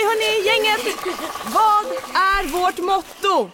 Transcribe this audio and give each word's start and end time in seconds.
Okej 0.00 0.08
hörni, 0.08 0.46
gänget! 0.46 0.96
Vad 1.44 1.86
är 2.14 2.48
vårt 2.52 2.78
motto? 2.78 3.50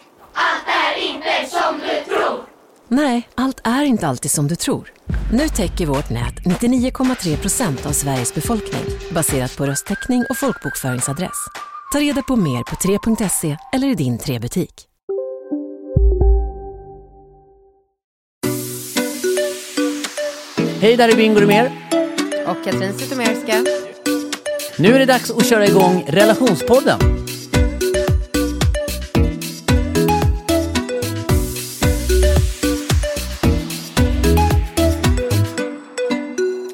Nej, 2.89 3.29
allt 3.35 3.61
är 3.65 3.83
inte 3.85 4.07
alltid 4.09 4.31
som 4.31 4.49
du 4.49 4.57
tror. 4.57 4.93
Nu 5.33 5.49
täcker 5.49 5.87
vårt 5.87 6.11
nät 6.11 6.35
99,3 6.35 7.37
procent 7.37 7.87
av 7.87 7.91
Sveriges 7.91 8.35
befolkning 8.35 8.85
baserat 9.11 9.57
på 9.57 9.67
röstteckning 9.67 10.25
och 10.31 10.37
folkbokföringsadress. 10.37 11.47
Ta 11.93 12.01
reda 12.01 12.23
på 12.23 12.37
mer 12.37 12.63
på 12.63 12.77
3.se 12.77 13.57
eller 13.73 13.89
i 13.89 13.95
din 13.95 14.19
3-butik. 14.19 14.87
Hej, 20.81 20.97
där 20.97 21.09
är 21.09 21.17
Bingo 21.17 21.41
Rimér. 21.41 21.73
Och 22.47 22.65
Katrin 22.65 22.99
Zytomierska. 22.99 23.86
Nu 24.79 24.95
är 24.95 24.99
det 24.99 25.07
dags 25.07 25.31
att 25.31 25.47
köra 25.47 25.67
igång 25.67 26.05
Relationspodden. 26.09 26.99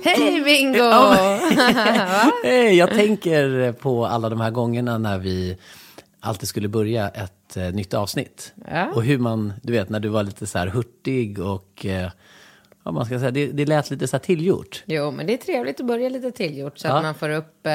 Hej 0.04 0.42
Bingo! 0.44 0.78
Ja, 0.78 1.40
Hej, 2.44 2.76
jag 2.76 2.90
tänker 2.90 3.72
på 3.72 4.06
alla 4.06 4.28
de 4.28 4.40
här 4.40 4.50
gångerna 4.50 4.98
när 4.98 5.18
vi 5.18 5.56
alltid 6.20 6.48
skulle 6.48 6.68
börja 6.68 7.08
ett 7.08 7.56
eh, 7.56 7.62
nytt 7.62 7.94
avsnitt. 7.94 8.52
Ja. 8.70 8.92
Och 8.94 9.04
hur 9.04 9.18
man, 9.18 9.52
du 9.62 9.72
vet, 9.72 9.88
när 9.88 10.00
du 10.00 10.08
var 10.08 10.22
lite 10.22 10.46
så 10.46 10.58
här 10.58 10.66
hurtig 10.66 11.38
och, 11.38 11.86
eh, 11.86 12.10
vad 12.82 12.94
man 12.94 13.06
ska 13.06 13.18
säga, 13.18 13.30
det, 13.30 13.46
det 13.46 13.64
lät 13.66 13.90
lite 13.90 14.08
så 14.08 14.16
här 14.16 14.24
tillgjort. 14.24 14.82
Jo, 14.86 15.10
men 15.10 15.26
det 15.26 15.32
är 15.32 15.36
trevligt 15.36 15.80
att 15.80 15.86
börja 15.86 16.08
lite 16.08 16.30
tillgjort 16.30 16.78
så 16.78 16.86
Ja. 16.88 16.92
att 16.96 17.02
man 17.02 17.14
får 17.14 17.28
upp... 17.30 17.66
Eh, 17.66 17.72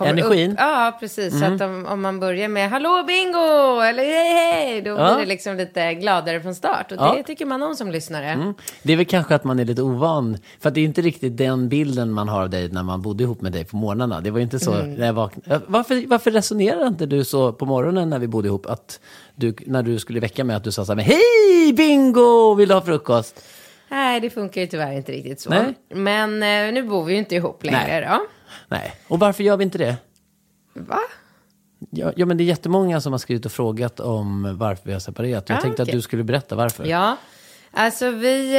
Energin. 0.00 0.38
Mm. 0.40 0.52
Upp, 0.52 0.58
ja, 0.58 0.96
precis. 1.00 1.38
Så 1.38 1.44
att 1.44 1.60
om, 1.60 1.86
om 1.86 2.00
man 2.02 2.20
börjar 2.20 2.48
med 2.48 2.70
Hallå 2.70 3.04
Bingo! 3.06 3.80
Eller 3.80 4.04
hej 4.04 4.32
hej! 4.34 4.82
Då 4.82 4.90
Ja. 4.90 5.14
blir 5.14 5.24
det 5.24 5.28
liksom 5.28 5.56
lite 5.56 5.94
gladare 5.94 6.40
från 6.40 6.54
start. 6.54 6.92
Och 6.92 6.98
Ja. 7.00 7.14
det 7.16 7.22
tycker 7.22 7.46
man 7.46 7.62
om 7.62 7.74
som 7.74 7.90
lyssnare. 7.90 8.26
Mm. 8.30 8.54
Det 8.82 8.92
är 8.92 8.96
väl 8.96 9.06
kanske 9.06 9.34
att 9.34 9.44
man 9.44 9.58
är 9.58 9.64
lite 9.64 9.82
ovan, 9.82 10.38
för 10.60 10.68
att 10.68 10.74
det 10.74 10.80
är 10.80 10.84
inte 10.84 11.00
riktigt 11.02 11.36
den 11.36 11.68
bilden 11.68 12.12
man 12.12 12.28
har 12.28 12.42
av 12.42 12.50
dig 12.50 12.68
när 12.68 12.82
man 12.82 13.02
bodde 13.02 13.22
ihop 13.24 13.40
med 13.40 13.52
dig 13.52 13.64
på 13.64 13.76
morgnarna. 13.76 14.20
Det 14.20 14.30
var 14.30 14.40
inte 14.40 14.58
så 14.58 14.72
Mm. 14.74 14.94
när 14.94 15.06
jag 15.06 15.12
vaknade. 15.12 15.60
Varför, 15.66 16.04
varför 16.06 16.30
resonerar 16.30 16.86
inte 16.86 17.06
du 17.06 17.24
så 17.24 17.52
på 17.52 17.66
morgonen 17.66 18.10
när 18.10 18.18
vi 18.18 18.26
bodde 18.28 18.48
ihop, 18.48 18.66
att 18.66 19.00
du, 19.34 19.54
när 19.66 19.82
du 19.82 19.98
skulle 19.98 20.20
väcka 20.20 20.44
mig, 20.44 20.56
att 20.56 20.64
du 20.64 20.72
sa 20.72 20.84
så 20.84 20.94
här, 20.94 21.00
hej 21.02 21.72
Bingo, 21.72 22.54
vill 22.54 22.68
du 22.68 22.74
ha 22.74 22.80
frukost? 22.82 23.44
Nej, 23.90 24.20
det 24.20 24.30
funkar 24.30 24.60
ju 24.60 24.66
tyvärr 24.66 24.92
inte 24.92 25.12
riktigt 25.12 25.40
så. 25.40 25.50
Nej. 25.50 25.74
Men 25.94 26.42
eh, 26.42 26.72
nu 26.74 26.82
bor 26.82 27.04
vi 27.04 27.12
ju 27.12 27.18
inte 27.18 27.34
ihop 27.34 27.64
längre 27.64 27.86
Nej. 27.88 28.08
då. 28.10 28.26
Nej, 28.68 28.94
och 29.08 29.18
varför 29.18 29.44
gör 29.44 29.56
vi 29.56 29.64
inte 29.64 29.78
det? 29.78 29.96
Va? 30.74 30.98
Ja, 31.90 32.12
ja, 32.16 32.26
men 32.26 32.36
det 32.36 32.42
är 32.42 32.46
jättemånga 32.46 33.00
som 33.00 33.12
har 33.12 33.18
skrivit 33.18 33.46
och 33.46 33.52
frågat 33.52 34.00
om 34.00 34.56
varför 34.58 34.82
vi 34.86 34.92
har 34.92 35.00
separerat. 35.00 35.48
Jag 35.48 35.58
Ah, 35.58 35.60
tänkte 35.60 35.82
okej. 35.82 35.92
att 35.92 35.96
du 35.96 36.02
skulle 36.02 36.24
berätta 36.24 36.56
varför. 36.56 36.84
Ja, 36.84 37.16
alltså 37.70 38.10
vi 38.10 38.56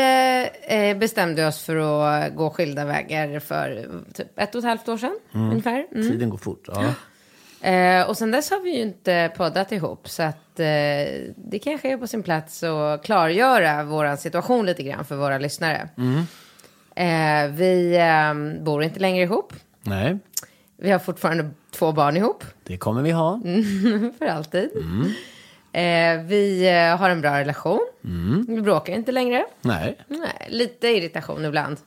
eh, 0.68 0.78
eh, 0.80 0.98
bestämde 0.98 1.48
oss 1.48 1.64
för 1.64 1.76
att 1.76 2.36
gå 2.36 2.50
skilda 2.50 2.86
vägar 2.86 3.40
för 3.40 3.90
typ 4.14 4.40
ett 4.40 4.56
och 4.56 4.60
ett 4.60 4.66
halvt 4.66 4.90
år 4.90 4.98
sedan 4.98 5.20
ungefär. 5.34 5.88
Mm. 5.92 6.10
Tiden 6.12 6.30
går 6.30 6.38
fort. 6.38 6.64
Ja. 6.68 6.84
Eh, 7.62 8.10
och 8.10 8.18
sen 8.18 8.32
dess 8.32 8.52
har 8.52 8.60
vi 8.60 8.76
ju 8.76 8.82
inte 8.82 9.32
poddat 9.38 9.72
ihop 9.72 10.10
så 10.10 10.24
att 10.24 10.60
eh, 10.60 10.66
det 11.36 11.60
kanske 11.64 11.94
är 11.94 11.98
på 11.98 12.08
sin 12.08 12.24
plats 12.24 12.64
att 12.64 13.04
klargöra 13.04 13.84
vår 13.84 14.16
situation 14.16 14.66
lite 14.66 14.84
grann 14.84 15.06
för 15.06 15.16
våra 15.16 15.38
lyssnare. 15.38 15.90
Eh, 16.96 17.48
vi 17.52 17.96
eh, 17.98 18.64
bor 18.64 18.84
inte 18.84 19.00
längre 19.00 19.24
ihop. 19.24 19.54
Nej, 19.90 20.18
Vi 20.78 20.92
har 20.92 21.00
fortfarande 21.00 21.50
två 21.72 21.92
barn 21.92 22.18
ihop 22.18 22.44
det 22.64 22.78
kommer 22.78 23.02
vi 23.02 23.12
ha. 23.12 23.40
för 24.20 24.26
alltid. 24.26 24.70
Eh, 25.72 26.22
vi 26.26 26.68
eh, 26.70 26.98
har 26.98 27.10
en 27.10 27.22
bra 27.22 27.40
relation. 27.40 27.80
Vi 28.48 28.62
bråkar 28.62 28.94
inte 28.94 29.12
längre. 29.12 29.46
Nej, 29.62 29.98
Nej, 30.08 30.48
lite 30.50 30.88
irritation 30.88 31.46
ibland. 31.46 31.78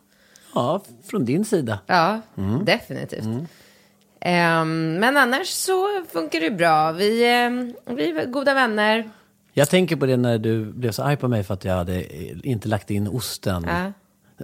ja, 0.54 0.82
från 1.10 1.24
din 1.24 1.44
sida. 1.44 1.78
Ja, 1.86 2.20
definitivt. 2.64 3.48
Ehm, 4.20 4.94
men 4.94 5.16
annars 5.16 5.46
så 5.48 6.04
funkar 6.12 6.40
det 6.40 6.50
bra. 6.50 6.92
Vi, 6.92 7.24
ehm, 7.34 7.74
vi 7.86 8.08
är 8.10 8.26
goda 8.26 8.54
vänner. 8.54 9.10
Jag 9.52 9.68
tänker 9.70 9.96
på 9.96 10.06
det 10.06 10.16
när 10.16 10.38
du 10.38 10.64
blev 10.64 10.92
så 10.92 11.02
arg 11.02 11.16
på 11.16 11.28
mig 11.28 11.44
för 11.44 11.54
att 11.54 11.64
jag 11.64 11.74
hade 11.74 12.00
eh, 12.00 12.36
inte 12.42 12.68
lagt 12.68 12.90
in 12.90 13.08
osten. 13.08 13.64
Ja. 13.68 13.92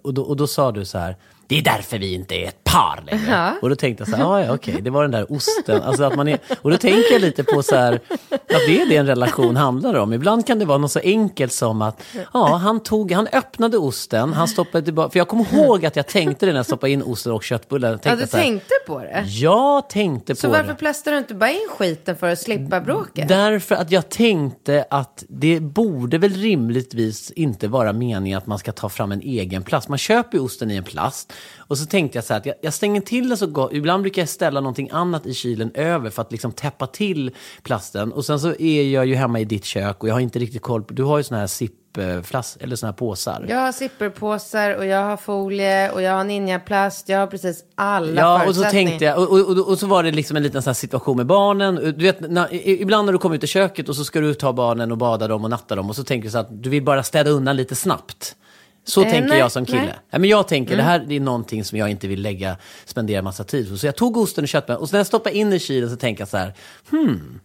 Och, 0.02 0.14
då, 0.14 0.22
och 0.22 0.36
då 0.36 0.46
sa 0.46 0.72
du 0.72 0.84
så 0.84 0.98
här, 0.98 1.16
det 1.46 1.58
är 1.58 1.62
därför 1.62 1.98
vi 1.98 2.14
inte 2.14 2.34
är 2.34 2.48
ett 2.48 2.64
par 2.72 3.02
längre. 3.06 3.24
Ja. 3.30 3.52
Och 3.62 3.68
då 3.68 3.76
tänkte 3.76 4.00
jag 4.02 4.08
så 4.08 4.16
här, 4.16 4.32
"Ah, 4.34 4.44
ja, 4.44 4.54
okej, 4.54 4.80
det 4.82 4.90
var 4.90 5.02
den 5.02 5.10
där 5.10 5.32
osten. 5.32 5.82
Alltså 5.82 6.04
att 6.04 6.16
man 6.16 6.28
är, 6.28 6.38
och 6.62 6.70
då 6.70 6.76
tänker 6.76 7.12
jag 7.12 7.20
lite 7.20 7.44
på 7.44 7.62
så 7.62 7.76
här, 7.76 7.92
att 8.30 8.40
det 8.66 8.80
är 8.82 8.86
det 8.88 8.96
en 8.96 9.06
relation 9.06 9.56
handlar 9.56 9.94
om. 9.94 10.12
Ibland 10.12 10.46
kan 10.46 10.58
det 10.58 10.64
vara 10.64 10.78
något 10.78 10.92
så 10.92 10.98
enkelt 11.02 11.52
som 11.52 11.82
att, 11.82 12.02
ja, 12.34 12.46
han 12.56 12.80
tog, 12.82 13.12
han 13.12 13.26
öppnade 13.32 13.78
osten, 13.78 14.32
han 14.32 14.48
stoppade 14.48 14.84
tillbaka, 14.84 15.10
för 15.10 15.18
jag 15.18 15.28
kommer 15.28 15.54
ihåg 15.54 15.86
att 15.86 15.96
jag 15.96 16.06
tänkte 16.06 16.46
det 16.46 16.52
när 16.52 16.58
jag 16.58 16.66
stoppade 16.66 16.92
in 16.92 17.02
osten 17.02 17.32
och 17.32 17.42
köttbullar. 17.44 17.88
Jag 17.90 18.00
Ja, 18.04 18.16
du 18.16 18.26
så 18.26 18.36
här, 18.36 18.44
tänkte 18.44 18.74
på 18.86 18.98
det? 18.98 19.24
Jag 19.26 19.88
tänkte 19.90 20.34
på 20.34 20.40
Så 20.40 20.48
varför 20.48 20.68
det. 20.68 20.74
plastar 20.74 21.12
du 21.12 21.18
inte 21.18 21.34
bara 21.34 21.50
in 21.50 21.68
skiten 21.78 22.16
för 22.16 22.28
att 22.30 22.38
slippa 22.38 22.80
bråket? 22.80 23.28
Därför 23.28 23.74
att 23.74 23.90
jag 23.90 24.08
tänkte 24.08 24.84
att 24.90 25.24
det 25.28 25.60
borde 25.60 26.18
väl 26.18 26.32
rimligtvis 26.32 27.30
inte 27.30 27.68
vara 27.68 27.92
meningen 27.92 28.38
att 28.38 28.46
man 28.46 28.58
ska 28.58 28.72
ta 28.72 28.88
fram 28.88 29.12
en 29.12 29.20
egen 29.20 29.62
plast. 29.62 29.88
Man 29.88 29.98
köper 29.98 30.38
ju 30.38 30.44
osten 30.44 30.70
i 30.70 30.76
en 30.76 30.84
plast. 30.84 31.32
Och 31.58 31.78
så 31.78 31.86
tänkte 31.86 32.18
jag 32.18 32.24
så 32.24 32.32
här 32.32 32.40
att 32.40 32.46
jag, 32.46 32.54
jag 32.60 32.74
stänger 32.74 33.00
till 33.00 33.28
den 33.28 33.38
så 33.38 33.46
gott. 33.46 33.72
Ibland 33.72 34.02
brukar 34.02 34.22
jag 34.22 34.28
ställa 34.28 34.60
någonting 34.60 34.88
annat 34.92 35.26
i 35.26 35.34
kylen 35.34 35.70
över 35.74 36.10
för 36.10 36.22
att 36.22 36.32
liksom 36.32 36.52
täppa 36.52 36.86
till 36.86 37.30
plasten. 37.62 38.12
Och 38.12 38.24
sen 38.24 38.40
så 38.40 38.54
är 38.58 38.82
jag 38.82 39.06
ju 39.06 39.14
hemma 39.14 39.40
i 39.40 39.44
ditt 39.44 39.64
kök 39.64 40.02
och 40.02 40.08
jag 40.08 40.14
har 40.14 40.20
inte 40.20 40.38
riktigt 40.38 40.62
koll 40.62 40.82
på, 40.84 40.94
du 40.94 41.02
har 41.02 41.18
ju 41.18 41.24
såna 41.24 41.40
här 41.40 41.46
sippflass 41.46 42.58
eller 42.60 42.76
såna 42.76 42.92
här 42.92 42.96
påsar. 42.96 43.46
Jag 43.48 43.58
har 43.58 43.72
zipperpåsar 43.72 44.74
och 44.74 44.86
jag 44.86 45.04
har 45.04 45.16
folie 45.16 45.90
och 45.90 46.02
jag 46.02 46.12
har 46.12 46.24
ninjaplast. 46.24 47.08
Jag 47.08 47.18
har 47.18 47.26
precis 47.26 47.64
alla 47.74 48.20
Ja, 48.20 48.48
och 48.48 48.56
så 48.56 48.62
tänkte 48.62 49.04
jag, 49.04 49.18
och, 49.18 49.30
och, 49.30 49.58
och, 49.58 49.68
och 49.68 49.78
så 49.78 49.86
var 49.86 50.02
det 50.02 50.10
liksom 50.10 50.36
en 50.36 50.42
liten 50.42 50.62
sån 50.62 50.74
situation 50.74 51.16
med 51.16 51.26
barnen. 51.26 51.74
Du 51.74 52.04
vet, 52.04 52.20
när, 52.20 52.54
ibland 52.68 53.06
när 53.06 53.12
du 53.12 53.18
kommer 53.18 53.36
ut 53.36 53.44
i 53.44 53.46
köket 53.46 53.88
och 53.88 53.96
så 53.96 54.04
ska 54.04 54.20
du 54.20 54.34
ta 54.34 54.52
barnen 54.52 54.92
och 54.92 54.98
bada 54.98 55.28
dem 55.28 55.44
och 55.44 55.50
natta 55.50 55.76
dem 55.76 55.88
och 55.90 55.96
så 55.96 56.04
tänker 56.04 56.28
du 56.28 56.32
så 56.32 56.38
att 56.38 56.62
du 56.62 56.70
vill 56.70 56.82
bara 56.84 57.02
städa 57.02 57.30
undan 57.30 57.56
lite 57.56 57.74
snabbt. 57.74 58.36
Så 58.88 59.02
Eh, 59.02 59.10
tänker 59.10 59.28
nej, 59.28 59.38
jag 59.38 59.52
som 59.52 59.66
kille. 59.66 59.94
nej. 60.10 60.20
Men 60.20 60.24
jag 60.30 60.48
tänker, 60.48 60.76
det 60.76 60.82
här 60.82 61.12
är 61.12 61.20
någonting 61.20 61.64
som 61.64 61.78
jag 61.78 61.90
inte 61.90 62.08
vill 62.08 62.22
lägga, 62.22 62.56
spendera 62.84 63.22
massa 63.22 63.44
tid 63.44 63.70
på. 63.70 63.76
Så 63.76 63.86
jag 63.86 63.96
tog 63.96 64.16
osten 64.16 64.44
och 64.44 64.48
köttbullarna 64.48 64.80
och 64.80 64.88
så 64.88 64.92
när 64.92 64.98
jag 65.00 65.06
stoppade 65.06 65.36
in 65.36 65.52
i 65.52 65.58
kylen 65.58 65.90
så 65.90 65.96
tänker 65.96 66.20
jag 66.20 66.28
så 66.28 66.36
här, 66.36 66.54
hmm, 66.90 67.40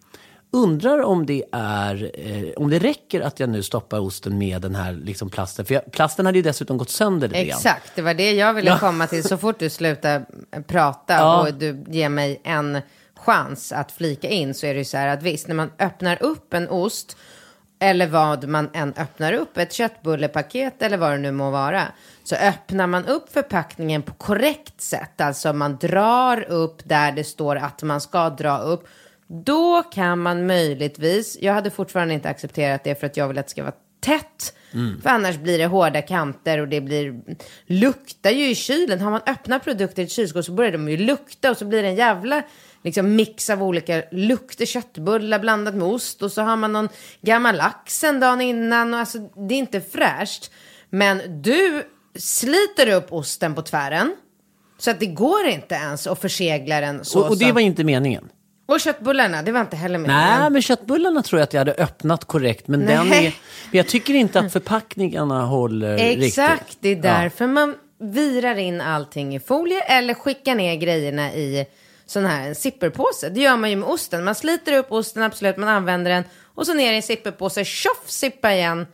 undrar 0.51 1.01
om 1.03 1.25
det 1.25 1.43
är, 1.51 2.11
eh, 2.13 2.49
om 2.57 2.69
det 2.69 2.79
räcker 2.79 3.21
att 3.21 3.39
jag 3.39 3.49
nu 3.49 3.63
stoppar 3.63 3.99
osten 3.99 4.37
med 4.37 4.61
den 4.61 4.75
här 4.75 4.93
liksom 4.93 5.29
plasten. 5.29 5.65
För 5.65 5.73
jag, 5.73 5.91
plasten 5.91 6.25
hade 6.25 6.37
ju 6.37 6.41
dessutom 6.41 6.77
gått 6.77 6.89
sönder 6.89 7.27
lite. 7.27 7.39
Exakt, 7.39 7.91
det 7.95 8.01
var 8.01 8.13
det 8.13 8.31
jag 8.31 8.53
ville 8.53 8.69
Ja. 8.69 8.77
komma 8.79 9.07
till. 9.07 9.23
Så 9.23 9.37
fort 9.37 9.59
du 9.59 9.69
slutar 9.69 10.25
prata 10.67 11.13
Ja. 11.13 11.41
och 11.41 11.53
du 11.53 11.83
ger 11.89 12.09
mig 12.09 12.41
en 12.43 12.79
chans 13.15 13.71
att 13.71 13.91
flika 13.91 14.29
in 14.29 14.53
så 14.53 14.65
är 14.65 14.73
det 14.73 14.77
ju 14.79 14.85
så 14.85 14.97
här 14.97 15.07
att 15.07 15.23
visst, 15.23 15.47
när 15.47 15.55
man 15.55 15.71
öppnar 15.79 16.23
upp 16.23 16.53
en 16.53 16.69
ost 16.69 17.17
eller 17.83 18.07
vad 18.07 18.47
man 18.47 18.69
än 18.73 18.93
öppnar 18.97 19.33
upp, 19.33 19.57
ett 19.57 19.73
köttbullepaket 19.73 20.81
eller 20.81 20.97
vad 20.97 21.11
det 21.11 21.17
nu 21.17 21.31
må 21.31 21.51
vara, 21.51 21.83
så 22.23 22.35
öppnar 22.35 22.87
man 22.87 23.05
upp 23.05 23.33
förpackningen 23.33 24.01
på 24.01 24.13
korrekt 24.13 24.81
sätt, 24.81 25.21
alltså 25.21 25.53
man 25.53 25.77
drar 25.77 26.41
upp 26.49 26.81
där 26.83 27.11
det 27.11 27.23
står 27.23 27.55
att 27.55 27.83
man 27.83 28.01
ska 28.01 28.29
dra 28.29 28.57
upp, 28.57 28.87
då 29.27 29.83
kan 29.83 30.19
man 30.19 30.47
möjligtvis, 30.47 31.37
jag 31.41 31.53
hade 31.53 31.69
fortfarande 31.69 32.13
inte 32.13 32.29
accepterat 32.29 32.83
det 32.83 32.99
för 32.99 33.07
att 33.07 33.17
jag 33.17 33.27
vill 33.27 33.37
att 33.37 33.45
det 33.45 33.51
ska 33.51 33.63
vara 33.63 33.73
tätt. 33.99 34.53
För 35.01 35.09
annars 35.09 35.37
blir 35.37 35.57
det 35.57 35.65
hårda 35.65 36.01
kanter 36.01 36.59
och 36.59 36.67
det 36.67 36.81
blir, 36.81 37.21
luktar 37.65 38.31
ju 38.31 38.49
i 38.49 38.55
kylen. 38.55 39.01
Har 39.01 39.11
man 39.11 39.21
öppnat 39.27 39.63
produkter 39.63 40.01
i 40.01 40.05
ett 40.05 40.11
kylskåp 40.11 40.45
så 40.45 40.51
börjar 40.51 40.71
de 40.71 40.89
ju 40.89 40.97
lukta 40.97 41.51
och 41.51 41.57
så 41.57 41.65
blir 41.65 41.83
det 41.83 41.87
en 41.87 41.95
jävla 41.95 42.43
liksom, 42.83 43.15
mix 43.15 43.49
av 43.49 43.63
olika 43.63 44.03
lukter. 44.11 44.65
Köttbullar 44.65 45.39
blandat 45.39 45.75
med 45.75 45.87
ost 45.87 46.21
och 46.21 46.31
så 46.31 46.41
har 46.41 46.55
man 46.55 46.73
någon 46.73 46.89
gammal 47.21 47.55
lax 47.55 48.03
en 48.03 48.19
dagen 48.19 48.41
innan. 48.41 48.93
Och 48.93 48.99
alltså, 48.99 49.17
det 49.19 49.55
är 49.55 49.59
inte 49.59 49.81
fräscht. 49.81 50.51
Men 50.89 51.41
du 51.41 51.83
sliter 52.15 52.89
upp 52.89 53.13
osten 53.13 53.55
på 53.55 53.61
tvären. 53.61 54.15
Så 54.77 54.91
att 54.91 54.99
det 54.99 55.05
går 55.05 55.45
inte 55.47 55.75
ens 55.75 56.07
att 56.07 56.21
försegla 56.21 56.81
den 56.81 57.05
så. 57.05 57.19
Och, 57.19 57.29
och 57.29 57.37
det 57.37 57.51
var 57.51 57.61
inte 57.61 57.83
meningen. 57.83 58.29
och 58.65 58.79
köttbullarna, 58.79 59.41
det 59.41 59.51
var 59.51 59.61
inte 59.61 59.75
heller 59.75 59.99
meningen. 59.99 60.39
Nej, 60.39 60.49
men 60.49 60.61
köttbullarna 60.61 61.23
tror 61.23 61.39
jag 61.39 61.43
att 61.43 61.53
jag 61.53 61.59
hade 61.59 61.73
öppnat 61.73 62.25
korrekt. 62.25 62.67
Men, 62.67 62.85
den 62.85 63.13
är, 63.13 63.33
jag 63.71 63.87
tycker 63.87 64.13
inte 64.13 64.39
att 64.39 64.53
förpackningarna 64.53 65.45
håller 65.45 65.97
riktigt. 65.97 66.23
Exakt, 66.27 66.77
det 66.79 66.89
är 66.89 66.95
Ja. 66.95 67.01
därför 67.01 67.47
man 67.47 67.75
virar 67.99 68.55
in 68.55 68.81
allting 68.81 69.35
i 69.35 69.39
folie 69.39 69.81
eller 69.81 70.13
skickar 70.13 70.55
ner 70.55 70.75
grejerna 70.75 71.33
i 71.33 71.65
sån 72.05 72.25
här 72.25 72.47
en 72.47 72.55
zipperpåse. 72.55 73.29
Det 73.29 73.41
gör 73.41 73.57
man 73.57 73.69
ju 73.69 73.75
med 73.75 73.89
osten. 73.89 74.23
Man 74.23 74.35
sliter 74.35 74.77
upp 74.77 74.91
osten, 74.91 75.23
absolut, 75.23 75.57
man 75.57 75.69
använder 75.69 76.11
den 76.11 76.23
och 76.55 76.65
så 76.65 76.73
ner 76.73 76.93
i 76.93 76.95
en 76.95 77.03
zipperpåse, 77.03 77.65
tjoff, 77.65 78.09
zippa 78.09 78.53
igen 78.53 78.87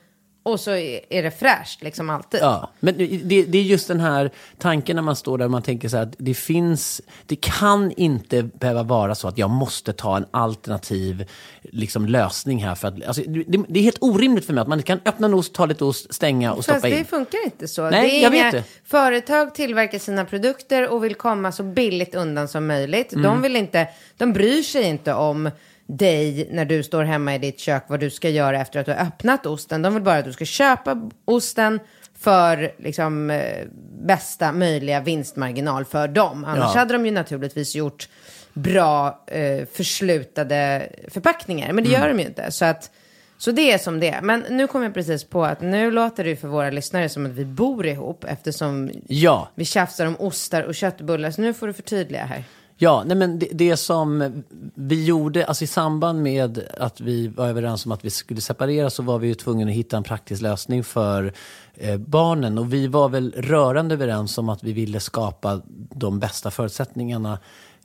och 0.51 0.59
så 0.59 0.71
är 1.09 1.23
det 1.23 1.31
fräscht 1.31 1.83
liksom 1.83 2.09
alltid. 2.09 2.39
Ja, 2.39 2.71
men 2.79 2.97
det, 2.97 3.43
det 3.43 3.57
är 3.57 3.63
just 3.63 3.87
den 3.87 3.99
här 3.99 4.31
tanken 4.57 4.95
när 4.95 5.03
man 5.03 5.15
står 5.15 5.37
där 5.37 5.45
och 5.45 5.51
man 5.51 5.61
tänker 5.61 5.89
så 5.89 5.97
här 5.97 6.03
att 6.03 6.15
det 6.17 6.33
finns, 6.33 7.01
det 7.25 7.35
kan 7.35 7.91
inte 7.91 8.43
behöva 8.43 8.83
vara 8.83 9.15
så 9.15 9.27
att 9.27 9.37
jag 9.37 9.49
måste 9.49 9.93
ta 9.93 10.17
en 10.17 10.25
alternativ 10.31 11.25
liksom, 11.61 12.05
lösning 12.05 12.63
här 12.63 12.75
för 12.75 12.87
att, 12.87 13.05
alltså, 13.05 13.21
det, 13.27 13.63
det 13.67 13.79
är 13.79 13.83
helt 13.83 13.97
orimligt 14.01 14.45
för 14.45 14.53
mig 14.53 14.61
att 14.61 14.67
man 14.67 14.83
kan 14.83 14.99
öppna 15.05 15.27
en 15.27 15.33
ost, 15.33 15.53
ta 15.53 15.65
lite 15.65 15.83
ost, 15.83 16.13
stänga 16.13 16.53
och 16.53 16.63
stoppa 16.63 16.79
Fast 16.79 16.91
det 16.91 16.99
in. 16.99 17.05
funkar 17.05 17.45
inte 17.45 17.67
så. 17.67 17.89
Nej, 17.89 18.21
jag 18.21 18.31
vet 18.31 18.51
det. 18.51 18.63
Företag 18.85 19.55
tillverkar 19.55 19.99
sina 19.99 20.25
produkter 20.25 20.89
och 20.89 21.03
vill 21.03 21.15
komma 21.15 21.51
så 21.51 21.63
billigt 21.63 22.15
undan 22.15 22.47
som 22.47 22.67
möjligt. 22.67 23.13
Mm. 23.13 23.23
De, 23.23 23.41
vill 23.41 23.55
inte, 23.55 23.87
de 24.17 24.33
bryr 24.33 24.61
sig 24.61 24.83
inte 24.83 25.13
om 25.13 25.49
dig 25.97 26.47
när 26.51 26.65
du 26.65 26.83
står 26.83 27.03
hemma 27.03 27.35
i 27.35 27.37
ditt 27.37 27.59
kök 27.59 27.83
vad 27.87 27.99
du 27.99 28.09
ska 28.09 28.29
göra 28.29 28.61
efter 28.61 28.79
att 28.79 28.85
du 28.85 28.91
har 28.91 28.99
öppnat 29.07 29.45
osten. 29.45 29.81
De 29.81 29.93
vill 29.93 30.03
bara 30.03 30.17
att 30.17 30.25
du 30.25 30.33
ska 30.33 30.45
köpa 30.45 31.09
osten 31.25 31.79
för 32.19 32.71
liksom, 32.77 33.29
eh, 33.29 33.65
bästa 34.01 34.51
möjliga 34.51 34.99
vinstmarginal 34.99 35.85
för 35.85 36.07
dem. 36.07 36.45
Annars 36.45 36.71
Ja. 36.75 36.79
hade 36.79 36.93
de 36.93 37.05
ju 37.05 37.11
naturligtvis 37.11 37.75
gjort 37.75 38.09
bra 38.53 39.23
eh, 39.27 39.65
förslutade 39.73 40.89
förpackningar. 41.07 41.73
Men 41.73 41.83
det 41.83 41.89
Mm. 41.89 42.01
gör 42.01 42.07
de 42.13 42.19
ju 42.19 42.25
inte. 42.27 42.51
Så, 42.51 42.65
att, 42.65 42.91
så 43.37 43.51
det 43.51 43.71
är 43.71 43.77
som 43.77 43.99
det 43.99 44.09
är. 44.09 44.21
Men 44.21 44.45
nu 44.49 44.67
kom 44.67 44.83
jag 44.83 44.93
precis 44.93 45.23
på 45.23 45.45
att 45.45 45.61
nu 45.61 45.91
låter 45.91 46.23
det 46.23 46.35
för 46.35 46.47
våra 46.47 46.69
lyssnare 46.69 47.09
som 47.09 47.25
att 47.25 47.31
vi 47.31 47.45
bor 47.45 47.85
ihop 47.85 48.23
eftersom 48.27 48.91
Ja, 49.07 49.49
vi 49.55 49.65
tjafsar 49.65 50.05
om 50.05 50.15
ostar 50.19 50.63
och 50.63 50.75
köttbullar. 50.75 51.31
Så 51.31 51.41
nu 51.41 51.53
får 51.53 51.67
du 51.67 51.73
förtydliga 51.73 52.25
här. 52.25 52.43
Ja, 52.81 53.03
nej 53.05 53.17
men 53.17 53.39
det, 53.39 53.47
det 53.51 53.77
som 53.77 54.43
vi 54.75 55.05
gjorde, 55.05 55.45
alltså 55.45 55.63
i 55.63 55.67
samband 55.67 56.21
med 56.21 56.63
att 56.77 57.01
vi 57.01 57.27
var 57.27 57.47
överens 57.47 57.85
om 57.85 57.91
att 57.91 58.05
vi 58.05 58.09
skulle 58.09 58.41
separera 58.41 58.89
så 58.89 59.03
var 59.03 59.19
vi 59.19 59.27
ju 59.27 59.33
tvungna 59.33 59.71
att 59.71 59.77
hitta 59.77 59.97
en 59.97 60.03
praktisk 60.03 60.41
lösning 60.41 60.83
för 60.83 61.33
eh, 61.73 61.97
barnen. 61.97 62.57
Och 62.57 62.73
vi 62.73 62.87
var 62.87 63.09
väl 63.09 63.33
rörande 63.37 63.95
överens 63.95 64.37
om 64.37 64.49
att 64.49 64.63
vi 64.63 64.73
ville 64.73 64.99
skapa 64.99 65.61
de 65.95 66.19
bästa 66.19 66.51
förutsättningarna 66.51 67.39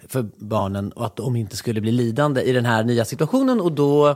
för 0.08 0.26
barnen 0.36 0.92
och 0.92 1.06
att 1.06 1.16
de 1.16 1.36
inte 1.36 1.56
skulle 1.56 1.80
bli 1.80 1.92
lidande 1.92 2.42
i 2.42 2.52
den 2.52 2.64
här 2.64 2.84
nya 2.84 3.04
situationen. 3.04 3.60
Och 3.60 3.72
då 3.72 4.14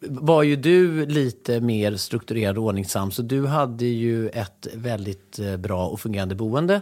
var 0.00 0.42
ju 0.42 0.56
du 0.56 1.06
lite 1.06 1.60
mer 1.60 1.96
strukturerad 1.96 2.58
och 2.58 2.64
ordningsam. 2.64 3.10
Så 3.10 3.22
du 3.22 3.46
hade 3.46 3.84
ju 3.84 4.28
ett 4.28 4.66
väldigt 4.74 5.38
eh, 5.38 5.56
bra 5.56 5.86
och 5.86 6.00
fungerande 6.00 6.34
boende 6.34 6.80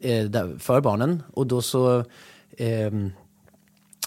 eh, 0.00 0.24
där, 0.24 0.58
för 0.58 0.80
barnen. 0.80 1.22
Och 1.34 1.46
då 1.46 1.62
så 1.62 2.04
ehm, 2.58 3.12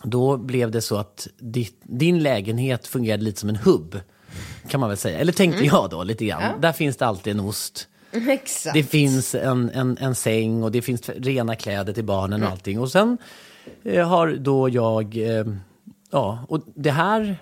då 0.03 0.37
blev 0.37 0.71
det 0.71 0.81
så 0.81 0.97
att 0.97 1.27
ditt, 1.37 1.81
din 1.83 2.23
lägenhet 2.23 2.87
fungerade 2.87 3.23
lite 3.23 3.39
som 3.39 3.49
en 3.49 3.55
hubb. 3.55 3.99
Kan 4.67 4.79
man 4.79 4.89
väl 4.89 4.97
säga. 4.97 5.19
Eller 5.19 5.33
tänkte 5.33 5.65
jag 5.65 5.89
då 5.89 6.03
lite 6.03 6.25
grann. 6.25 6.61
Där 6.61 6.71
finns 6.71 6.97
det 6.97 7.05
alltid 7.05 7.33
en 7.33 7.39
ost. 7.39 7.87
Exakt. 8.27 8.73
Det 8.73 8.83
finns 8.83 9.35
en, 9.35 9.69
en, 9.69 9.97
en 9.97 10.15
säng 10.15 10.63
och 10.63 10.71
det 10.71 10.81
finns 10.81 11.09
rena 11.09 11.55
kläder 11.55 11.93
till 11.93 12.03
barnen 12.03 12.43
och 12.43 12.49
allting. 12.49 12.79
Och 12.79 12.91
sen 12.91 13.17
eh, 13.83 14.07
har 14.07 14.27
då 14.27 14.69
jag... 14.69 15.17
Eh, 15.17 15.45
ja, 16.11 16.45
och 16.47 16.61
det 16.75 16.91
här... 16.91 17.35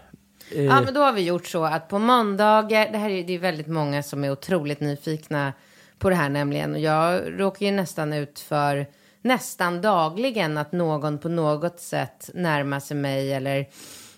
Eh, 0.51 0.63
Ja, 0.63 0.81
men 0.81 0.93
då 0.93 1.01
har 1.01 1.13
vi 1.13 1.21
gjort 1.21 1.47
så 1.47 1.63
att 1.63 1.87
på 1.87 1.99
måndagar, 1.99 2.91
det 2.91 2.97
här 2.97 3.09
är 3.09 3.23
det 3.23 3.33
är 3.33 3.39
väldigt 3.39 3.67
många 3.67 4.03
som 4.03 4.23
är 4.23 4.31
otroligt 4.31 4.79
nyfikna 4.79 5.53
på 5.99 6.09
det 6.09 6.15
här 6.15 6.29
nämligen. 6.29 6.73
Och 6.73 6.79
jag 6.79 7.21
råkar 7.39 7.65
ju 7.65 7.71
nästan 7.71 8.13
ut 8.13 8.39
för 8.39 8.87
nästan 9.21 9.81
dagligen 9.81 10.57
att 10.57 10.71
någon 10.71 11.17
på 11.17 11.29
något 11.29 11.79
sätt 11.79 12.29
närmar 12.33 12.79
sig 12.79 12.97
mig 12.97 13.33
eller 13.33 13.67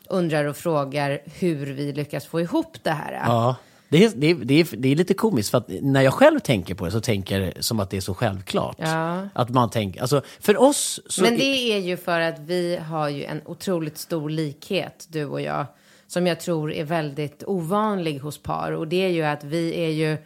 undrar 0.10 0.46
och 0.46 0.58
frågar 0.58 1.22
hur 1.26 1.66
vi 1.66 1.94
lyckas 1.94 2.26
få 2.26 2.42
ihop 2.42 2.78
det 2.84 2.92
här. 2.92 3.24
Ja, 3.26 3.56
det 3.90 4.06
är, 4.06 4.12
det, 4.16 4.28
är, 4.32 4.36
det, 4.36 4.54
är, 4.54 4.68
det 4.78 4.92
är 4.92 4.96
lite 4.96 5.14
komiskt 5.14 5.52
för 5.52 5.58
att 5.58 5.70
när 5.82 6.02
jag 6.02 6.14
själv 6.14 6.40
tänker 6.40 6.76
på 6.76 6.86
det 6.86 6.92
så 6.92 7.02
tänker 7.02 7.40
jag 7.40 7.64
som 7.64 7.80
att 7.80 7.90
det 7.90 7.98
är 7.98 8.02
så 8.02 8.14
självklart. 8.14 8.78
Ja. 8.80 9.28
Att 9.34 9.50
man 9.50 9.70
tänker, 9.70 10.02
alltså 10.02 10.22
för 10.40 10.62
oss 10.62 11.00
så... 11.08 11.22
Men 11.22 11.38
det 11.38 11.74
är 11.74 11.80
ju 11.80 11.98
för 11.98 12.20
att 12.20 12.40
vi 12.40 12.78
har 12.78 13.10
ju 13.10 13.24
en 13.24 13.42
otroligt 13.46 13.98
stor 13.98 14.30
likhet, 14.30 15.08
du 15.10 15.26
och 15.26 15.42
jag, 15.42 15.66
som 16.08 16.28
jag 16.28 16.40
tror 16.40 16.74
är 16.74 16.84
väldigt 16.84 17.44
ovanlig 17.48 18.20
hos 18.20 18.38
par. 18.38 18.72
Och 18.72 18.88
det 18.88 19.06
är 19.06 19.10
ju 19.10 19.24
att 19.24 19.44
vi 19.44 19.86
är 19.86 19.90
ju 19.90 20.18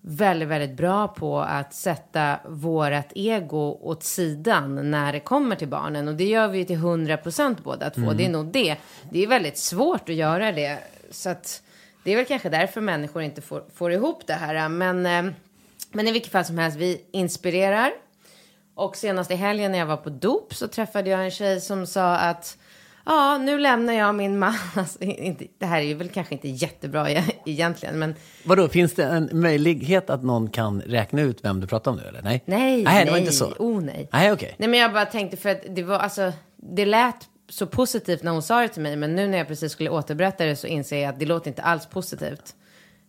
väldigt, 0.00 0.48
väldigt 0.48 0.76
bra 0.76 1.08
på 1.08 1.40
att 1.40 1.74
sätta 1.74 2.38
vårat 2.48 3.12
ego 3.14 3.78
åt 3.80 4.02
sidan 4.02 4.90
när 4.90 5.12
det 5.12 5.20
kommer 5.20 5.56
till 5.56 5.68
barnen. 5.68 6.08
Och 6.08 6.14
det 6.14 6.24
gör 6.24 6.48
vi 6.48 6.64
till 6.64 6.76
100 6.76 7.16
procent 7.16 7.64
båda 7.64 7.90
två. 7.90 8.12
Det 8.12 8.24
är 8.24 8.28
nog 8.28 8.46
det. 8.46 8.76
Det 9.10 9.22
är 9.22 9.26
väldigt 9.26 9.58
svårt 9.58 10.08
att 10.08 10.14
göra 10.14 10.52
det. 10.52 10.78
Så 11.10 11.30
att 11.30 11.62
det 12.04 12.12
är 12.12 12.16
väl 12.16 12.24
kanske 12.24 12.48
därför 12.48 12.80
människor 12.80 13.22
inte 13.22 13.40
får, 13.40 13.64
får 13.74 13.92
ihop 13.92 14.26
det 14.26 14.34
här. 14.34 14.68
Men, 14.68 15.06
eh, 15.06 15.32
men 15.92 16.08
i 16.08 16.12
vilket 16.12 16.32
fall 16.32 16.44
som 16.44 16.58
helst, 16.58 16.78
vi 16.78 17.04
inspirerar. 17.10 17.92
Och 18.74 18.96
senast 18.96 19.30
i 19.30 19.34
helgen 19.34 19.72
när 19.72 19.78
jag 19.78 19.86
var 19.86 19.96
på 19.96 20.10
dop 20.10 20.54
så 20.54 20.68
träffade 20.68 21.10
jag 21.10 21.24
en 21.24 21.30
tjej 21.30 21.60
som 21.60 21.86
sa 21.86 22.16
att 22.16 22.58
ja, 23.06 23.38
nu 23.38 23.58
lämnar 23.58 23.92
jag 23.92 24.14
min 24.14 24.38
man. 24.38 24.54
Alltså, 24.76 25.02
inte, 25.02 25.44
det 25.58 25.66
här 25.66 25.80
är 25.80 25.84
ju 25.84 25.94
väl 25.94 26.08
kanske 26.08 26.34
inte 26.34 26.48
jättebra 26.48 27.10
e- 27.10 27.24
egentligen, 27.46 27.98
men 27.98 28.14
Vadå, 28.44 28.68
finns 28.68 28.94
det 28.94 29.04
en 29.04 29.28
möjlighet 29.32 30.10
att 30.10 30.22
någon 30.22 30.50
kan 30.50 30.80
räkna 30.80 31.22
ut 31.22 31.44
vem 31.44 31.60
du 31.60 31.66
pratar 31.66 31.90
om 31.90 31.96
nu 31.96 32.02
eller? 32.02 32.22
Nej, 32.22 32.42
nej, 32.46 32.84
nej, 32.84 33.04
det 33.04 33.10
var 33.10 33.18
inte 33.18 33.32
så. 33.32 33.46
Oh 33.58 33.80
nej. 33.80 34.08
Nej, 34.12 34.32
okej. 34.32 34.54
Nej, 34.58 34.68
men 34.68 34.80
jag 34.80 34.92
bara 34.92 35.06
tänkte 35.06 35.36
för 35.36 35.48
att 35.48 35.60
det 35.68 35.82
var 35.82 35.98
alltså, 35.98 36.32
det 36.56 36.86
lät 36.86 37.16
så 37.48 37.66
positivt 37.66 38.22
när 38.22 38.32
hon 38.32 38.42
sa 38.42 38.60
det 38.60 38.68
till 38.68 38.82
mig, 38.82 38.96
men 38.96 39.16
nu 39.16 39.28
när 39.28 39.38
jag 39.38 39.48
precis 39.48 39.72
skulle 39.72 39.90
återberätta 39.90 40.44
det 40.44 40.56
så 40.56 40.66
inser 40.66 41.02
jag 41.02 41.08
att 41.08 41.18
det 41.18 41.26
låter 41.26 41.48
inte 41.48 41.62
alls 41.62 41.86
positivt. 41.86 42.54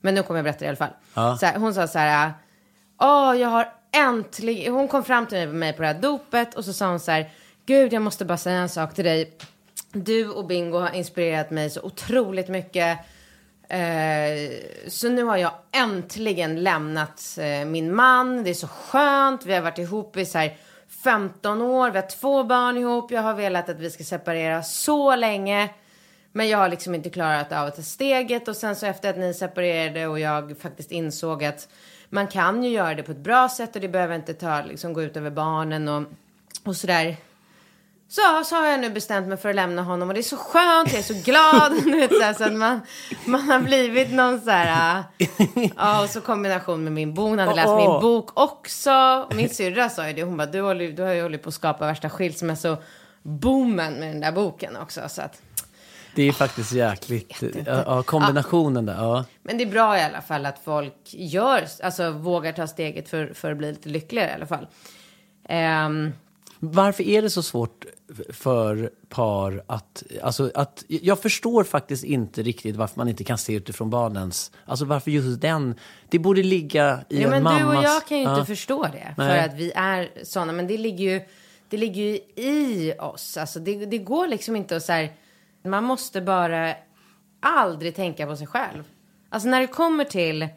Men 0.01 0.15
nu 0.15 0.23
kommer 0.23 0.37
jag 0.37 0.43
berätta 0.43 0.59
det 0.59 0.65
i 0.65 0.67
alla 0.67 0.77
fall. 0.77 0.93
Ja. 1.13 1.37
Så 1.37 1.45
här, 1.45 1.59
hon 1.59 1.73
sa 1.73 1.87
så 1.87 1.99
här, 1.99 2.33
åh, 3.01 3.35
jag 3.39 3.49
har 3.49 3.67
äntligen, 3.95 4.73
hon 4.73 4.87
kom 4.87 5.03
fram 5.03 5.25
till 5.25 5.47
mig 5.47 5.73
på 5.73 5.81
det 5.81 5.87
här 5.87 6.01
dopet 6.01 6.55
och 6.55 6.65
så 6.65 6.73
sa 6.73 6.89
hon 6.89 6.99
så 6.99 7.11
här, 7.11 7.29
gud, 7.65 7.93
jag 7.93 8.01
måste 8.01 8.25
bara 8.25 8.37
säga 8.37 8.57
en 8.59 8.69
sak 8.69 8.93
till 8.93 9.05
dig. 9.05 9.31
Du 9.93 10.29
och 10.29 10.45
Bingo 10.45 10.77
har 10.77 10.95
inspirerat 10.95 11.51
mig 11.51 11.69
så 11.69 11.81
otroligt 11.81 12.47
mycket. 12.47 12.99
Eh, 13.69 14.51
så 14.87 15.09
nu 15.09 15.23
har 15.23 15.37
jag 15.37 15.51
äntligen 15.71 16.63
lämnat 16.63 17.37
eh, 17.41 17.65
min 17.65 17.95
man. 17.95 18.43
Det 18.43 18.49
är 18.49 18.53
så 18.53 18.67
skönt. 18.67 19.45
Vi 19.45 19.53
har 19.53 19.61
varit 19.61 19.77
ihop 19.77 20.17
i 20.17 20.25
så 20.25 20.37
här 20.37 20.57
15 21.03 21.61
år. 21.61 21.89
Vi 21.89 21.99
har 21.99 22.07
två 22.07 22.43
barn 22.43 22.77
ihop. 22.77 23.11
Jag 23.11 23.21
har 23.21 23.33
velat 23.33 23.69
att 23.69 23.79
vi 23.79 23.89
ska 23.89 24.03
separera 24.03 24.63
så 24.63 25.15
länge. 25.15 25.69
Men 26.31 26.49
jag 26.49 26.57
har 26.57 26.69
liksom 26.69 26.95
inte 26.95 27.09
klarat 27.09 27.51
av 27.51 27.67
att 27.67 27.75
ta 27.75 27.81
steget. 27.81 28.47
Och 28.47 28.55
sen 28.55 28.75
så 28.75 28.85
efter 28.85 29.09
att 29.09 29.17
ni 29.17 29.33
separerade 29.33 30.07
och 30.07 30.19
jag 30.19 30.57
faktiskt 30.59 30.91
insåg 30.91 31.43
att 31.43 31.67
man 32.09 32.27
kan 32.27 32.63
ju 32.63 32.69
göra 32.69 32.95
det 32.95 33.03
på 33.03 33.11
ett 33.11 33.17
bra 33.17 33.49
sätt 33.49 33.75
och 33.75 33.81
det 33.81 33.87
behöver 33.87 34.15
inte 34.15 34.33
ta, 34.33 34.61
liksom, 34.61 34.93
gå 34.93 35.01
ut 35.01 35.17
över 35.17 35.29
barnen 35.29 35.87
och, 35.87 36.03
och 36.63 36.75
sådär. 36.75 37.17
Så, 38.11 38.21
så 38.45 38.55
har 38.55 38.67
jag 38.67 38.79
nu 38.79 38.89
bestämt 38.89 39.27
mig 39.27 39.37
för 39.37 39.49
att 39.49 39.55
lämna 39.55 39.81
honom 39.81 40.07
och 40.07 40.13
det 40.13 40.19
är 40.19 40.23
så 40.23 40.37
skönt, 40.37 40.91
jag 40.91 40.99
är 40.99 41.03
så 41.03 41.13
glad. 41.13 41.83
du 41.83 41.99
vet, 41.99 42.11
så, 42.13 42.21
här, 42.21 42.33
så 42.33 42.43
att 42.43 42.53
man, 42.53 42.81
man 43.25 43.41
har 43.41 43.59
blivit 43.59 44.13
någon 44.13 44.41
så 44.41 44.49
här, 44.49 45.03
äh, 45.17 45.27
ja 45.77 46.03
och 46.03 46.09
så 46.09 46.21
kombination 46.21 46.83
med 46.83 46.93
min 46.93 47.13
bok, 47.13 47.29
hon 47.29 47.39
hade 47.39 47.55
läst 47.55 47.67
Åh. 47.67 47.77
min 47.77 48.01
bok 48.01 48.39
också. 48.39 49.27
Min 49.35 49.49
syrra 49.49 49.89
sa 49.89 50.07
ju 50.07 50.13
det, 50.13 50.23
hon 50.23 50.37
bara, 50.37 50.47
du, 50.47 50.61
håller, 50.61 50.91
du 50.91 51.03
har 51.03 51.13
ju 51.13 51.21
hållit 51.21 51.43
på 51.43 51.49
att 51.49 51.55
skapa 51.55 51.85
värsta 51.85 52.09
skilsmässoboomen 52.09 53.93
med 53.93 54.07
den 54.07 54.19
där 54.19 54.31
boken 54.31 54.77
också. 54.77 55.01
Så 55.09 55.21
att, 55.21 55.41
Det 56.15 56.23
är 56.23 56.31
faktiskt 56.31 56.71
jäkligt, 56.71 57.41
ja, 57.41 57.83
ja, 57.85 58.03
kombinationen 58.03 58.85
där, 58.85 58.95
ja. 58.95 59.25
men 59.43 59.57
det 59.57 59.63
är 59.63 59.71
bra 59.71 59.97
i 59.97 60.01
alla 60.01 60.21
fall 60.21 60.45
att 60.45 60.59
folk 60.63 60.99
gör, 61.05 61.67
alltså 61.83 62.11
vågar 62.11 62.51
ta 62.51 62.67
steget 62.67 63.09
för, 63.09 63.33
för 63.33 63.51
att 63.51 63.57
bli 63.57 63.71
lite 63.71 63.89
lyckligare 63.89 64.29
i 64.29 64.33
alla 64.33 64.47
fall. 64.47 64.67
Ehm, 65.49 66.13
Varför 66.63 67.03
är 67.03 67.21
det 67.21 67.29
så 67.29 67.43
svårt 67.43 67.85
för 68.29 68.91
par 69.09 69.63
att, 69.67 70.03
alltså 70.23 70.51
att, 70.55 70.83
jag 70.87 71.19
förstår 71.19 71.63
faktiskt 71.63 72.03
inte 72.03 72.43
riktigt 72.43 72.75
varför 72.75 72.97
man 72.97 73.09
inte 73.09 73.23
kan 73.23 73.37
se 73.37 73.53
utifrån 73.53 73.89
barnens, 73.89 74.51
alltså 74.65 74.85
varför 74.85 75.11
just 75.11 75.41
den, 75.41 75.75
det 76.09 76.19
borde 76.19 76.43
ligga 76.43 76.99
i 77.09 77.21
Ja, 77.21 77.27
men 77.27 77.37
en 77.37 77.43
mammas... 77.43 77.61
du 77.61 77.77
och 77.77 77.83
jag 77.83 78.07
kan 78.07 78.17
ju 78.17 78.23
inte 78.23 78.39
ja. 78.39 78.45
förstå 78.45 78.83
det. 78.83 79.15
Nej. 79.17 79.29
För 79.29 79.49
att 79.49 79.53
vi 79.53 79.71
är 79.75 80.09
sådana. 80.23 80.53
Men 80.53 80.67
det 80.67 80.77
ligger 80.77 81.13
ju, 81.13 81.21
det 81.69 81.77
ligger 81.77 82.01
ju 82.01 82.15
i 82.35 82.93
oss. 82.99 83.37
Alltså 83.37 83.59
det, 83.59 83.85
det 83.85 83.97
går 83.97 84.27
liksom 84.27 84.55
inte 84.55 84.75
att 84.75 84.83
så 84.83 84.91
här, 84.91 85.13
man 85.63 85.83
måste 85.83 86.21
bara 86.21 86.75
aldrig 87.39 87.95
tänka 87.95 88.25
på 88.27 88.35
sig 88.35 88.47
själv. 88.47 88.83
Alltså 89.29 89.49
när 89.49 89.61
det 89.61 89.67
kommer 89.67 90.03
till 90.03 90.47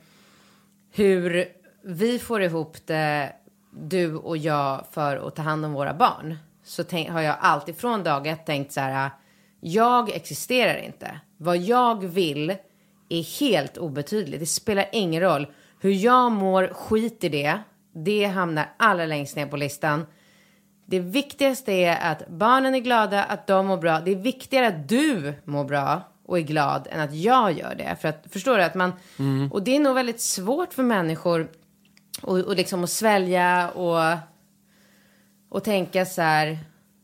hur 0.93 1.45
vi 1.83 2.19
får 2.19 2.43
ihop 2.43 2.77
det 2.87 3.33
du 3.77 4.15
och 4.15 4.37
jag 4.37 4.85
för 4.91 5.29
att 5.29 5.37
ta 5.37 5.43
hand 5.43 5.65
om 5.65 5.73
våra 5.73 5.95
barn. 5.95 6.39
Så 6.65 6.85
tänk, 6.85 7.11
har 7.11 7.21
jag 7.21 7.37
alltid 7.41 7.77
från 7.77 8.03
dag 8.03 8.27
ett 8.27 8.47
tänkt 8.47 8.73
så 8.73 8.81
här. 8.81 9.11
Jag 9.61 10.11
existerar 10.11 10.77
inte. 10.77 11.21
Vad 11.37 11.57
jag 11.57 12.05
vill 12.05 12.57
är 13.09 13.41
helt 13.41 13.79
obetydligt. 13.79 14.41
Det 14.41 14.47
spelar 14.47 14.87
ingen 14.93 15.23
roll. 15.23 15.47
Hur 15.81 15.91
jag 15.93 16.33
mår, 16.33 16.67
skit 16.67 17.25
i 17.25 17.29
det. 17.29 17.59
Det 17.95 18.25
hamnar 18.25 18.69
allra 18.77 19.07
längst 19.07 19.37
ner 19.37 19.47
på 19.47 19.57
listan. 19.57 20.07
Det 20.87 21.01
viktigaste 21.01 21.73
är 21.73 22.13
att 22.13 22.29
barnen 22.29 22.75
är 22.75 22.79
glada, 22.79 23.25
att 23.25 23.47
de 23.47 23.67
mår 23.67 23.77
bra. 23.77 24.01
Det 24.01 24.11
är 24.11 24.17
viktigare 24.17 24.67
att 24.67 24.89
du 24.89 25.35
mår 25.45 25.65
bra 25.65 26.01
och 26.27 26.39
är 26.39 26.43
glad 26.43 26.89
än 26.91 27.01
att 27.01 27.15
jag 27.15 27.53
gör 27.53 27.75
det. 27.75 27.97
För 28.01 28.09
att, 28.09 28.27
förstår 28.31 28.57
du? 28.57 28.63
Att 28.63 28.75
man, 28.75 28.93
Och 29.51 29.63
det 29.63 29.77
är 29.77 29.81
nog 29.81 29.95
väldigt 29.95 30.21
svårt 30.21 30.75
för 30.75 30.83
människor 30.83 31.49
och, 32.23 32.39
och 32.39 32.57
liksom 32.57 32.85
att 32.85 32.91
svälja 32.91 33.71
och, 33.71 34.19
och 35.49 35.65
tänka 35.65 36.07
så 36.07 36.23
här. 36.23 36.59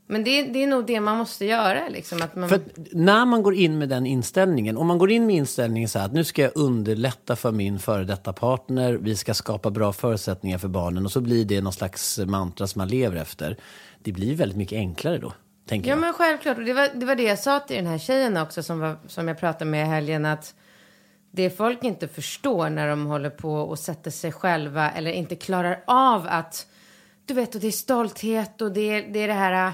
Men 0.07 0.25
det, 0.25 0.43
det 0.43 0.63
är 0.63 0.67
nog 0.67 0.87
det 0.87 1.01
man 1.01 1.17
måste 1.17 1.45
göra. 1.45 1.89
Liksom, 1.89 2.23
att 2.23 2.37
man, 2.37 2.49
För 2.49 2.61
när 2.93 3.25
man 3.25 3.43
går 3.43 3.55
in 3.55 3.79
med 3.79 3.89
den 3.89 4.07
inställningen, 4.07 4.77
om 4.77 4.87
man 4.87 4.99
går 4.99 5.11
in 5.11 5.27
med 5.27 5.37
inställningen 5.37 5.89
så 5.89 5.99
här 5.99 6.07
att 6.07 6.13
nu 6.13 6.25
ska 6.25 6.43
jag 6.43 6.53
underlätta 6.55 7.37
för 7.37 7.53
min 7.53 7.79
före 7.79 8.05
detta 8.05 8.33
partner, 8.33 8.93
vi 8.93 9.17
ska 9.17 9.35
skapa 9.35 9.71
bra 9.71 9.93
förutsättningar 9.93 10.59
för 10.59 10.69
barnen 10.69 11.05
och 11.05 11.13
så 11.13 11.21
blir 11.21 11.45
det 11.45 11.61
någon 11.61 11.73
slags 11.73 12.19
mantra 12.19 12.67
som 12.67 12.79
man 12.79 12.89
lever 12.89 13.17
efter. 13.17 13.57
Det 14.03 14.13
blir 14.13 14.35
väldigt 14.35 14.59
mycket 14.59 14.77
enklare 14.77 15.19
då, 15.19 15.33
tänker 15.69 15.89
Ja 15.89 15.95
jag. 15.95 16.01
men 16.01 16.13
självklart. 16.13 16.59
Och 16.59 16.65
det 16.65 16.73
var, 16.73 16.89
det 16.95 17.07
var 17.07 17.15
det 17.15 17.23
jag 17.23 17.39
sa 17.39 17.61
till 17.61 17.77
den 17.77 17.87
här 17.87 17.99
tjejen 17.99 18.37
också 18.37 18.63
som, 18.63 18.79
var, 18.81 18.97
som 19.07 19.29
jag 19.29 19.39
pratade 19.41 19.71
med 19.71 19.87
i 19.87 19.89
helgen. 19.89 20.27
Att 20.27 20.55
det 21.31 21.51
folk 21.51 21.85
inte 21.85 22.09
förstår 22.09 22.71
när 22.71 22.89
de 22.89 23.07
håller 23.07 23.31
på 23.31 23.55
och 23.55 23.79
sätter 23.79 24.11
sig 24.11 24.33
själva 24.33 24.91
eller 24.91 25.11
inte 25.11 25.37
klarar 25.37 25.83
av 25.87 26.27
att 26.31 26.67
du 27.27 27.35
vet 27.35 27.55
och 27.55 27.61
det 27.61 27.67
är 27.67 27.73
stolthet 27.73 28.61
och 28.61 28.73
det 28.73 28.81
är 28.81 29.13
det, 29.13 29.23
är 29.23 29.29
det 29.29 29.35
här 29.35 29.73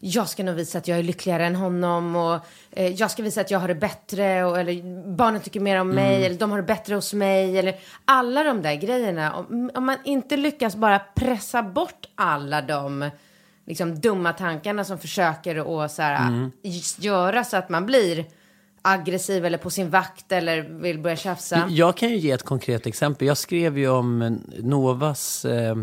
jag 0.00 0.28
ska 0.28 0.42
nog 0.42 0.54
visa 0.54 0.78
att 0.78 0.88
jag 0.88 0.98
är 0.98 1.02
lyckligare 1.02 1.46
än 1.46 1.56
honom 1.56 2.16
och 2.16 2.38
eh, 2.70 2.86
jag 2.86 3.10
ska 3.10 3.22
visa 3.22 3.40
att 3.40 3.50
jag 3.50 3.58
har 3.58 3.68
det 3.68 3.74
bättre 3.74 4.44
och, 4.44 4.58
eller 4.60 5.12
barnen 5.16 5.40
tycker 5.40 5.60
mer 5.60 5.80
om 5.80 5.90
mig 5.90 6.26
eller 6.26 6.38
de 6.38 6.50
har 6.50 6.58
det 6.58 6.66
bättre 6.66 6.94
hos 6.94 7.12
mig 7.12 7.58
eller 7.58 7.76
alla 8.04 8.44
de 8.44 8.62
där 8.62 8.74
grejerna. 8.74 9.34
Om, 9.34 9.70
om 9.74 9.86
man 9.86 9.96
inte 10.04 10.36
lyckas 10.36 10.76
bara 10.76 10.98
pressa 10.98 11.62
bort 11.62 12.06
alla 12.14 12.62
de 12.62 13.10
liksom 13.66 14.00
dumma 14.00 14.32
tankarna 14.32 14.84
som 14.84 14.98
försöker 14.98 15.84
att 15.84 15.92
så 15.92 16.02
här, 16.02 16.50
just 16.62 16.98
göra 16.98 17.44
så 17.44 17.56
att 17.56 17.68
man 17.68 17.86
blir 17.86 18.24
aggressiv 18.82 19.44
eller 19.44 19.58
på 19.58 19.70
sin 19.70 19.90
vakt 19.90 20.32
eller 20.32 20.62
vill 20.62 20.98
börja 20.98 21.16
tjafsa. 21.16 21.66
Jag 21.70 21.96
kan 21.96 22.08
ju 22.08 22.16
ge 22.16 22.30
ett 22.30 22.42
konkret 22.42 22.86
exempel. 22.86 23.28
Jag 23.28 23.36
skrev 23.36 23.78
ju 23.78 23.88
om 23.88 24.40
Novas 24.58 25.44
eh, 25.44 25.76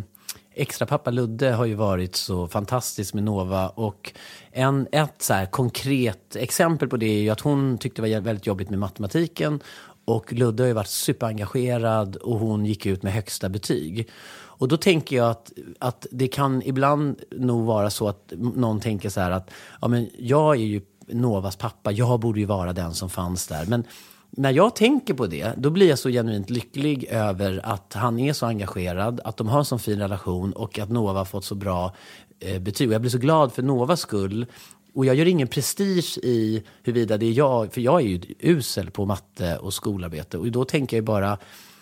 extra 0.55 0.85
pappa 0.85 1.11
Ludde 1.11 1.51
har 1.51 1.65
ju 1.65 1.73
varit 1.73 2.15
så 2.15 2.47
fantastisk 2.47 3.13
med 3.13 3.23
Nova. 3.23 3.69
Och 3.69 4.13
en, 4.51 4.87
ett 4.91 5.21
så 5.21 5.33
här 5.33 5.45
konkret 5.45 6.35
exempel 6.35 6.89
på 6.89 6.97
det 6.97 7.05
är 7.05 7.21
ju 7.21 7.29
att 7.29 7.41
hon 7.41 7.77
tyckte 7.77 8.01
det 8.01 8.13
var 8.13 8.21
väldigt 8.21 8.47
jobbigt 8.47 8.69
med 8.69 8.79
matematiken. 8.79 9.59
Och 10.05 10.33
Ludde 10.33 10.63
har 10.63 10.67
ju 10.67 10.73
varit 10.73 10.87
superengagerad 10.87 12.15
och 12.15 12.39
hon 12.39 12.65
gick 12.65 12.85
ut 12.85 13.03
med 13.03 13.13
högsta 13.13 13.49
betyg. 13.49 14.09
Och 14.57 14.67
då 14.67 14.77
tänker 14.77 15.15
jag 15.15 15.29
att, 15.29 15.51
att 15.79 16.07
det 16.11 16.27
kan 16.27 16.61
ibland 16.65 17.21
nog 17.31 17.65
vara 17.65 17.89
så 17.89 18.07
att 18.07 18.33
någon 18.37 18.79
tänker 18.79 19.09
så 19.09 19.21
här 19.21 19.31
att 19.31 19.51
ja, 19.81 19.87
men 19.87 20.09
jag 20.17 20.55
är 20.55 20.65
ju 20.65 20.81
Novas 21.07 21.55
pappa, 21.55 21.91
jag 21.91 22.19
borde 22.19 22.39
ju 22.39 22.45
vara 22.45 22.73
den 22.73 22.93
som 22.93 23.09
fanns 23.09 23.47
där. 23.47 23.65
Men 23.65 23.83
när 24.29 24.51
jag 24.51 24.75
tänker 24.75 25.13
på 25.13 25.27
det, 25.27 25.53
då 25.57 25.69
blir 25.69 25.89
jag 25.89 25.99
så 25.99 26.09
genuint 26.09 26.49
lycklig 26.49 27.03
över 27.03 27.61
att 27.63 27.93
han 27.93 28.19
är 28.19 28.33
så 28.33 28.45
engagerad, 28.45 29.21
att 29.23 29.37
de 29.37 29.47
har 29.47 29.59
en 29.59 29.65
så 29.65 29.77
fin 29.77 29.99
relation 29.99 30.53
och 30.53 30.79
att 30.79 30.89
Nova 30.89 31.19
har 31.19 31.25
fått 31.25 31.45
så 31.45 31.55
bra 31.55 31.95
eh, 32.39 32.59
betyg. 32.61 32.87
Och 32.87 32.93
jag 32.93 33.01
blir 33.01 33.11
så 33.11 33.17
glad 33.17 33.53
för 33.53 33.63
Novas 33.63 33.99
skull. 33.99 34.45
Och 34.93 35.05
jag 35.05 35.15
gör 35.15 35.25
ingen 35.25 35.47
prestige 35.47 36.17
i 36.23 36.63
huruvida 36.83 37.17
det 37.17 37.25
är 37.25 37.31
jag, 37.31 37.73
för 37.73 37.81
jag 37.81 38.01
är 38.01 38.05
ju 38.05 38.21
usel 38.39 38.91
på 38.91 39.05
matte 39.05 39.57
och 39.57 39.73
skolarbete. 39.73 40.37
Och 40.37 40.51
då 40.51 40.65
tänker 40.65 40.97
jag 40.97 41.03
bara 41.03 41.37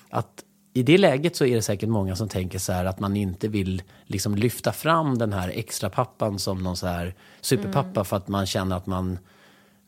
att 0.10 0.44
i 0.74 0.84
det 0.84 0.98
läget 0.98 1.36
så 1.36 1.46
är 1.46 1.56
det 1.56 1.62
säkert 1.62 1.90
många 1.90 2.16
som 2.16 2.30
tänker 2.30 2.60
så 2.60 2.72
här 2.74 2.86
att 2.86 3.00
man 3.00 3.16
inte 3.18 3.48
vill 3.48 3.82
liksom 4.06 4.36
lyfta 4.36 4.72
fram 4.72 5.18
den 5.18 5.34
här 5.34 5.50
extra 5.56 5.90
pappan 5.90 6.40
som 6.40 6.64
någon 6.64 6.78
så 6.78 6.88
här 6.88 7.16
superpappa 7.42 8.04
för 8.04 8.18
att 8.18 8.28
man 8.28 8.46
känner 8.46 8.78
att 8.78 8.86
man 8.86 9.20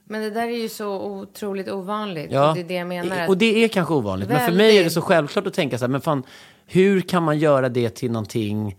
Men 0.04 0.22
det 0.22 0.30
där 0.30 0.48
är 0.48 0.58
ju 0.58 0.70
så 0.70 1.02
otroligt 1.02 1.70
ovanligt. 1.70 2.32
Ja, 2.32 2.54
Det 2.54 2.60
är 2.60 2.64
det 2.64 2.74
jag 2.74 2.88
menar. 2.88 3.28
och 3.28 3.38
det 3.38 3.64
är 3.64 3.68
kanske 3.68 3.94
ovanligt. 3.94 4.30
Men 4.30 4.40
för 4.40 4.52
mig 4.58 4.66
är 4.66 4.72
det 4.72 4.76
Väldigt. 4.76 4.94
så 4.94 5.02
självklart 5.02 5.48
att 5.48 5.54
tänka 5.54 5.78
så 5.78 5.84
här, 5.86 5.90
men 5.90 6.02
fan, 6.02 6.24
hur 6.66 7.02
kan 7.02 7.24
man 7.24 7.40
göra 7.40 7.70
det 7.70 7.90
till 7.90 8.12
någonting 8.12 8.78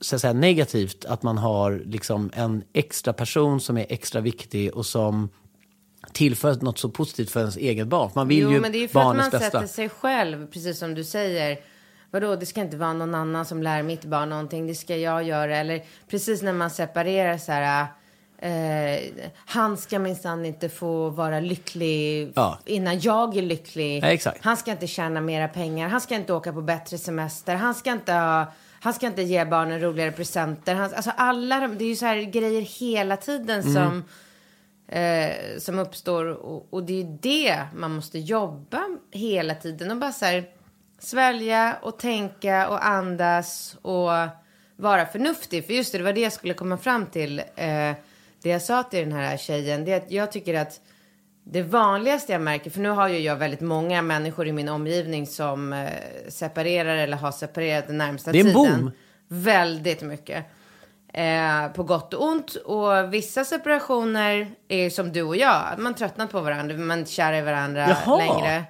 så 0.00 0.14
att 0.16 0.20
säga, 0.20 0.32
negativt? 0.32 1.04
Att 1.04 1.22
man 1.22 1.38
har 1.38 1.82
liksom 1.86 2.30
en 2.34 2.62
extra 2.72 3.12
person 3.12 3.60
som 3.60 3.76
är 3.78 3.86
extra 3.88 4.20
viktig 4.20 4.74
och 4.74 4.86
som 4.86 5.28
tillför 6.12 6.54
något 6.54 6.78
så 6.78 6.88
positivt 6.88 7.30
för 7.30 7.40
ens 7.40 7.56
eget 7.56 7.86
barn. 7.86 8.10
Man 8.14 8.28
vill 8.28 8.38
jo, 8.38 8.52
ju 8.52 8.60
men 8.60 8.72
det 8.72 8.78
är 8.78 8.80
ju 8.80 8.88
för 8.88 9.00
att 9.00 9.06
man 9.06 9.16
bästa. 9.16 9.38
sätter 9.40 9.66
sig 9.66 9.88
själv, 9.88 10.46
precis 10.46 10.78
som 10.78 10.94
du 10.94 11.04
säger. 11.04 11.58
Vadå, 12.10 12.36
det 12.36 12.46
ska 12.46 12.60
inte 12.60 12.76
vara 12.76 12.92
någon 12.92 13.14
annan 13.14 13.44
som 13.46 13.62
lär 13.62 13.82
mitt 13.82 14.04
barn 14.04 14.28
någonting, 14.28 14.66
det 14.66 14.74
ska 14.74 14.96
jag 14.96 15.22
göra. 15.24 15.56
Eller 15.56 15.82
precis 16.08 16.42
när 16.42 16.52
man 16.52 16.70
separerar 16.70 17.38
så 17.38 17.52
här, 17.52 17.86
eh, 18.38 19.00
han 19.46 19.76
ska 19.76 19.98
minsann 19.98 20.44
inte 20.46 20.68
få 20.68 21.08
vara 21.08 21.40
lycklig 21.40 22.32
Ja. 22.34 22.58
innan 22.64 23.00
jag 23.00 23.36
är 23.36 23.42
lycklig. 23.42 24.04
Ja. 24.24 24.32
Han 24.40 24.56
ska 24.56 24.70
inte 24.70 24.86
tjäna 24.86 25.20
mera 25.20 25.48
pengar, 25.48 25.88
han 25.88 26.00
ska 26.00 26.14
inte 26.14 26.32
åka 26.32 26.52
på 26.52 26.62
bättre 26.62 26.98
semester, 26.98 27.54
han 27.54 27.74
ska 27.74 27.92
inte 27.92 28.12
ha 28.12 28.46
han 28.80 28.94
ska 28.94 29.06
inte 29.06 29.22
ge 29.22 29.44
barnen 29.44 29.80
roligare 29.80 30.12
presenter. 30.12 30.74
Han, 30.74 30.94
alltså 30.94 31.10
alla 31.16 31.60
de, 31.60 31.78
det 31.78 31.84
är 31.84 31.88
ju 31.88 31.96
så 31.96 32.06
här 32.06 32.16
grejer 32.16 32.60
hela 32.60 33.16
tiden 33.16 33.60
Mm. 33.60 33.74
som 33.74 34.04
eh, 34.88 35.58
som 35.58 35.78
uppstår. 35.78 36.24
Och, 36.26 36.66
och 36.70 36.82
det 36.84 37.00
är 37.00 37.18
det 37.20 37.64
man 37.74 37.94
måste 37.94 38.18
jobba 38.18 38.82
hela 39.10 39.54
tiden. 39.54 39.90
Och 39.90 39.96
bara 39.96 40.12
så 40.12 40.24
här, 40.24 40.44
svälja 40.98 41.76
och 41.82 41.98
tänka 41.98 42.68
och 42.68 42.86
andas 42.86 43.76
och 43.82 44.10
vara 44.76 45.06
förnuftig. 45.06 45.66
För 45.66 45.72
just 45.72 45.92
det, 45.92 45.98
det 45.98 46.04
var 46.04 46.12
det 46.12 46.20
jag 46.20 46.32
skulle 46.32 46.54
komma 46.54 46.78
fram 46.78 47.06
till. 47.06 47.38
Eh, 47.38 47.92
det 48.42 48.50
jag 48.50 48.62
sa 48.62 48.82
till 48.82 48.98
den 49.08 49.12
här 49.12 49.36
tjejen, 49.36 49.84
det 49.84 49.92
är 49.92 49.96
att 49.96 50.10
jag 50.10 50.32
tycker 50.32 50.54
att 50.54 50.80
det 51.46 51.62
vanligaste 51.62 52.32
jag 52.32 52.42
märker, 52.42 52.70
för 52.70 52.80
nu 52.80 52.88
har 52.88 53.08
ju 53.08 53.18
jag 53.18 53.36
väldigt 53.36 53.60
många 53.60 54.02
människor 54.02 54.46
i 54.48 54.52
min 54.52 54.68
omgivning 54.68 55.26
som 55.26 55.72
eh, 55.72 55.88
separerar 56.28 56.96
eller 56.96 57.16
har 57.16 57.32
separerat 57.32 57.86
den 57.86 57.98
närmsta 57.98 58.32
Det 58.32 58.40
är 58.40 58.40
en 58.40 58.46
tiden. 58.46 58.80
boom. 58.80 58.90
Väldigt 59.28 60.02
mycket. 60.02 60.44
Eh, 61.14 61.68
på 61.72 61.82
gott 61.82 62.14
och 62.14 62.24
ont. 62.24 62.54
Och 62.54 63.14
vissa 63.14 63.44
separationer 63.44 64.50
är 64.68 64.90
som 64.90 65.12
du 65.12 65.22
och 65.22 65.36
jag. 65.36 65.62
Man 65.78 65.94
tröttnat 65.94 66.30
på 66.32 66.40
varandra, 66.40 66.76
man 66.76 66.90
är 66.90 66.98
inte 66.98 67.10
kära 67.10 67.38
i 67.38 67.42
varandra 67.42 67.88
Jaha. 67.88 68.16
längre. 68.18 68.64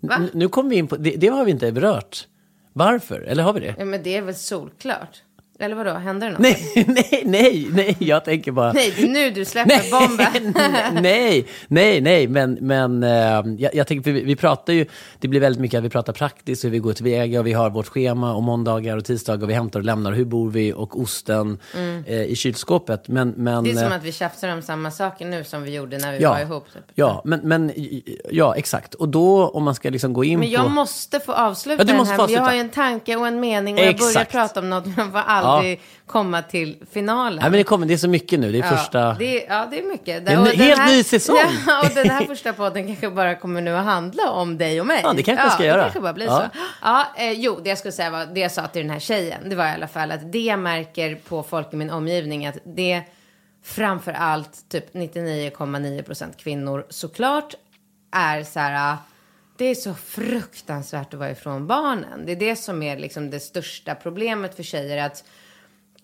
Va? 0.00 0.14
N- 0.14 0.30
Nu 0.34 0.48
kommer 0.48 0.70
vi 0.70 0.76
in 0.76 0.86
på, 0.88 0.96
det, 0.96 1.10
det 1.10 1.26
har 1.28 1.44
vi 1.44 1.50
inte 1.50 1.72
berört. 1.72 2.26
Varför? 2.72 3.20
Eller 3.20 3.42
har 3.42 3.52
vi 3.52 3.60
det? 3.60 3.74
Ja, 3.78 3.84
men 3.84 4.02
det 4.02 4.16
är 4.16 4.22
väl 4.22 4.34
solklart. 4.34 5.22
Eller 5.58 5.76
vadå, 5.76 5.92
händer 5.92 6.26
det 6.26 6.32
något? 6.32 6.40
Nej, 6.40 6.72
nej, 6.86 7.22
nej, 7.24 7.68
nej, 7.72 7.96
jag 7.98 8.24
tänker 8.24 8.52
bara... 8.52 8.72
Nej, 8.72 8.94
det 8.96 9.02
är 9.02 9.08
nu 9.08 9.30
du 9.30 9.44
släpper 9.44 9.90
bomben. 9.90 10.54
nej, 11.02 11.46
nej, 11.68 12.00
nej, 12.00 12.28
men, 12.28 12.58
men 12.60 13.02
eh, 13.02 13.10
jag, 13.58 13.74
jag 13.74 13.86
tänker, 13.86 14.12
vi, 14.12 14.22
vi 14.24 14.36
pratar 14.36 14.72
ju, 14.72 14.86
det 15.18 15.28
blir 15.28 15.40
väldigt 15.40 15.60
mycket 15.60 15.78
att 15.78 15.84
vi 15.84 15.90
pratar 15.90 16.12
praktiskt, 16.12 16.64
hur 16.64 16.70
vi 16.70 16.78
går 16.78 16.92
tillväga 16.92 17.40
och 17.40 17.46
vi 17.46 17.52
har 17.52 17.70
vårt 17.70 17.86
schema 17.88 18.34
och 18.34 18.42
måndagar 18.42 18.96
och 18.96 19.04
tisdagar 19.04 19.42
och 19.42 19.50
vi 19.50 19.54
hämtar 19.54 19.80
och 19.80 19.84
lämnar, 19.84 20.12
hur 20.12 20.24
bor 20.24 20.50
vi 20.50 20.72
och 20.72 21.00
osten 21.00 21.58
eh, 22.06 22.22
i 22.22 22.36
kylskåpet. 22.36 23.08
Men, 23.08 23.34
men, 23.36 23.56
Mm. 23.56 23.64
Det 23.64 23.80
är 23.80 23.84
som 23.84 23.92
eh, 23.92 23.98
att 23.98 24.04
vi 24.04 24.12
tjafsar 24.12 24.48
om 24.48 24.62
samma 24.62 24.90
saker 24.90 25.26
nu 25.26 25.44
som 25.44 25.62
vi 25.62 25.74
gjorde 25.74 25.98
när 25.98 26.12
vi 26.12 26.18
ja, 26.22 26.30
var 26.30 26.40
ihop. 26.40 26.72
Typ. 26.72 26.82
Ja, 26.94 27.22
men, 27.24 27.40
men 27.42 27.72
ja, 28.30 28.54
exakt. 28.56 28.94
Och 28.94 29.08
då 29.08 29.48
om 29.48 29.64
man 29.64 29.74
ska 29.74 29.90
liksom 29.90 30.12
gå 30.12 30.24
in 30.24 30.38
Men 30.38 30.50
jag 30.50 30.62
på... 30.62 30.68
måste 30.68 31.20
få 31.20 31.32
avsluta 31.32 31.80
Ja, 31.82 31.84
du 31.84 31.88
den 31.88 31.96
måste 31.96 32.10
här. 32.12 32.16
få 32.16 32.22
avsluta. 32.22 32.40
Jag 32.40 32.46
har 32.46 32.54
ju 32.54 32.60
en 32.60 32.68
tanke 32.70 33.16
och 33.16 33.26
en 33.26 33.40
mening 33.40 33.74
och 33.74 33.80
jag 33.80 33.96
börjar 33.96 34.10
Exakt. 34.10 34.32
prata 34.32 34.60
om 34.60 34.70
något 34.70 34.86
men 34.86 34.94
jag 34.96 35.12
får 35.12 35.18
aldrig 35.46 35.80
komma 36.06 36.42
till 36.42 36.76
finalen. 36.92 37.38
Nej, 37.42 37.50
men 37.50 37.58
det 37.58 37.64
kommer, 37.64 37.86
det 37.86 37.94
är 37.94 37.98
så 37.98 38.08
mycket 38.08 38.40
nu, 38.40 38.52
det 38.52 38.58
är 38.58 38.76
första... 38.76 38.98
Ja, 38.98 39.16
det 39.18 39.44
är, 39.46 39.54
ja, 39.54 39.66
det 39.70 39.78
är 39.78 39.82
mycket. 39.82 40.26
Det 40.26 40.32
är 40.32 40.36
en 40.36 40.46
helt 40.46 40.90
ny 40.90 41.02
säsong. 41.02 41.36
Ja, 41.66 41.80
och 41.82 41.94
den 41.94 42.10
här 42.10 42.24
första 42.26 42.52
podden 42.52 42.86
kanske 42.86 43.10
bara 43.10 43.34
kommer 43.34 43.60
nu 43.60 43.76
att 43.76 43.84
handla 43.84 44.30
om 44.30 44.58
dig 44.58 44.80
och 44.80 44.86
mig. 44.86 45.00
Ja, 45.04 45.12
det 45.12 45.22
kanske 45.22 45.46
det 45.46 45.50
ska 45.50 45.64
göra. 45.64 45.76
Det 45.76 45.82
kanske 45.82 46.00
bara 46.00 46.12
blir 46.12 46.26
Ja. 46.26 46.50
så. 46.54 46.58
Ja, 46.82 47.06
eh, 47.16 47.32
jo, 47.32 47.60
det 47.64 47.68
jag 47.68 47.78
skulle 47.78 47.92
säga 47.92 48.10
var, 48.10 48.26
det 48.26 48.40
jag 48.40 48.52
sa 48.52 48.66
till 48.66 48.82
den 48.82 48.90
här 48.90 48.98
tjejen, 49.00 49.48
det 49.48 49.56
var 49.56 49.66
i 49.66 49.70
alla 49.70 49.88
fall 49.88 50.12
att 50.12 50.32
det 50.32 50.38
jag 50.40 50.58
märker 50.58 51.14
på 51.14 51.42
folk 51.42 51.72
i 51.72 51.76
min 51.76 51.90
omgivning, 51.90 52.46
att 52.46 52.58
det 52.64 53.02
framför 53.64 54.12
allt 54.12 54.68
typ 54.68 54.94
99,9 54.94 56.02
procent 56.02 56.36
kvinnor 56.36 56.86
såklart 56.88 57.54
är 58.16 58.42
så 58.42 58.60
här, 58.60 58.96
det 59.58 59.64
är 59.64 59.74
så 59.74 59.94
fruktansvärt 59.94 61.14
att 61.14 61.20
vara 61.20 61.30
ifrån 61.30 61.66
barnen. 61.66 62.26
Det 62.26 62.32
är 62.32 62.36
det 62.36 62.56
som 62.56 62.82
är 62.82 62.96
liksom 62.96 63.30
det 63.30 63.40
största 63.40 63.94
problemet 63.94 64.56
för 64.56 64.62
tjejer, 64.62 65.06
att 65.06 65.24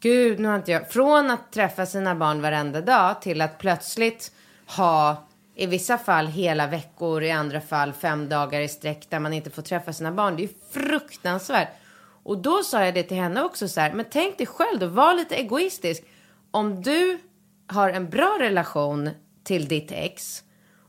Gud, 0.01 0.41
nu 0.41 0.49
har 0.49 0.57
inte 0.57 0.73
jag... 0.73 0.91
Från 0.91 1.31
att 1.31 1.53
träffa 1.53 1.87
sina 1.87 2.15
barn 2.15 2.43
varenda 2.43 2.81
dag 2.81 3.23
till 3.23 3.41
att 3.41 3.59
plötsligt 3.59 4.33
ha 4.67 5.29
i 5.55 5.67
vissa 5.67 5.99
fall 5.99 6.27
hela 6.27 6.67
veckor, 6.67 7.23
i 7.23 7.31
andra 7.31 7.61
fall 7.61 7.93
fem 7.93 8.29
dagar 8.29 8.61
i 8.61 8.69
sträck 8.69 9.11
där 9.11 9.19
man 9.19 9.33
inte 9.33 9.51
får 9.51 9.63
träffa 9.63 9.93
sina 9.93 10.13
barn. 10.13 10.37
Det 10.37 10.45
är 10.45 10.49
fruktansvärt. 10.71 11.69
Och 12.23 12.39
då 12.39 12.63
sa 12.63 12.85
jag 12.85 12.95
det 12.95 13.03
till 13.03 13.17
henne 13.17 13.43
också 13.43 13.69
så 13.69 13.81
här, 13.81 13.93
men 13.93 14.07
tänk 14.11 14.39
dig 14.39 14.47
själv 14.47 14.79
då, 14.81 14.87
var 14.87 15.15
lite 15.15 15.35
egoistisk. 15.35 16.03
Om 16.51 16.83
du 16.83 17.19
har 17.67 17.91
en 17.91 18.11
bra 18.11 18.37
relation 18.41 19.11
till 19.45 19.69
ditt 19.69 19.93
ex 19.93 20.43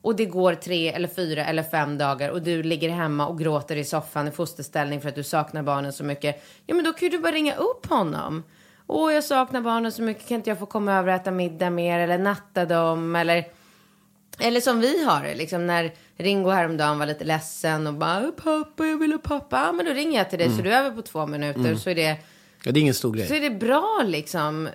och 0.03 0.15
det 0.15 0.25
går 0.25 0.55
tre 0.55 0.89
eller 0.89 1.07
fyra 1.07 1.45
eller 1.45 1.63
fem 1.63 1.97
dagar 1.97 2.29
och 2.29 2.41
du 2.41 2.63
ligger 2.63 2.89
hemma 2.89 3.27
och 3.27 3.39
gråter 3.39 3.75
i 3.75 3.83
soffan 3.83 4.27
i 4.27 4.31
fosterställning 4.31 5.01
för 5.01 5.09
att 5.09 5.15
du 5.15 5.23
saknar 5.23 5.63
barnen 5.63 5.93
så 5.93 6.03
mycket. 6.03 6.43
Ja, 6.65 6.75
men 6.75 6.85
då 6.85 6.93
kan 6.93 7.05
ju 7.09 7.17
du 7.17 7.19
bara 7.23 7.31
ringa 7.31 7.55
upp 7.55 7.85
honom. 7.85 8.43
Åh, 8.87 9.13
jag 9.13 9.23
saknar 9.23 9.61
barnen 9.61 9.91
så 9.91 10.01
mycket, 10.01 10.27
kan 10.27 10.35
inte 10.35 10.49
jag 10.49 10.59
få 10.59 10.65
komma 10.65 10.93
över 10.93 11.09
och 11.09 11.15
äta 11.15 11.31
middag 11.31 11.69
mer 11.69 11.99
eller 11.99 12.17
natta 12.17 12.65
dem 12.65 13.15
eller 13.15 13.45
eller 14.39 14.61
som 14.61 14.79
vi 14.79 15.03
har 15.05 15.23
det, 15.23 15.35
liksom 15.35 15.67
när 15.67 15.93
Ringo 16.17 16.49
häromdagen 16.49 16.99
var 16.99 17.05
lite 17.05 17.23
ledsen 17.23 17.87
och 17.87 17.93
bara 17.93 18.31
pappa, 18.31 18.85
jag 18.85 18.97
vill 18.97 19.11
ha 19.11 19.19
pappa. 19.19 19.63
Ja, 19.65 19.71
men 19.71 19.85
då 19.85 19.91
ringer 19.93 20.17
jag 20.17 20.29
till 20.29 20.39
dig 20.39 20.49
så 20.49 20.61
du 20.61 20.73
är 20.73 20.79
över 20.79 20.91
på 20.95 21.01
två 21.01 21.27
minuter 21.27 21.75
så 21.75 21.89
är 21.89 21.95
det 21.95 22.17
Ja, 22.65 22.71
det 22.71 22.79
är 22.79 22.81
ingen 22.81 22.93
stor 22.93 23.13
grej. 23.13 23.27
så 23.27 23.33
är 23.33 23.39
det 23.39 23.49
bra 23.49 24.01
liksom. 24.05 24.69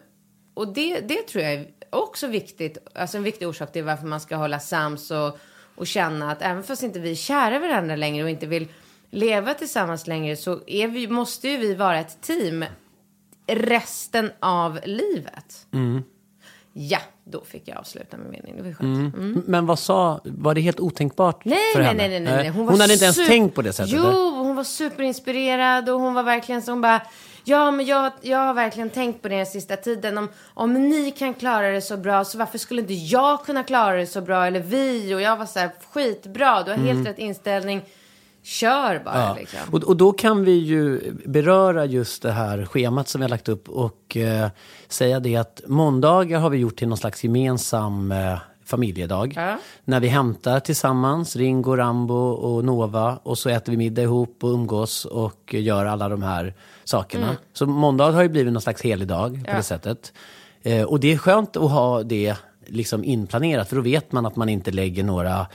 Och 0.58 0.68
det, 0.68 1.00
det 1.00 1.22
tror 1.28 1.44
jag 1.44 1.52
är 1.52 1.66
också 1.90 2.26
viktigt, 2.26 2.78
alltså 2.94 3.16
en 3.16 3.22
viktig 3.22 3.48
orsak 3.48 3.72
till 3.72 3.84
varför 3.84 4.06
man 4.06 4.20
ska 4.20 4.36
hålla 4.36 4.60
sams 4.60 5.10
och, 5.10 5.38
och 5.74 5.86
känna 5.86 6.30
att 6.30 6.42
även 6.42 6.62
fast 6.62 6.82
inte 6.82 6.98
vi 6.98 7.10
är 7.10 7.14
kära 7.14 7.58
varandra 7.58 7.96
längre 7.96 8.24
och 8.24 8.30
inte 8.30 8.46
vill 8.46 8.68
leva 9.10 9.54
tillsammans 9.54 10.06
längre 10.06 10.36
så 10.36 10.60
är 10.66 10.88
vi, 10.88 11.08
måste 11.08 11.48
ju 11.48 11.56
vi 11.56 11.74
vara 11.74 11.98
ett 11.98 12.20
team 12.20 12.64
resten 13.46 14.30
av 14.40 14.80
livet. 14.84 15.66
Ja, 16.72 16.98
då 17.24 17.44
fick 17.44 17.68
jag 17.68 17.78
avsluta 17.78 18.16
min 18.16 18.30
mening. 18.30 18.56
Det 18.56 18.62
var 18.62 18.72
skönt. 18.72 19.14
Mm. 19.14 19.42
Men 19.46 19.66
vad 19.66 19.78
sa, 19.78 20.20
var 20.24 20.54
det 20.54 20.60
helt 20.60 20.80
otänkbart 20.80 21.44
Nej, 21.44 21.58
för 21.72 21.80
nej, 21.80 21.88
henne? 21.88 22.08
nej, 22.08 22.20
nej, 22.20 22.36
nej. 22.36 22.48
Hon, 22.48 22.66
var 22.66 22.78
hade 22.78 22.92
inte 22.92 23.04
ens 23.04 23.26
tänkt 23.26 23.54
på 23.54 23.62
det 23.62 23.72
sättet? 23.72 23.92
Jo, 23.92 24.02
eller? 24.02 24.38
hon 24.38 24.56
var 24.56 24.64
superinspirerad 24.64 25.88
och 25.88 26.00
hon 26.00 26.14
var 26.14 26.22
verkligen 26.22 26.62
så 26.62 26.72
hon 26.72 26.80
bara 26.80 27.02
Ja, 27.48 27.70
men 27.70 27.86
jag, 27.86 28.12
jag 28.20 28.38
har 28.38 28.54
verkligen 28.54 28.90
tänkt 28.90 29.22
på 29.22 29.28
det 29.28 29.36
den 29.36 29.46
sista 29.46 29.76
tiden. 29.76 30.18
Om, 30.18 30.28
om 30.54 30.72
ni 30.88 31.10
kan 31.10 31.34
klara 31.34 31.70
det 31.70 31.80
så 31.80 31.96
bra, 31.96 32.24
så 32.24 32.38
varför 32.38 32.58
skulle 32.58 32.80
inte 32.80 32.94
jag 32.94 33.44
kunna 33.44 33.62
klara 33.62 33.96
det 33.96 34.06
så 34.06 34.20
bra? 34.20 34.46
Eller 34.46 34.60
vi? 34.60 35.14
Och 35.14 35.20
jag 35.20 35.36
var 35.36 35.46
så 35.46 35.58
här, 35.58 35.70
skitbra, 35.92 36.62
du 36.62 36.70
har 36.70 36.78
helt 36.78 37.08
rätt 37.08 37.18
inställning. 37.18 37.82
Kör 38.42 39.02
bara 39.04 39.14
Mm. 39.14 39.28
Ja. 39.28 39.34
liksom. 39.38 39.58
Och, 39.72 39.84
och 39.84 39.96
då 39.96 40.12
kan 40.12 40.44
vi 40.44 40.52
ju 40.52 41.12
beröra 41.26 41.84
just 41.84 42.22
det 42.22 42.32
här 42.32 42.64
schemat 42.66 43.08
som 43.08 43.20
vi 43.20 43.24
har 43.24 43.28
lagt 43.28 43.48
upp 43.48 43.68
och 43.68 44.16
eh, 44.16 44.48
säga 44.88 45.20
det 45.20 45.36
att 45.36 45.62
måndagar 45.66 46.40
har 46.40 46.50
vi 46.50 46.58
gjort 46.58 46.76
till 46.76 46.88
någon 46.88 46.98
slags 46.98 47.24
gemensam 47.24 48.12
eh, 48.12 48.38
familjedag. 48.64 49.32
Ja. 49.36 49.56
När 49.84 50.00
vi 50.00 50.08
hämtar 50.08 50.60
tillsammans, 50.60 51.36
Ringo, 51.36 51.76
Rambo 51.76 52.28
och 52.30 52.64
Nova 52.64 53.18
och 53.22 53.38
så 53.38 53.48
äter 53.48 53.70
vi 53.72 53.76
middag 53.78 54.02
ihop 54.02 54.44
och 54.44 54.50
umgås 54.50 55.04
och 55.04 55.54
gör 55.54 55.86
alla 55.86 56.08
de 56.08 56.22
här 56.22 56.54
sakerna. 56.88 57.36
Så 57.52 57.66
måndag 57.66 58.10
har 58.12 58.22
ju 58.22 58.28
blivit 58.28 58.52
någon 58.52 58.62
slags 58.62 58.82
helig 58.82 59.08
dag 59.08 59.28
på 59.30 59.34
Mm. 59.34 59.44
Ja. 59.48 59.56
det 59.56 59.62
sättet. 59.62 60.12
Eh, 60.62 60.82
och 60.82 61.00
det 61.00 61.12
är 61.12 61.18
skönt 61.18 61.56
att 61.56 61.70
ha 61.70 62.02
det 62.02 62.34
liksom 62.66 63.04
inplanerat 63.04 63.68
för 63.68 63.76
då 63.76 63.82
vet 63.82 64.12
man 64.12 64.26
att 64.26 64.36
man 64.36 64.48
inte 64.48 64.70
lägger 64.70 65.04
några 65.04 65.46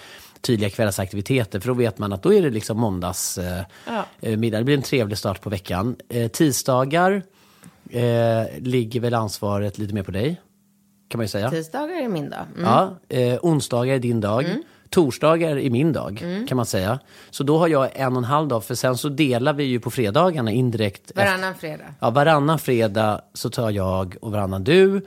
tydliga 0.42 0.70
kvällsaktiviteter 0.70 1.60
för 1.60 1.68
då 1.68 1.74
vet 1.74 1.98
man 2.00 2.14
att 2.14 2.24
då 2.24 2.34
är 2.34 2.42
det 2.42 2.50
liksom 2.50 2.78
måndags 2.80 3.38
eh, 3.38 3.64
Ja. 3.88 4.06
eh, 4.22 4.38
middag. 4.38 4.58
Det 4.58 4.64
blir 4.64 4.76
en 4.78 4.82
trevlig 4.82 5.18
start 5.18 5.42
på 5.42 5.50
veckan. 5.50 5.96
Eh, 6.10 6.28
tisdagar 6.28 7.22
eh, 7.90 8.44
ligger 8.60 9.00
väl 9.00 9.14
ansvaret 9.14 9.78
lite 9.78 9.94
mer 9.94 10.04
på 10.04 10.12
dig. 10.12 10.42
Kan 11.10 11.18
man 11.18 11.24
ju 11.24 11.28
säga. 11.30 11.50
Tisdagar 11.50 12.04
är 12.04 12.08
min 12.10 12.30
dag. 12.30 12.46
Mm. 12.56 12.64
Ja, 12.66 12.96
eh, 13.10 13.40
onsdagar 13.42 13.96
är 13.96 14.00
din 14.00 14.22
dag. 14.22 14.46
Torsdagar 14.94 15.58
är 15.58 15.70
min 15.70 15.94
dag, 15.94 16.22
Mm. 16.24 16.48
kan 16.48 16.56
man 16.56 16.66
säga. 16.66 17.00
Så 17.30 17.44
då 17.44 17.58
har 17.58 17.68
jag 17.68 17.90
en 17.94 18.12
och 18.14 18.18
en 18.18 18.24
halv 18.24 18.48
dag, 18.48 18.64
för 18.64 18.76
sen 18.76 18.98
så 18.98 19.10
delar 19.10 19.54
vi 19.54 19.64
ju 19.64 19.80
på 19.80 19.92
fredagarna 19.92 20.52
indirekt. 20.52 21.10
efter- 21.12 21.26
Varannan 21.26 21.56
fredag. 21.56 21.84
Ja, 22.00 22.10
varannan 22.10 22.60
fredag 22.60 23.22
så 23.34 23.50
tar 23.50 23.70
jag 23.72 24.16
och 24.22 24.32
varannan 24.32 24.64
du. 24.64 25.02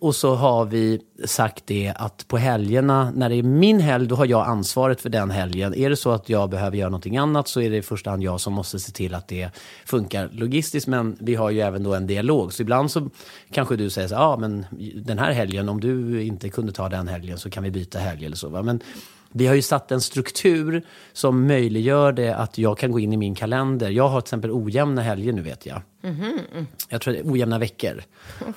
Och 0.00 0.14
så 0.14 0.34
har 0.34 0.64
vi 0.64 1.00
sagt 1.24 1.62
det 1.66 1.92
att 1.96 2.28
på 2.28 2.36
helgerna, 2.38 3.10
när 3.14 3.28
det 3.28 3.34
är 3.36 3.42
min 3.42 3.80
helg, 3.80 4.06
då 4.06 4.14
har 4.14 4.26
jag 4.26 4.46
ansvaret 4.46 5.00
för 5.00 5.08
den 5.08 5.30
helgen. 5.30 5.74
Är 5.74 5.90
det 5.90 5.96
så 5.96 6.10
att 6.10 6.28
jag 6.28 6.50
behöver 6.50 6.76
göra 6.76 6.88
någonting 6.90 7.16
annat 7.16 7.48
så 7.48 7.60
är 7.60 7.70
det 7.70 7.76
i 7.76 7.82
första 7.82 8.10
hand 8.10 8.22
jag 8.22 8.40
som 8.40 8.52
måste 8.52 8.78
se 8.78 8.92
till 8.92 9.14
att 9.14 9.28
det 9.28 9.48
funkar 9.84 10.28
logistiskt. 10.32 10.86
Men 10.88 11.16
vi 11.20 11.34
har 11.34 11.50
ju 11.50 11.60
även 11.60 11.82
då 11.82 11.94
en 11.94 12.06
dialog. 12.06 12.52
Så 12.52 12.62
ibland 12.62 12.90
så 12.90 13.10
kanske 13.52 13.76
du 13.76 13.90
säger 13.90 14.08
så 14.08 14.14
ja 14.14 14.20
ah, 14.20 14.36
men 14.36 14.66
den 14.96 15.18
här 15.18 15.32
helgen, 15.32 15.68
om 15.68 15.80
du 15.80 16.22
inte 16.22 16.48
kunde 16.48 16.72
ta 16.72 16.88
den 16.88 17.08
helgen 17.08 17.38
så 17.38 17.50
kan 17.50 17.62
vi 17.62 17.70
byta 17.70 17.98
helg 17.98 18.26
eller 18.26 18.36
så. 18.36 18.48
Va? 18.48 18.62
Men 18.62 18.80
vi 19.36 19.46
har 19.46 19.54
ju 19.54 19.62
satt 19.62 19.92
en 19.92 20.00
struktur 20.00 20.82
som 21.12 21.46
möjliggör 21.46 22.12
det 22.12 22.36
att 22.36 22.58
jag 22.58 22.78
kan 22.78 22.92
gå 22.92 23.00
in 23.00 23.12
i 23.12 23.16
min 23.16 23.34
kalender. 23.34 23.90
Jag 23.90 24.08
har 24.08 24.20
till 24.20 24.26
exempel 24.26 24.50
ojämna 24.50 25.02
helger 25.02 25.32
nu 25.32 25.42
vet 25.42 25.66
jag. 25.66 25.82
Jag 26.88 27.00
tror 27.00 27.14
det 27.14 27.20
är 27.20 27.32
ojämna 27.32 27.58
veckor. 27.58 28.02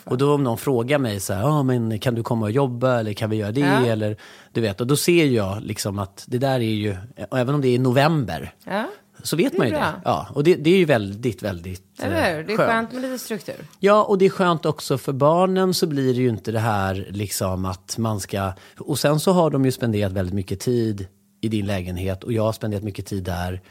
Och 0.04 0.18
då 0.18 0.34
om 0.34 0.44
någon 0.44 0.58
frågar 0.58 1.00
mig 1.00 1.20
så 1.20 1.34
här, 1.34 1.44
ah, 1.44 1.64
men 1.64 2.00
kan 2.00 2.16
du 2.16 2.24
komma 2.24 2.46
och 2.46 2.52
jobba 2.52 3.00
eller 3.00 3.14
kan 3.14 3.30
vi 3.30 3.36
göra 3.36 3.52
det? 3.52 3.60
Ja. 3.60 3.86
Eller, 3.86 4.18
du 4.54 4.62
vet, 4.62 4.82
och 4.82 4.88
då 4.88 4.96
ser 4.96 5.26
jag 5.26 5.62
liksom 5.62 6.00
att 6.00 6.24
det 6.28 6.38
där 6.38 6.60
är 6.60 6.60
ju, 6.60 6.96
även 7.32 7.56
om 7.56 7.62
det 7.62 7.68
är 7.68 7.80
november, 7.80 8.54
Ja, 8.66 8.86
så 9.24 9.36
vet 9.36 9.52
Det 9.52 9.58
man 9.58 9.68
ju 9.68 9.74
bra. 9.74 9.82
det. 9.82 10.02
Ja, 10.06 10.28
och 10.34 10.44
det, 10.44 10.56
det 10.56 10.70
är 10.70 10.78
ju 10.78 10.86
väldigt, 10.86 11.44
väldigt 11.44 11.84
eller 12.02 12.32
eh, 12.32 12.38
hur? 12.38 12.44
Det 12.44 12.54
är 12.54 12.58
skönt 12.58 12.92
med 12.94 13.02
lite 13.02 13.20
struktur. 13.20 13.56
Ja, 13.80 14.04
och 14.04 14.18
det 14.18 14.26
är 14.26 14.30
skönt 14.30 14.66
också 14.66 14.98
för 14.98 15.14
barnen 15.14 15.74
så 15.74 15.88
blir 15.88 16.14
det 16.14 16.22
ju 16.22 16.30
inte 16.30 16.52
det 16.52 16.60
här 16.60 17.08
liksom 17.10 17.66
att 17.66 17.98
man 17.98 18.20
ska... 18.20 18.54
Och 18.80 19.00
sen 19.00 19.20
så 19.20 19.32
har 19.32 19.50
de 19.50 19.66
ju 19.66 19.72
spenderat 19.72 20.12
väldigt 20.12 20.36
mycket 20.36 20.60
tid 20.60 21.08
i 21.42 21.48
din 21.50 21.66
lägenhet 21.66 22.24
och 22.24 22.34
jag 22.34 22.44
har 22.44 22.52
spenderat 22.52 22.84
mycket 22.84 23.06
tid 23.06 23.24
där. 23.24 23.62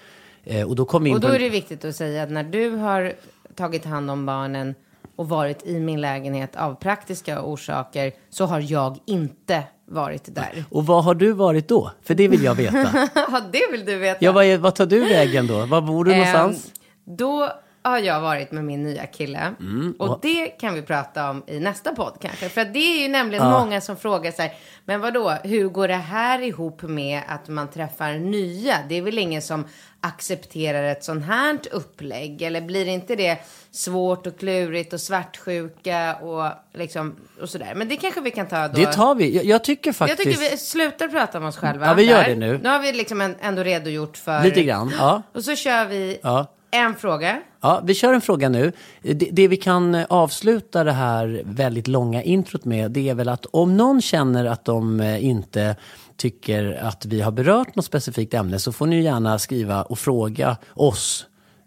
Eh, 0.45 0.69
och 0.69 0.77
då 0.77 0.85
vi 1.01 1.11
in 1.11 1.15
Och 1.15 1.21
då 1.21 1.29
är 1.29 1.39
det 1.39 1.49
viktigt 1.49 1.85
att 1.85 1.97
säga 1.97 2.23
att 2.23 2.31
när 2.31 2.45
du 2.45 2.71
har 2.71 3.13
tagit 3.55 3.85
hand 3.85 4.11
om 4.11 4.27
barnen 4.27 4.75
och 5.17 5.29
varit 5.29 5.67
i 5.67 5.81
min 5.81 6.01
lägenhet 6.01 6.57
av 6.57 6.75
praktiska 6.75 7.43
orsaker 7.43 8.13
så 8.31 8.45
har 8.45 8.61
jag 8.61 8.99
inte 9.07 9.63
varit 9.89 10.35
där. 10.35 10.65
Och 10.71 10.87
vad 10.87 11.05
har 11.05 11.15
du 11.15 11.33
varit 11.33 11.69
då? 11.69 11.91
För 12.03 12.15
det 12.15 12.29
vill 12.29 12.45
jag 12.45 12.55
veta. 12.55 13.09
Ja, 13.15 13.41
det 13.53 13.63
vill 13.73 13.85
du 13.85 13.97
veta. 13.97 14.19
Ja, 14.21 14.33
vad, 14.33 14.45
är, 14.45 14.59
vad 14.59 14.75
tar 14.75 14.87
du 14.87 15.01
vägen 15.01 15.47
då? 15.47 15.67
Var 15.67 15.81
bor 15.81 16.05
du 16.05 16.11
någonstans? 16.11 16.67
Ehm, 16.67 17.17
då 17.17 17.53
har 17.89 17.99
jag 17.99 18.21
varit 18.21 18.53
med 18.53 18.65
min 18.65 18.83
nya 18.83 19.07
kille. 19.07 19.55
Mm, 19.61 19.95
och 19.99 20.19
det 20.23 20.47
kan 20.47 20.75
vi 20.75 20.83
prata 20.83 21.31
om 21.31 21.43
i 21.47 21.61
nästa 21.61 21.95
podd 21.95 22.17
kanske. 22.21 22.49
För 22.49 22.65
det 22.65 22.79
är 22.79 23.03
ju 23.03 23.09
nämligen 23.09 23.51
många 23.51 23.81
som 23.81 23.97
frågar 23.97 24.33
här, 24.39 24.55
men 24.85 25.01
vad 25.01 25.15
då? 25.15 25.31
hur 25.31 25.69
går 25.69 25.89
det 25.89 25.95
här 25.95 26.43
ihop 26.43 26.83
med 26.83 27.23
att 27.29 27.49
man 27.49 27.71
träffar 27.71 28.13
nya? 28.13 28.77
Det 28.89 28.95
är 28.95 29.03
väl 29.03 29.19
ingen 29.19 29.43
som 29.43 29.65
accepterar 30.01 30.83
ett 30.83 31.05
sånt 31.05 31.25
här 31.25 31.59
upplägg? 31.73 32.43
Eller 32.43 32.61
blir 32.61 32.89
inte 32.89 33.17
det 33.17 33.39
svårt 33.71 34.27
och 34.27 34.39
klurigt 34.39 34.93
och 34.93 35.01
svartsjuka 35.01 36.17
och 36.17 36.51
liksom 36.75 37.17
och 37.41 37.49
sådär? 37.49 37.73
Men 37.77 37.89
det 37.89 37.97
kanske 37.97 38.21
vi 38.21 38.31
kan 38.31 38.47
ta 38.47 38.69
då. 38.69 38.75
Det 38.75 38.93
tar 38.93 39.15
vi. 39.15 39.37
Jag, 39.37 39.45
jag 39.45 39.65
tycker 39.65 39.89
jag 39.89 39.97
faktiskt... 39.97 40.23
tycker 40.23 40.51
vi 40.51 40.57
slutar 40.57 41.09
prata 41.09 41.39
om 41.39 41.45
oss 41.45 41.57
själva. 41.57 41.87
Ja, 41.87 41.95
vi 41.95 42.03
gör 42.03 42.23
där. 42.23 42.29
det 42.29 42.35
nu. 42.37 42.61
Nu 42.63 42.69
har 42.69 42.79
vi 42.79 42.93
liksom 42.93 43.21
en- 43.21 43.37
ändå 43.41 43.63
redogjort 43.63 44.17
för... 44.17 44.43
Lite 44.43 44.63
grann, 44.63 44.93
ja. 44.99 45.23
Och 45.33 45.45
så 45.45 45.57
kör 45.57 45.85
vi 45.87 46.19
Ja. 46.23 46.47
En 46.77 46.95
fråga. 46.95 47.43
Ja, 47.61 47.83
vi 47.85 47.95
kör 47.95 48.15
en 48.15 48.21
fråga 48.21 48.49
nu. 48.49 48.73
Det, 49.03 49.29
det 49.33 49.49
vi 49.49 49.57
kan 49.57 49.95
avsluta 49.95 50.85
det 50.85 50.93
här 50.93 51.43
väldigt 51.45 51.89
långa 51.89 52.23
introt 52.23 52.65
med, 52.65 52.91
det 52.91 53.09
är 53.09 53.15
väl 53.15 53.29
att 53.29 53.47
om 53.47 53.77
någon 53.77 54.03
känner 54.03 54.45
att 54.45 54.65
de 54.65 55.01
eh, 55.01 55.25
inte 55.25 55.77
tycker 56.17 56.79
att 56.83 57.07
vi 57.07 57.21
har 57.21 57.33
berört 57.33 57.77
något 57.77 57.85
specifikt 57.85 58.35
ämne 58.35 58.59
så 58.59 58.73
får 58.73 58.87
ni 58.87 59.01
gärna 59.03 59.39
skriva 59.39 59.83
och 59.83 59.99
fråga 59.99 60.57
oss. 60.75 61.27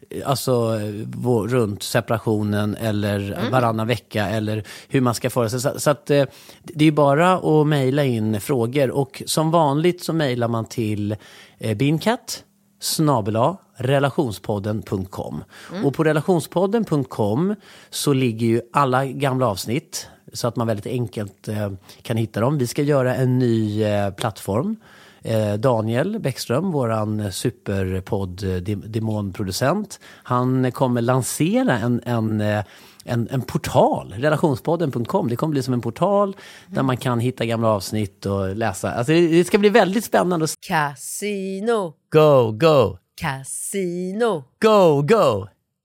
eh, 0.10 0.30
Alltså 0.30 0.52
eh, 0.82 1.06
vår, 1.15 1.48
runt 1.48 1.84
separationen 1.84 2.76
eller 2.76 3.39
varannan 3.52 3.88
vecka 3.88 4.30
eller 4.30 4.63
hur 4.88 5.02
man 5.02 5.13
ska 5.13 5.30
föra 5.30 5.50
sig. 5.50 5.62
Så, 5.62 5.80
så 5.80 5.89
att, 5.89 6.06
det 6.63 6.86
är 6.86 6.91
bara 6.91 7.34
att 7.34 7.67
mejla 7.67 8.04
in 8.04 8.41
frågor 8.41 8.91
och 8.91 9.24
som 9.26 9.52
vanligt 9.52 10.04
så 10.04 10.13
mejlar 10.13 10.48
man 10.48 10.65
till 10.65 11.15
eh, 11.58 11.78
Binkat 11.78 12.43
snabela 12.80 13.58
relationspodden.com. 13.76 15.44
Och 15.84 15.94
på 15.94 16.04
relationspodden.com 16.04 17.56
så 17.89 18.13
ligger 18.13 18.48
ju 18.48 18.62
alla 18.74 19.06
gamla 19.06 19.48
avsnitt 19.48 20.08
så 20.34 20.48
att 20.48 20.56
man 20.56 20.68
väldigt 20.68 20.88
enkelt 20.88 21.48
eh, 21.48 21.72
kan 22.02 22.18
hitta 22.18 22.39
dem. 22.39 22.58
Vi 22.58 22.68
ska 22.68 22.82
göra 22.82 23.15
en 23.15 23.39
ny 23.39 23.84
eh, 23.84 24.10
plattform. 24.13 24.76
Eh, 25.23 25.53
Daniel 25.53 26.19
Bäckström, 26.19 26.71
våran 26.71 27.32
superpodd 27.32 28.43
eh, 28.43 28.55
dem- 28.55 28.84
demonproducent, 28.88 29.99
han 30.23 30.71
kommer 30.71 31.01
lansera 31.01 31.77
en, 31.79 32.01
en 32.05 32.41
eh, 32.41 32.63
en, 33.05 33.27
en 33.32 33.41
portal, 33.41 34.13
relationspodden.com. 34.17 35.27
Det 35.29 35.36
kommer 35.36 35.51
bli 35.51 35.63
som 35.63 35.73
en 35.73 35.82
portal 35.82 36.36
där 36.67 36.84
man 36.84 36.97
kan 36.97 37.19
hitta 37.19 37.45
gamla 37.45 37.67
avsnitt 37.67 38.25
och 38.25 38.55
läsa. 38.55 38.91
Alltså 38.91 39.13
det, 39.13 39.27
det 39.27 39.43
ska 39.43 39.58
bli 39.58 39.69
väldigt 39.69 40.05
spännande. 40.05 40.47
Casino, 40.67 41.93
Go, 42.12 42.51
go, 42.51 42.97
casino, 43.21 44.43
go, 44.62 45.01
go! 45.01 45.47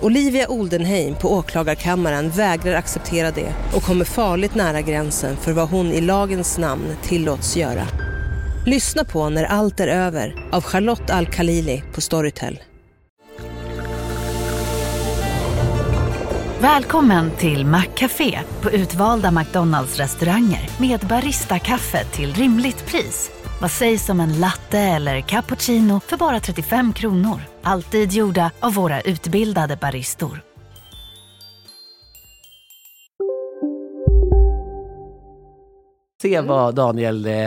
Olivia 0.00 0.48
Oldenheim 0.48 1.14
på 1.14 1.32
åklagarkammaren 1.32 2.30
vägrar 2.30 2.74
acceptera 2.74 3.30
det 3.30 3.54
och 3.74 3.82
kommer 3.82 4.04
farligt 4.04 4.54
nära 4.54 4.80
gränsen 4.80 5.36
för 5.36 5.52
vad 5.52 5.68
hon 5.68 5.86
i 5.86 6.00
lagens 6.00 6.58
namn 6.58 6.96
tillåts 7.02 7.56
göra. 7.56 7.86
Lyssna 8.66 9.04
på 9.04 9.28
När 9.28 9.44
allt 9.44 9.80
är 9.80 9.88
över 9.88 10.48
av 10.52 10.62
Charlotte 10.62 11.10
Al-Khalili 11.10 11.82
på 11.94 12.00
Storytel. 12.00 12.58
Välkommen 16.60 17.30
till 17.30 17.66
Maccafé 17.66 18.38
på 18.62 18.70
utvalda 18.70 19.30
McDonalds 19.30 19.96
restauranger 19.96 20.70
med 20.80 21.00
Baristakaffe 21.00 22.04
till 22.04 22.34
rimligt 22.34 22.86
pris. 22.86 23.30
Vad 23.60 23.70
sägs 23.70 24.08
om 24.08 24.20
en 24.20 24.40
latte 24.40 24.78
eller 24.78 25.20
cappuccino 25.20 26.00
för 26.06 26.16
bara 26.16 26.40
35 26.40 26.92
kronor? 26.92 27.40
Alltid 27.68 28.12
gjorda 28.12 28.50
av 28.60 28.74
våra 28.74 29.00
utbildade 29.00 29.76
baristor. 29.76 30.40
Se 36.22 36.40
vad 36.40 36.74
Daniel 36.74 37.26
eh, 37.26 37.44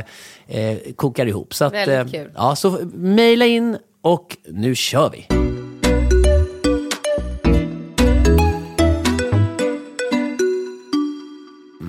eh, 0.47 0.77
kokar 0.95 1.25
ihop. 1.25 1.53
Så 1.53 1.65
att, 1.65 1.73
Väldigt 1.73 2.15
eh, 2.15 2.21
kul. 2.21 2.31
Ja, 2.35 2.55
så 2.55 2.79
mejla 2.93 3.45
in 3.45 3.77
och 4.01 4.37
nu 4.45 4.75
kör 4.75 5.09
vi. 5.09 5.27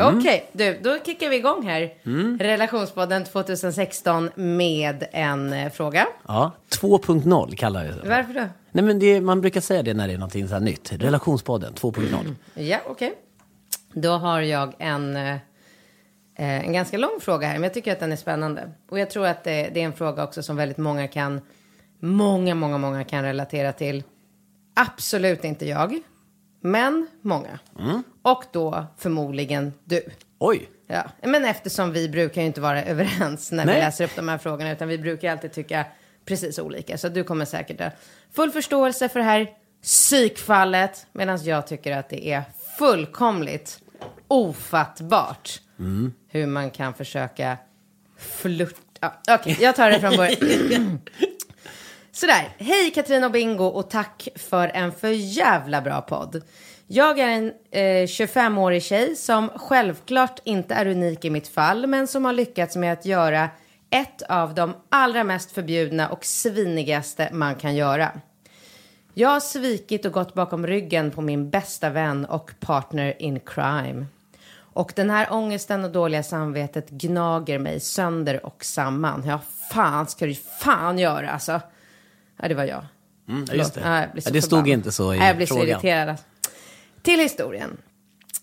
Okej, 0.01 0.51
du, 0.53 0.79
då 0.83 0.99
kickar 1.07 1.29
vi 1.29 1.37
igång 1.37 1.67
här. 1.67 1.93
Relationspodden 2.39 3.25
2016 3.25 4.31
med 4.35 5.05
en 5.13 5.53
eh, 5.53 5.73
fråga. 5.73 6.07
Ja, 6.29 6.53
2.0 6.83 7.55
kallar 7.57 7.85
vi 7.85 7.89
det. 7.89 8.09
Varför 8.09 8.35
då? 8.35 8.47
Nej, 8.73 8.85
men 8.85 8.99
det, 8.99 9.21
man 9.21 9.41
brukar 9.41 9.61
säga 9.61 9.83
det 9.83 9.95
när 9.95 10.09
det 10.09 10.15
är 10.15 10.19
någonting 10.19 10.49
så 10.49 10.55
här 10.55 10.61
nytt. 10.61 10.93
Relationspodden 10.93 11.73
2.0. 11.75 12.35
Ja, 12.55 12.79
okej. 12.87 13.15
Då 13.95 14.11
har 14.11 14.41
jag 14.41 14.75
en, 14.79 15.17
eh, 15.17 15.37
en 16.35 16.73
ganska 16.73 16.99
lång 16.99 17.21
fråga 17.21 17.47
här, 17.47 17.55
men 17.55 17.63
jag 17.63 17.75
tycker 17.75 17.93
att 17.93 18.01
den 18.01 18.13
är 18.13 18.17
spännande. 18.17 18.71
Och 18.91 18.99
jag 18.99 19.11
tror 19.11 19.27
att 19.27 19.45
det, 19.45 19.71
det 19.75 19.81
är 19.81 19.85
en 19.85 19.93
fråga 19.93 20.25
också 20.25 20.43
som 20.43 20.57
väldigt 20.57 20.79
många 20.79 21.09
kan, 21.09 21.41
många, 22.01 22.55
många, 22.55 22.79
många 22.79 23.05
kan 23.05 23.23
relatera 23.23 23.73
till. 23.73 24.03
Absolut 24.77 25.45
inte 25.45 25.69
jag, 25.69 26.01
men 26.61 27.07
många. 27.21 27.59
Och 28.23 28.45
då 28.53 28.87
förmodligen 28.99 29.73
du. 29.85 30.03
Oj! 30.39 30.69
Ja, 30.87 31.05
men 31.23 31.45
eftersom 31.45 31.93
vi 31.93 32.09
brukar 32.09 32.41
ju 32.41 32.47
inte 32.47 32.61
vara 32.61 32.85
överens 32.85 33.53
när 33.53 33.65
Nej. 33.65 33.75
vi 33.75 33.81
läser 33.81 34.05
upp 34.05 34.17
de 34.17 34.29
här 34.29 34.39
frågorna, 34.39 34.73
utan 34.73 34.89
vi 34.89 34.99
brukar 34.99 35.33
alltid 35.33 35.53
tycka 35.53 35.85
precis 36.25 36.59
olika. 36.59 36.99
Så 36.99 37.09
du 37.09 37.25
kommer 37.25 37.45
säkert 37.45 37.81
ha 37.81 37.91
full 38.33 38.51
förståelse 38.51 39.09
för 39.09 39.19
det 39.19 39.25
här 39.25 39.51
psykfallet, 39.83 41.07
medan 41.13 41.45
jag 41.45 41.67
tycker 41.67 41.97
att 41.97 42.09
det 42.09 42.29
är 42.29 42.43
fullkomligt 42.79 43.79
ofattbart 44.29 45.61
hur 46.29 46.47
man 46.47 46.71
kan 46.71 46.95
försöka 46.95 47.59
flirta. 48.19 49.13
Ja, 49.27 49.35
Okej, 49.35 49.59
jag 49.61 49.77
tar 49.77 49.91
det 49.91 50.01
från 50.01 50.17
början. 50.17 51.01
Sådär, 52.13 52.49
hej 52.59 52.91
Katrin 52.91 53.25
och 53.25 53.31
Bingo 53.31 53.65
och 53.65 53.91
tack 53.91 54.29
för 54.37 54.69
en 54.69 54.93
för 54.93 55.09
jävla 55.09 55.81
bra 55.81 56.01
podd. 56.01 56.43
Jag 56.87 57.19
är 57.19 57.29
en 57.29 57.53
eh, 57.71 58.07
25-årig 58.07 58.83
tjej 58.83 59.17
som 59.17 59.49
självklart 59.49 60.41
inte 60.45 60.75
är 60.75 60.87
unik 60.87 61.25
i 61.25 61.31
mitt 61.31 61.49
fall, 61.49 61.87
men 61.87 62.07
som 62.07 62.25
har 62.25 62.33
lyckats 62.33 62.77
med 62.77 62.93
att 62.93 63.05
göra 63.05 63.49
ett 63.93 64.23
av 64.23 64.55
de 64.55 64.75
allra 64.89 65.25
mest 65.25 65.53
förbjudna 65.53 66.09
och 66.09 66.25
svinigaste 66.25 67.29
man 67.33 67.55
kan 67.55 67.75
göra. 67.77 68.13
Jag 69.15 69.29
har 69.29 69.41
svikit 69.41 70.05
och 70.05 70.13
gått 70.13 70.35
bakom 70.35 70.67
ryggen 70.67 71.11
på 71.11 71.21
min 71.21 71.51
bästa 71.51 71.91
vän 71.91 72.25
och 72.25 72.51
partner 72.61 73.23
in 73.23 73.41
crime. 73.41 74.07
Och 74.55 74.93
den 74.97 75.11
här 75.11 75.33
ångesten 75.33 75.85
och 75.85 75.91
dåliga 75.91 76.23
samvetet 76.23 76.91
gnager 76.91 77.59
mig 77.59 77.81
sönder 77.81 78.47
och 78.47 78.65
samman. 78.65 79.23
Ja, 79.27 79.41
fan 79.73 80.07
ska 80.07 80.27
du 80.27 80.35
fan 80.35 80.99
göra 80.99 81.31
alltså. 81.31 81.61
Ja, 82.37 82.49
det 82.49 82.55
var 82.55 82.65
jag. 82.65 82.85
Mm, 83.29 83.45
just 83.53 83.75
det. 83.75 84.09
Ja, 84.25 84.31
det 84.33 84.43
stod 84.43 84.69
inte 84.69 84.93
så 84.93 85.15
i 85.15 85.19
Nej, 85.19 85.27
Jag 85.27 85.37
blir 85.37 85.47
så 85.47 85.55
frågan. 85.55 85.69
irriterad. 85.71 86.17
Till 87.03 87.21
historien. 87.21 87.77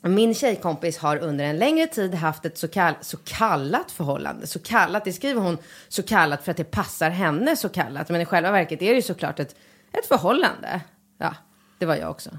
Min 0.01 0.33
tjejkompis 0.33 0.97
har 0.97 1.17
under 1.17 1.45
en 1.45 1.57
längre 1.57 1.87
tid 1.87 2.15
haft 2.15 2.45
ett 2.45 2.57
så, 2.57 2.67
kall, 2.67 2.93
så 3.01 3.17
kallat 3.17 3.91
förhållande. 3.91 4.47
Så 4.47 4.59
kallat, 4.59 5.05
det 5.05 5.13
skriver 5.13 5.41
hon 5.41 5.57
så 5.87 6.03
kallat 6.03 6.43
för 6.43 6.51
att 6.51 6.57
det 6.57 6.63
passar 6.71 7.09
henne 7.09 7.55
så 7.55 7.69
kallat. 7.69 8.09
Men 8.09 8.21
i 8.21 8.25
själva 8.25 8.51
verket 8.51 8.81
är 8.81 8.89
det 8.89 8.95
ju 8.95 9.01
såklart 9.01 9.39
ett, 9.39 9.55
ett 9.91 10.05
förhållande. 10.05 10.81
Ja, 11.17 11.35
det 11.79 11.85
var 11.85 11.95
jag 11.95 12.11
också. 12.11 12.29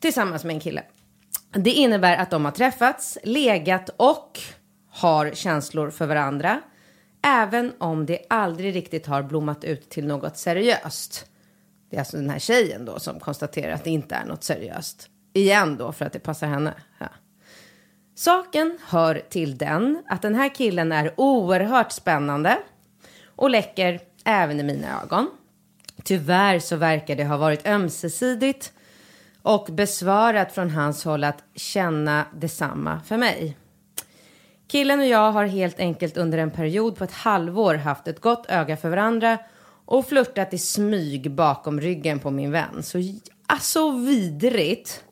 Tillsammans 0.00 0.44
med 0.44 0.54
en 0.54 0.60
kille. 0.60 0.82
Det 1.52 1.72
innebär 1.72 2.16
att 2.16 2.30
de 2.30 2.44
har 2.44 2.52
träffats, 2.52 3.18
legat 3.22 3.90
och 3.96 4.40
har 4.90 5.30
känslor 5.30 5.90
för 5.90 6.06
varandra. 6.06 6.60
Även 7.22 7.72
om 7.78 8.06
det 8.06 8.26
aldrig 8.30 8.74
riktigt 8.74 9.06
har 9.06 9.22
blommat 9.22 9.64
ut 9.64 9.90
till 9.90 10.06
något 10.06 10.36
seriöst. 10.36 11.26
Det 11.90 11.96
är 11.96 12.00
alltså 12.00 12.16
den 12.16 12.30
här 12.30 12.38
tjejen 12.38 12.84
då 12.84 12.98
som 12.98 13.20
konstaterar 13.20 13.72
att 13.72 13.84
det 13.84 13.90
inte 13.90 14.14
är 14.14 14.24
något 14.24 14.44
seriöst. 14.44 15.10
Igen 15.36 15.76
då 15.76 15.92
för 15.92 16.04
att 16.04 16.12
det 16.12 16.18
passar 16.18 16.46
henne. 16.46 16.74
Ja. 16.98 17.06
Saken 18.14 18.78
hör 18.88 19.22
till 19.28 19.58
den 19.58 20.02
att 20.08 20.22
den 20.22 20.34
här 20.34 20.54
killen 20.54 20.92
är 20.92 21.12
oerhört 21.16 21.92
spännande 21.92 22.58
och 23.36 23.50
läcker 23.50 24.00
även 24.24 24.60
i 24.60 24.62
mina 24.62 25.02
ögon. 25.02 25.30
Tyvärr 26.04 26.58
så 26.58 26.76
verkar 26.76 27.16
det 27.16 27.24
ha 27.24 27.36
varit 27.36 27.66
ömsesidigt 27.66 28.72
och 29.42 29.68
besvarat 29.72 30.52
från 30.52 30.70
hans 30.70 31.04
håll 31.04 31.24
att 31.24 31.44
känna 31.54 32.26
detsamma 32.34 33.00
för 33.06 33.16
mig. 33.16 33.56
Killen 34.68 35.00
och 35.00 35.06
jag 35.06 35.32
har 35.32 35.44
helt 35.44 35.80
enkelt 35.80 36.16
under 36.16 36.38
en 36.38 36.50
period 36.50 36.96
på 36.96 37.04
ett 37.04 37.12
halvår 37.12 37.74
haft 37.74 38.08
ett 38.08 38.20
gott 38.20 38.46
öga 38.48 38.76
för 38.76 38.88
varandra 38.88 39.38
och 39.84 40.06
flörtat 40.06 40.54
i 40.54 40.58
smyg 40.58 41.30
bakom 41.30 41.80
ryggen 41.80 42.18
på 42.18 42.30
min 42.30 42.50
vän. 42.50 42.82
Så 42.82 42.98
alltså 43.46 43.90
vidrigt. 43.90 45.02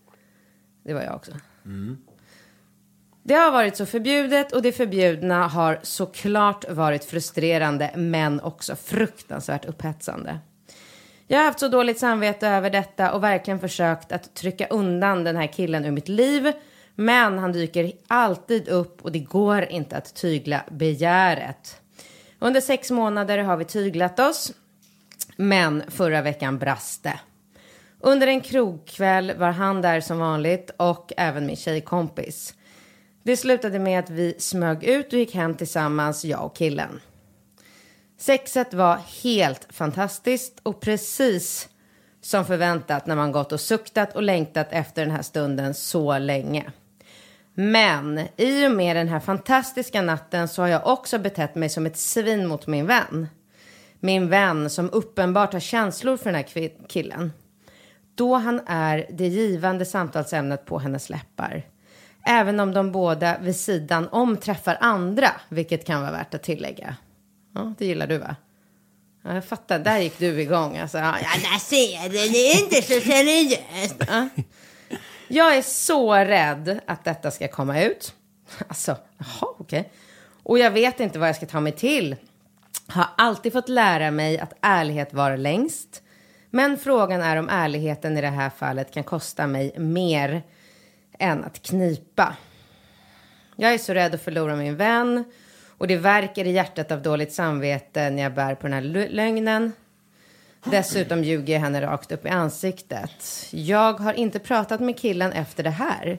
Det 0.84 0.94
var 0.94 1.02
jag 1.02 1.14
också. 1.14 1.32
Det 3.22 3.34
har 3.34 3.50
varit 3.50 3.76
så 3.76 3.86
förbjudet 3.86 4.52
och 4.52 4.62
det 4.62 4.72
förbjudna 4.72 5.46
har 5.46 5.80
såklart 5.82 6.70
varit 6.70 7.04
frustrerande 7.04 7.90
men 7.96 8.40
också 8.40 8.76
fruktansvärt 8.76 9.64
upphetsande. 9.64 10.38
Jag 11.26 11.38
har 11.38 11.44
haft 11.44 11.60
så 11.60 11.68
dåligt 11.68 11.98
samvete 11.98 12.48
över 12.48 12.70
detta 12.70 13.12
och 13.12 13.22
verkligen 13.22 13.60
försökt 13.60 14.12
att 14.12 14.34
trycka 14.34 14.66
undan 14.66 15.24
den 15.24 15.36
här 15.36 15.46
killen 15.46 15.84
ur 15.84 15.90
mitt 15.90 16.08
liv. 16.08 16.52
Men 16.94 17.38
han 17.38 17.52
dyker 17.52 17.92
alltid 18.06 18.68
upp 18.68 19.04
och 19.04 19.12
det 19.12 19.18
går 19.18 19.62
inte 19.62 19.96
att 19.96 20.14
tygla 20.14 20.64
begäret. 20.70 21.80
Under 22.38 22.60
sex 22.60 22.90
månader 22.90 23.38
har 23.38 23.56
vi 23.56 23.64
tyglat 23.64 24.18
oss. 24.18 24.52
Men 25.36 25.82
förra 25.88 26.22
veckan 26.22 26.58
brast 26.58 27.02
det. 27.02 27.20
Under 28.06 28.26
en 28.26 28.40
krogkväll 28.40 29.32
var 29.36 29.50
han 29.50 29.82
där 29.82 30.00
som 30.00 30.18
vanligt 30.18 30.70
och 30.76 31.12
även 31.16 31.46
min 31.46 31.56
tjejkompis. 31.56 32.54
Det 33.22 33.36
slutade 33.36 33.78
med 33.78 33.98
att 33.98 34.10
vi 34.10 34.34
smög 34.38 34.84
ut 34.84 35.12
och 35.12 35.18
gick 35.18 35.34
hem 35.34 35.54
tillsammans, 35.54 36.24
jag 36.24 36.44
och 36.44 36.56
killen. 36.56 37.00
Sexet 38.18 38.74
var 38.74 39.00
helt 39.22 39.66
fantastiskt 39.70 40.60
och 40.62 40.80
precis 40.80 41.68
som 42.20 42.44
förväntat 42.44 43.06
när 43.06 43.16
man 43.16 43.32
gått 43.32 43.52
och 43.52 43.60
suktat 43.60 44.16
och 44.16 44.22
längtat 44.22 44.68
efter 44.70 45.02
den 45.02 45.14
här 45.14 45.22
stunden 45.22 45.74
så 45.74 46.18
länge. 46.18 46.72
Men 47.54 48.20
i 48.36 48.66
och 48.66 48.72
med 48.72 48.96
den 48.96 49.08
här 49.08 49.20
fantastiska 49.20 50.02
natten 50.02 50.48
så 50.48 50.62
har 50.62 50.68
jag 50.68 50.86
också 50.86 51.18
betett 51.18 51.54
mig 51.54 51.68
som 51.68 51.86
ett 51.86 51.98
svin 51.98 52.46
mot 52.46 52.66
min 52.66 52.86
vän. 52.86 53.28
Min 54.00 54.28
vän 54.28 54.70
som 54.70 54.90
uppenbart 54.90 55.52
har 55.52 55.60
känslor 55.60 56.16
för 56.16 56.24
den 56.24 56.34
här 56.34 56.88
killen. 56.88 57.32
Då 58.14 58.34
han 58.34 58.60
är 58.66 59.06
det 59.10 59.26
givande 59.26 59.84
samtalsämnet 59.84 60.64
på 60.64 60.78
hennes 60.78 61.10
läppar. 61.10 61.62
Även 62.26 62.60
om 62.60 62.74
de 62.74 62.92
båda 62.92 63.38
vid 63.38 63.56
sidan 63.56 64.08
om 64.08 64.36
träffar 64.36 64.78
andra, 64.80 65.30
vilket 65.48 65.86
kan 65.86 66.00
vara 66.00 66.12
värt 66.12 66.34
att 66.34 66.42
tillägga. 66.42 66.96
Ja, 67.54 67.74
det 67.78 67.86
gillar 67.86 68.06
du 68.06 68.18
va? 68.18 68.36
Ja, 69.24 69.34
jag 69.34 69.44
fattar, 69.44 69.78
där 69.78 69.98
gick 69.98 70.18
du 70.18 70.42
igång. 70.42 70.78
Alltså, 70.78 70.98
ja, 70.98 71.14
där 71.22 71.58
ser 71.58 72.08
du, 72.08 72.32
det 72.32 72.52
är 72.52 72.64
inte 72.64 72.82
så 72.82 73.00
seriöst. 73.00 73.96
Ja. 74.08 74.28
Jag 75.28 75.56
är 75.56 75.62
så 75.62 76.14
rädd 76.14 76.80
att 76.86 77.04
detta 77.04 77.30
ska 77.30 77.48
komma 77.48 77.82
ut. 77.82 78.14
Alltså, 78.68 78.96
jaha, 79.18 79.54
okej. 79.58 79.92
Och 80.42 80.58
jag 80.58 80.70
vet 80.70 81.00
inte 81.00 81.18
vad 81.18 81.28
jag 81.28 81.36
ska 81.36 81.46
ta 81.46 81.60
mig 81.60 81.72
till. 81.72 82.16
Har 82.86 83.06
alltid 83.16 83.52
fått 83.52 83.68
lära 83.68 84.10
mig 84.10 84.38
att 84.38 84.52
ärlighet 84.60 85.14
var 85.14 85.36
längst. 85.36 86.02
Men 86.54 86.78
frågan 86.78 87.22
är 87.22 87.36
om 87.36 87.48
ärligheten 87.48 88.18
i 88.18 88.20
det 88.20 88.28
här 88.28 88.50
fallet 88.50 88.90
kan 88.90 89.04
kosta 89.04 89.46
mig 89.46 89.78
mer 89.78 90.42
än 91.18 91.44
att 91.44 91.62
knipa. 91.62 92.36
Jag 93.56 93.74
är 93.74 93.78
så 93.78 93.94
rädd 93.94 94.14
att 94.14 94.22
förlora 94.22 94.56
min 94.56 94.76
vän 94.76 95.24
och 95.78 95.86
det 95.86 95.96
verkar 95.96 96.44
i 96.44 96.50
hjärtat 96.50 96.92
av 96.92 97.02
dåligt 97.02 97.32
samvete 97.32 98.10
när 98.10 98.22
jag 98.22 98.34
bär 98.34 98.54
på 98.54 98.66
den 98.66 98.72
här 98.72 99.08
lögnen. 99.08 99.72
Dessutom 100.64 101.24
ljuger 101.24 101.54
jag 101.54 101.60
henne 101.60 101.82
rakt 101.82 102.12
upp 102.12 102.26
i 102.26 102.28
ansiktet. 102.28 103.48
Jag 103.50 103.92
har 103.92 104.12
inte 104.12 104.38
pratat 104.38 104.80
med 104.80 104.98
killen 104.98 105.32
efter 105.32 105.62
det 105.62 105.70
här. 105.70 106.18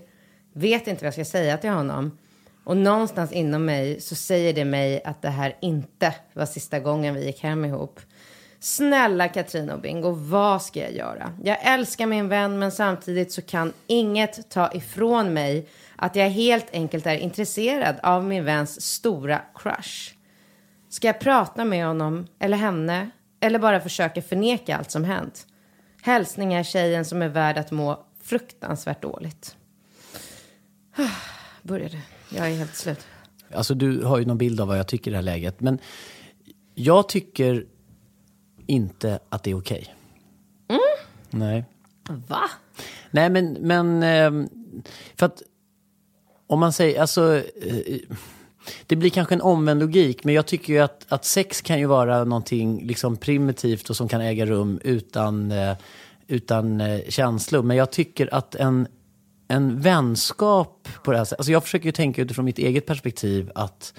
Vet 0.54 0.88
inte 0.88 1.04
vad 1.04 1.08
jag 1.08 1.14
ska 1.14 1.26
säga 1.26 1.58
till 1.58 1.70
honom. 1.70 2.18
Och 2.64 2.78
någonstans 2.78 3.32
inom 3.32 3.66
mig 3.66 4.02
så 4.02 4.16
säger 4.16 4.54
det 4.54 4.66
mig 4.66 5.04
att 5.04 5.22
det 5.22 5.30
här 5.30 5.58
inte 5.62 6.16
var 6.34 6.46
sista 6.46 6.80
gången 6.80 7.14
vi 7.14 7.26
gick 7.26 7.44
hem 7.44 7.66
ihop. 7.66 8.00
Snälla 8.66 9.28
Katrin 9.28 9.70
och 9.70 9.82
Bingo, 9.82 10.12
vad 10.12 10.62
ska 10.62 10.80
jag 10.80 10.94
göra? 10.94 11.34
Jag 11.44 11.58
älskar 11.62 12.06
min 12.06 12.28
vän 12.28 12.60
men 12.60 12.72
samtidigt 12.72 13.32
så 13.32 13.42
kan 13.42 13.74
inget 13.88 14.50
ta 14.50 14.72
ifrån 14.72 15.34
mig 15.34 15.68
att 15.96 16.16
jag 16.16 16.30
helt 16.30 16.66
enkelt 16.72 17.06
är 17.06 17.18
intresserad 17.18 17.96
av 18.04 18.24
min 18.24 18.46
väns 18.46 18.82
stora 18.82 19.42
crush. 19.56 20.14
Ska 20.90 21.08
jag 21.08 21.20
prata 21.20 21.66
med 21.66 21.86
honom 21.86 22.28
eller 22.40 22.58
henne 22.58 23.10
eller 23.40 23.60
bara 23.60 23.80
försöka 23.80 24.22
förneka 24.22 24.78
allt 24.78 24.92
som 24.92 25.04
hänt? 25.04 25.48
Hälsningar 26.02 26.64
tjejen 26.64 27.06
som 27.06 27.22
är 27.22 27.30
värd 27.30 27.58
att 27.58 27.72
må 27.72 28.06
fruktansvärt 28.24 29.02
dåligt. 29.02 29.56
Började. 31.62 32.02
Jag 32.30 32.48
är 32.48 32.56
helt 32.56 32.76
slut. 32.76 33.08
Alltså 33.54 33.74
du 33.74 34.04
har 34.04 34.18
ju 34.18 34.26
någon 34.26 34.38
bild 34.38 34.62
av 34.62 34.68
vad 34.68 34.80
jag 34.80 34.88
tycker 34.88 35.12
i 35.12 35.14
det 35.14 35.18
här 35.18 35.24
läget. 35.24 35.60
Men 35.62 35.80
jag 36.76 37.10
tycker 37.10 37.66
inte 38.68 39.20
att 39.30 39.44
det 39.44 39.52
är 39.52 39.58
okej. 39.58 39.96
Nej. 41.30 41.66
Va? 42.28 42.50
Nej, 43.12 43.30
men, 43.30 43.54
men 43.54 44.04
ehm, 44.04 44.50
för 45.16 45.26
att 45.26 45.42
om 46.48 46.60
man 46.60 46.74
säger, 46.74 47.02
alltså, 47.02 47.36
eh, 47.62 48.00
det 48.88 48.96
blir 48.96 49.10
kanske 49.10 49.36
en 49.36 49.42
omvänd 49.42 49.80
logik, 49.80 50.24
men 50.24 50.36
jag 50.36 50.46
tycker 50.46 50.74
ju 50.74 50.80
att, 50.80 51.06
att 51.10 51.26
sex 51.26 51.62
kan 51.62 51.80
ju 51.80 51.86
vara 51.86 52.24
någonting 52.24 52.88
liksom 52.88 53.18
primitivt 53.18 53.90
och 53.90 53.96
som 53.96 54.08
kan 54.08 54.22
äga 54.22 54.46
rum 54.46 54.80
utan, 54.84 55.52
eh, 55.52 55.78
utan 56.28 56.82
eh, 56.82 57.02
känslor. 57.10 57.64
Men 57.64 57.78
jag 57.78 57.92
tycker 57.92 58.34
att 58.34 58.56
en, 58.56 58.88
en 59.48 59.82
vänskap 59.82 60.88
på 61.04 61.12
det 61.12 61.18
här 61.18 61.26
sättet, 61.26 61.40
alltså 61.40 61.52
jag 61.52 61.64
försöker 61.64 61.86
ju 61.86 61.92
tänka 61.92 62.22
utifrån 62.22 62.46
mitt 62.46 62.60
eget 62.60 62.86
perspektiv 62.86 63.52
att, 63.56 63.94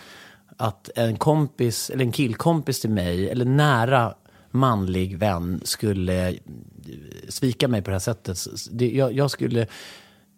att 0.57 0.91
en 0.95 1.17
kompis, 1.17 1.91
eller 1.91 2.05
en 2.05 2.13
killkompis 2.13 2.81
till 2.81 2.91
mig, 2.91 3.31
eller 3.31 3.45
nära 3.45 4.15
manlig 4.57 5.19
vän 5.19 5.61
skulle 5.65 6.29
eh, 6.29 6.35
svika 7.29 7.69
mig 7.69 7.83
på 7.83 7.91
det 7.91 7.95
här 7.95 7.99
sättet. 7.99 8.39
Det, 8.71 8.91
jag, 8.91 9.13
jag 9.13 9.31
skulle, 9.31 9.67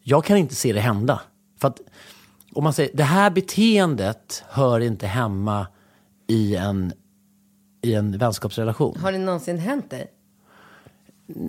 jag 0.02 0.24
kan 0.24 0.36
inte 0.36 0.54
se 0.54 0.72
det 0.72 0.80
hända. 0.80 1.20
För 1.60 1.68
att 1.68 1.80
om 2.52 2.64
man 2.64 2.72
säger, 2.72 2.90
det 2.96 3.02
här 3.04 3.30
beteendet 3.30 4.44
hör 4.48 4.80
inte 4.80 5.06
hemma 5.06 5.66
i 6.26 6.56
en, 6.56 6.92
i 7.82 7.94
en 7.94 8.18
vänskapsrelation. 8.18 8.96
Har 9.00 9.12
det 9.12 9.18
någonsin 9.18 9.58
hänt 9.58 9.90
dig? 9.90 10.06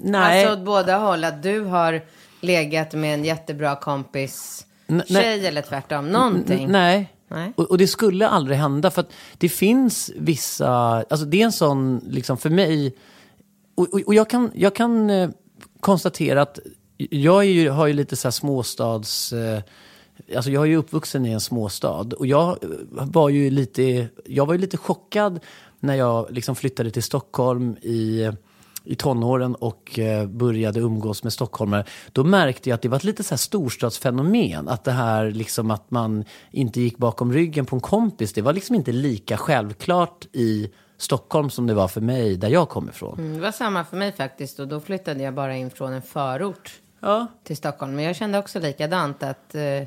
Nej. 0.03 0.43
Alltså 0.43 0.59
åt 0.59 0.65
båda 0.65 0.97
håll, 0.97 1.23
att 1.23 1.43
du 1.43 1.59
har 1.61 2.01
legat 2.41 2.93
med 2.93 3.13
en 3.13 3.25
jättebra 3.25 3.75
kompis 3.75 4.65
N- 4.87 5.03
tjej 5.07 5.15
nej. 5.39 5.47
eller 5.47 5.61
tvärtom, 5.61 6.07
någonting? 6.07 6.63
N- 6.63 6.71
Nej. 6.71 7.13
Nej. 7.29 7.53
Och, 7.55 7.65
och 7.65 7.77
det 7.77 7.87
skulle 7.87 8.27
aldrig 8.27 8.57
hända 8.57 8.91
för 8.91 9.01
att 9.01 9.11
det 9.37 9.49
finns 9.49 10.11
vissa, 10.15 10.69
alltså 11.09 11.25
det 11.25 11.41
är 11.41 11.45
en 11.45 11.51
sån, 11.51 12.01
liksom 12.09 12.37
för 12.37 12.49
mig, 12.49 12.95
och, 13.75 13.93
och, 13.93 14.01
och 14.05 14.13
jag 14.13 14.29
kan, 14.29 14.51
jag 14.55 14.75
kan 14.75 15.09
eh, 15.09 15.29
konstatera 15.79 16.41
att 16.41 16.59
jag 16.97 17.43
är 17.43 17.49
ju, 17.49 17.69
har 17.69 17.87
ju 17.87 17.93
lite 17.93 18.15
så 18.15 18.27
här 18.27 18.31
småstads, 18.31 19.33
eh, 19.33 19.61
alltså 20.35 20.51
jag 20.51 20.63
är 20.63 20.67
ju 20.67 20.75
uppvuxen 20.75 21.25
i 21.25 21.31
en 21.31 21.39
småstad 21.39 22.07
och 22.17 22.27
jag 22.27 22.49
eh, 22.49 22.69
var 22.89 23.29
ju 23.29 23.49
lite, 23.49 24.07
jag 24.25 24.45
var 24.45 24.53
ju 24.53 24.59
lite 24.59 24.77
chockad 24.77 25.39
när 25.79 25.95
jag 25.95 26.31
liksom 26.31 26.55
flyttade 26.55 26.91
till 26.91 27.03
Stockholm 27.03 27.77
i 27.81 28.31
i 28.83 28.95
tonåren 28.95 29.55
och 29.55 29.99
eh, 29.99 30.27
började 30.27 30.79
umgås 30.79 31.23
med 31.23 31.33
stockholmare, 31.33 31.83
då 32.11 32.23
märkte 32.23 32.69
jag 32.69 32.75
att 32.75 32.81
det 32.81 32.89
var 32.89 32.97
ett 32.97 33.03
lite 33.03 33.23
så 33.23 33.29
här 33.29 33.37
storstadsfenomen. 33.37 34.67
Att 34.69 34.83
det 34.83 34.91
här 34.91 35.31
liksom 35.31 35.71
att 35.71 35.91
man 35.91 36.23
inte 36.51 36.81
gick 36.81 36.97
bakom 36.97 37.33
ryggen 37.33 37.65
på 37.65 37.75
en 37.75 37.79
kompis, 37.81 38.33
det 38.33 38.41
var 38.41 38.53
liksom 38.53 38.75
inte 38.75 38.91
lika 38.91 39.37
självklart 39.37 40.25
i 40.33 40.71
Stockholm 40.97 41.49
som 41.49 41.67
det 41.67 41.73
var 41.73 41.87
för 41.87 42.01
mig 42.01 42.37
där 42.37 42.49
jag 42.49 42.69
kommer 42.69 42.91
ifrån. 42.91 43.19
Mm, 43.19 43.33
Det 43.33 43.39
var 43.41 43.51
samma 43.51 43.85
för 43.85 43.97
mig 43.97 44.11
faktiskt 44.11 44.59
och 44.59 44.67
då 44.67 44.79
flyttade 44.79 45.23
jag 45.23 45.33
bara 45.33 45.55
in 45.55 45.69
från 45.69 45.93
en 45.93 46.01
förort 46.01 46.71
Ja. 47.01 47.27
till 47.43 47.57
Stockholm. 47.57 47.95
Men 47.95 48.05
jag 48.05 48.15
kände 48.15 48.37
också 48.39 48.59
likadant 48.59 49.23
att 49.23 49.55
eh, 49.55 49.83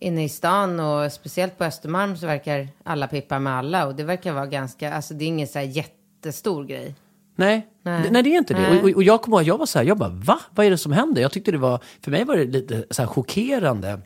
inne 0.00 0.24
i 0.24 0.28
stan 0.28 0.80
och 0.80 1.12
speciellt 1.12 1.58
på 1.58 1.64
Östermalm 1.64 2.16
så 2.16 2.26
verkar 2.26 2.68
alla 2.84 3.06
pippa 3.06 3.38
med 3.38 3.52
alla 3.52 3.86
och 3.86 3.94
det 3.94 4.04
verkar 4.04 4.32
vara 4.32 4.46
ganska, 4.46 4.92
alltså 4.94 5.14
det 5.14 5.24
är 5.24 5.26
ingen 5.26 5.48
så 5.48 5.58
här 5.58 5.66
jättestor 5.66 6.64
grej. 6.64 6.94
Nej. 7.36 7.66
Nej. 7.82 8.00
Nej. 8.00 8.10
Nej, 8.10 8.22
det 8.22 8.34
är 8.34 8.38
inte 8.38 8.54
det. 8.54 8.82
Och, 8.82 8.96
och, 8.96 9.02
jag 9.02 9.22
kommer 9.22 9.36
ihåg, 9.36 9.46
jag 9.46 9.58
var 9.58 9.66
så 9.66 9.78
här, 9.78 9.86
jag 9.86 9.98
bara, 9.98 10.08
va? 10.08 10.40
Vad 10.50 10.66
är 10.66 10.70
det 10.70 10.78
som 10.78 10.92
händer? 10.92 11.22
Jag 11.22 11.32
tyckte 11.32 11.52
det 11.52 11.58
var, 11.58 11.80
för 12.00 12.10
mig 12.10 12.24
var 12.24 12.36
det 12.36 12.44
lite 12.44 12.84
så 12.90 13.02
här 13.02 13.06
chockerande. 13.06 14.00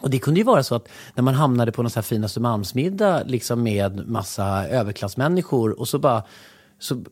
Och 0.00 0.10
det 0.10 0.18
kunde 0.18 0.40
ju 0.40 0.44
vara 0.44 0.62
så 0.62 0.74
att 0.74 0.88
när 1.14 1.22
man 1.22 1.34
hamnade 1.34 1.72
på 1.72 1.82
någon 1.82 1.90
så 1.90 1.98
här 1.98 2.02
fin 2.02 2.24
Östermalmsmiddag 2.24 3.22
liksom 3.26 3.62
med 3.62 4.08
massa 4.08 4.68
överklassmänniskor 4.68 5.80
och 5.80 5.88
så 5.88 5.98
bara 5.98 6.22
så 6.78 7.04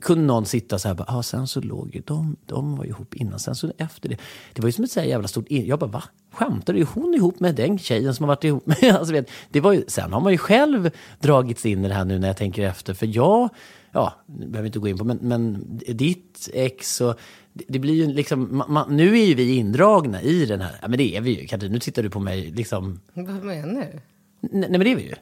kunde 0.00 0.24
någon 0.24 0.46
sitta 0.46 0.78
så 0.78 0.88
här, 0.88 0.94
bara, 0.94 1.18
ah, 1.18 1.22
sen 1.22 1.46
så 1.46 1.60
låg 1.60 1.94
ju 1.94 2.02
de, 2.06 2.36
de 2.46 2.76
var 2.76 2.84
ju 2.84 2.90
ihop 2.90 3.14
innan, 3.14 3.38
sen 3.38 3.54
så 3.54 3.72
efter 3.78 4.08
det. 4.08 4.16
Det 4.52 4.62
var 4.62 4.68
ju 4.68 4.72
som 4.72 4.84
ett 4.84 4.90
så 4.90 5.00
här 5.00 5.06
jävla 5.06 5.28
stort, 5.28 5.48
in- 5.48 5.66
jag 5.66 5.78
bara 5.78 5.90
va? 5.90 6.02
Skämtar 6.32 6.72
du? 6.72 6.84
Hon 6.84 7.14
ihop 7.14 7.40
med 7.40 7.54
den 7.54 7.78
tjejen 7.78 8.14
som 8.14 8.24
har 8.24 8.28
varit 8.28 8.44
ihop 8.44 8.66
med, 8.66 8.84
alltså, 8.96 9.12
vet, 9.12 9.30
det 9.50 9.60
var 9.60 9.72
ju, 9.72 9.84
sen 9.88 10.12
har 10.12 10.20
man 10.20 10.32
ju 10.32 10.38
själv 10.38 10.90
dragits 11.18 11.66
in 11.66 11.84
i 11.84 11.88
det 11.88 11.94
här 11.94 12.04
nu 12.04 12.18
när 12.18 12.28
jag 12.28 12.36
tänker 12.36 12.62
efter, 12.62 12.94
för 12.94 13.16
jag, 13.16 13.48
ja, 13.92 14.14
det 14.26 14.46
behöver 14.46 14.60
vi 14.62 14.66
inte 14.66 14.78
gå 14.78 14.88
in 14.88 14.98
på, 14.98 15.04
men, 15.04 15.18
men 15.22 15.66
ditt 15.88 16.48
ex 16.52 17.00
och 17.00 17.18
det, 17.52 17.78
blir 17.78 17.94
ju 17.94 18.06
liksom, 18.12 18.56
ma, 18.56 18.66
ma, 18.68 18.86
nu 18.86 19.18
är 19.18 19.24
ju 19.24 19.34
vi 19.34 19.56
indragna 19.56 20.22
i 20.22 20.46
den 20.46 20.60
här, 20.60 20.78
ja 20.82 20.88
men 20.88 20.98
det 20.98 21.16
är 21.16 21.20
vi 21.20 21.40
ju, 21.40 21.46
Katrin, 21.46 21.72
nu 21.72 21.78
tittar 21.78 22.02
du 22.02 22.10
på 22.10 22.20
mig 22.20 22.50
liksom, 22.50 23.00
Vad 23.12 23.44
menar 23.44 23.80
du? 23.80 24.00
nej, 24.40 24.50
nej 24.50 24.70
men 24.70 24.80
det 24.80 24.90
är 24.92 24.96
vi 24.96 25.02
ju. 25.02 25.14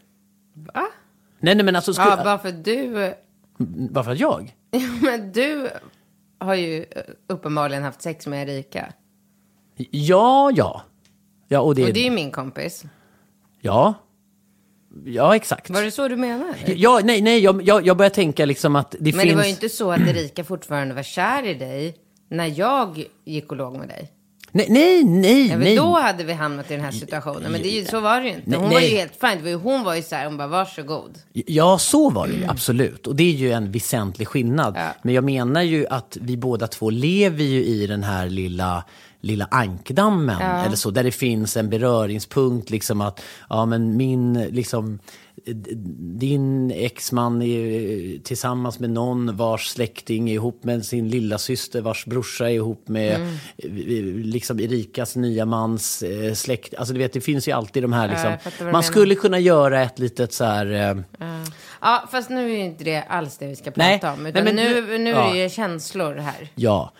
Va? 0.54 0.86
Nej, 1.40 1.54
nej 1.54 1.64
men 1.64 1.76
alltså, 1.76 1.94
skulle, 1.94 2.08
Ja, 2.10 2.24
bara 2.24 2.38
för 2.38 2.52
du, 2.52 3.14
bara 3.90 4.04
för 4.04 4.12
att 4.12 4.20
jag? 4.20 4.56
men 5.02 5.32
du 5.32 5.70
har 6.38 6.54
ju 6.54 6.82
eh, 6.82 7.02
uppenbarligen 7.26 7.82
haft 7.82 8.02
sex 8.02 8.26
med 8.26 8.48
Erika. 8.48 8.92
Ja, 9.90 10.50
ja. 10.54 10.82
Ja, 11.48 11.60
och 11.60 11.74
det, 11.74 11.84
Och 11.86 11.92
det 11.92 12.00
är 12.00 12.04
ju 12.04 12.10
min 12.10 12.30
kompis. 12.30 12.84
ja. 13.60 13.94
Ja, 15.04 15.36
exakt. 15.36 15.70
Var 15.70 15.82
det 15.82 15.90
så 15.90 16.08
du 16.08 16.16
menar? 16.16 16.54
Ja, 16.66 17.00
nej, 17.04 17.22
nej, 17.22 17.38
jag, 17.38 17.62
jag, 17.62 17.86
jag 17.86 17.96
börjar 17.96 18.10
tänka 18.10 18.44
liksom 18.44 18.76
att 18.76 18.90
det 18.90 18.98
Men 19.00 19.12
finns... 19.12 19.24
det 19.24 19.36
var 19.36 19.44
ju 19.44 19.50
inte 19.50 19.68
så 19.68 19.92
att 19.92 20.00
Erika 20.00 20.44
fortfarande 20.44 20.94
var 20.94 21.02
kär 21.02 21.46
i 21.46 21.54
dig 21.54 21.96
när 22.30 22.58
jag 22.58 23.04
gick 23.24 23.50
och 23.50 23.56
låg 23.56 23.76
med 23.76 23.88
dig. 23.88 24.12
Nej, 24.52 24.66
nej, 24.70 25.04
nej. 25.04 25.48
Ja, 25.48 25.56
nej. 25.58 25.76
Då 25.76 25.98
hade 25.98 26.24
vi 26.24 26.32
hamnat 26.32 26.70
i 26.70 26.74
den 26.74 26.84
här 26.84 26.90
situationen. 26.90 27.52
Men 27.52 27.62
det 27.62 27.68
är 27.68 27.80
ju, 27.80 27.84
så 27.84 28.00
var 28.00 28.20
det 28.20 28.28
ju 28.28 28.34
inte. 28.34 28.50
Nej, 28.50 28.58
Hon 28.58 28.70
var 28.70 28.80
ju 28.80 28.86
nej. 28.86 28.96
helt 28.96 29.16
fine. 29.20 29.42
Var 29.42 29.48
ju, 29.50 29.54
hon 29.54 29.84
var 29.84 29.94
ju 29.94 30.02
så 30.02 30.14
här, 30.14 30.24
hon 30.26 30.36
bara 30.36 30.48
varsågod. 30.48 31.18
Ja, 31.32 31.78
så 31.78 32.10
var 32.10 32.26
det 32.26 32.32
ju 32.32 32.44
absolut. 32.46 33.06
Och 33.06 33.16
det 33.16 33.22
är 33.24 33.32
ju 33.36 33.52
en 33.52 33.72
väsentlig 33.72 34.28
skillnad. 34.28 34.74
Ja. 34.76 34.88
Men 35.02 35.14
jag 35.14 35.24
menar 35.24 35.62
ju 35.62 35.86
att 35.86 36.16
vi 36.20 36.36
båda 36.36 36.66
två 36.66 36.90
lever 36.90 37.44
ju 37.44 37.64
i 37.64 37.86
den 37.86 38.02
här 38.04 38.28
lilla 38.28 38.84
lilla 39.20 39.48
ankdammen 39.50 40.36
Ja. 40.40 40.64
eller 40.64 40.76
så, 40.76 40.90
där 40.90 41.04
det 41.04 41.10
finns 41.12 41.56
en 41.56 41.68
beröringspunkt, 41.70 42.70
liksom 42.70 43.00
att 43.00 43.20
ja 43.48 43.66
men 43.66 43.96
min, 43.96 44.34
liksom 44.50 44.98
din 46.18 46.70
exman 46.70 47.42
är 47.42 48.22
tillsammans 48.22 48.78
med 48.78 48.90
någon 48.90 49.36
vars 49.36 49.66
släkting 49.68 50.30
är 50.30 50.34
ihop 50.34 50.64
med 50.64 50.84
sin 50.86 51.08
lilla 51.08 51.38
syster 51.38 51.80
vars 51.80 52.06
brorsa 52.06 52.50
är 52.50 52.54
ihop 52.54 52.88
med 52.88 53.14
Mm. 53.14 53.32
eh, 53.58 54.24
liksom 54.24 54.60
Erikas 54.60 55.16
nya 55.16 55.44
mans 55.46 56.02
eh, 56.02 56.32
släkt. 56.34 56.74
Alltså 56.74 56.94
du 56.94 56.98
vet, 56.98 57.12
det 57.12 57.20
finns 57.20 57.48
ju 57.48 57.52
alltid 57.52 57.82
de 57.82 57.92
här 57.92 58.08
liksom. 58.08 58.30
Man 58.58 58.66
menar. 58.66 58.82
skulle 58.82 59.14
kunna 59.14 59.38
göra 59.38 59.82
ett 59.82 59.98
litet 59.98 60.32
så 60.32 60.44
här. 60.44 60.66
Eh, 61.20 61.28
Ja, 61.80 62.08
fast 62.10 62.30
nu 62.30 62.44
är 62.44 62.56
ju 62.56 62.64
inte 62.64 62.84
det 62.84 63.02
alls 63.02 63.38
det 63.38 63.46
vi 63.46 63.56
ska 63.56 63.70
Nej. 63.74 64.00
prata 64.00 64.14
om. 64.14 64.26
Utan 64.26 64.44
Nej, 64.44 64.54
men 64.54 64.64
nu, 64.72 64.80
nu- 64.86 64.98
nu 64.98 65.10
ja. 65.10 65.30
är 65.30 65.34
det 65.34 65.42
ju 65.42 65.48
känslor 65.50 66.14
här. 66.14 66.48
ja. 66.54 66.92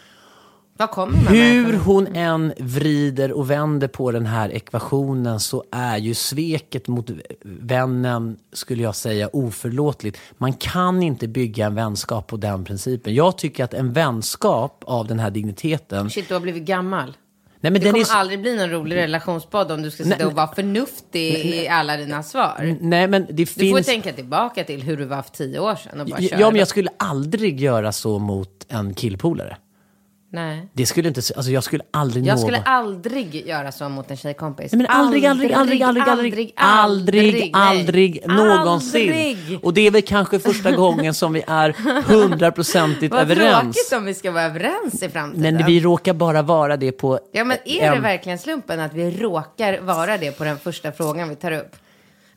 Hur 1.28 1.76
hon 1.76 2.06
än 2.06 2.52
vrider 2.58 3.32
och 3.32 3.50
vänder 3.50 3.88
på 3.88 4.10
den 4.10 4.26
här 4.26 4.52
ekvationen 4.52 5.40
så 5.40 5.64
är 5.72 5.96
ju 5.96 6.14
sveket 6.14 6.88
mot 6.88 7.10
vännen, 7.44 8.36
skulle 8.52 8.82
jag 8.82 8.94
säga, 8.96 9.28
oförlåtligt. 9.32 10.18
Man 10.36 10.52
kan 10.52 11.02
inte 11.02 11.28
bygga 11.28 11.66
en 11.66 11.74
vänskap 11.74 12.26
på 12.26 12.36
den 12.36 12.64
principen. 12.64 13.14
Jag 13.14 13.38
tycker 13.38 13.64
att 13.64 13.74
en 13.74 13.92
vänskap 13.92 14.82
av 14.86 15.06
den 15.06 15.18
här 15.18 15.30
digniteten... 15.30 16.10
Shit, 16.10 16.28
du 16.28 16.34
har 16.34 16.40
blivit 16.40 16.62
gammal. 16.62 17.16
Nej, 17.60 17.72
men 17.72 17.80
det 17.80 17.90
kommer 17.92 18.04
är 18.14 18.16
aldrig 18.16 18.40
bli 18.40 18.56
någon 18.56 18.70
rolig 18.70 18.96
relationspodd 18.96 19.72
om 19.72 19.82
du 19.82 19.90
ska 19.90 20.04
sitta 20.04 20.16
Nej, 20.16 20.26
och 20.26 20.32
vara 20.32 20.54
förnuftig 20.54 21.34
i 21.34 21.68
alla 21.68 21.96
dina 21.96 22.22
svar. 22.22 22.76
Nej, 22.80 23.08
men 23.08 23.26
det 23.26 23.32
Du 23.32 23.46
får 23.46 23.62
ju 23.62 23.74
finns... 23.74 23.86
tänka 23.86 24.12
tillbaka 24.12 24.64
till 24.64 24.82
hur 24.82 24.96
du 24.96 25.04
var 25.04 25.22
för 25.22 25.30
tio 25.30 25.58
år 25.58 25.74
sedan 25.74 26.00
och 26.00 26.06
bara 26.06 26.20
Ja, 26.20 26.28
köra. 26.28 26.40
ja, 26.40 26.50
men 26.50 26.58
jag 26.58 26.68
skulle 26.68 26.90
aldrig 26.96 27.60
göra 27.60 27.92
så 27.92 28.18
mot 28.18 28.66
en 28.68 28.94
killpolare. 28.94 29.56
Nej. 30.30 30.68
Det 30.72 30.86
skulle 30.86 31.08
inte... 31.08 31.20
Alltså 31.36 31.50
jag 31.52 31.64
skulle 31.64 31.82
aldrig 31.90 32.26
Jag 32.26 32.34
nå- 32.36 32.42
skulle 32.42 32.62
aldrig 32.62 33.46
göra 33.46 33.72
så 33.72 33.88
mot 33.88 34.10
en 34.10 34.16
tjejkompis. 34.16 34.72
Nej, 34.72 34.76
men 34.78 34.86
aldrig, 34.86 35.26
aldrig, 35.26 35.52
aldrig, 35.52 35.82
aldrig, 35.82 36.08
aldrig, 36.08 36.52
aldrig, 36.56 37.50
aldrig, 37.54 38.22
nej. 38.26 38.36
någonsin. 38.36 39.02
Aldrig. 39.08 39.58
Och 39.62 39.74
det 39.74 39.86
är 39.86 39.90
väl 39.90 40.02
kanske 40.02 40.38
första 40.38 40.70
gången 40.72 41.14
som 41.14 41.32
vi 41.32 41.42
är 41.46 41.70
hundraprocentigt 42.06 43.12
Vad 43.14 43.22
överens. 43.22 43.76
tråkigt 43.76 43.92
om 43.98 44.04
vi 44.04 44.14
ska 44.14 44.30
vara 44.30 44.44
överens 44.44 45.02
i 45.02 45.08
framtiden. 45.08 45.54
Men 45.56 45.66
vi 45.66 45.80
råkar 45.80 46.14
bara 46.14 46.42
vara 46.42 46.76
det 46.76 46.92
på... 46.92 47.18
Ja, 47.32 47.44
men 47.44 47.56
är 47.64 47.80
det 47.90 47.96
en- 47.96 48.02
verkligen 48.02 48.38
slumpen 48.38 48.80
att 48.80 48.94
vi 48.94 49.10
råkar 49.10 49.80
vara 49.80 50.16
det 50.18 50.32
på 50.38 50.44
den 50.44 50.58
första 50.58 50.92
frågan 50.92 51.28
vi 51.28 51.36
tar 51.36 51.52
upp? 51.52 51.76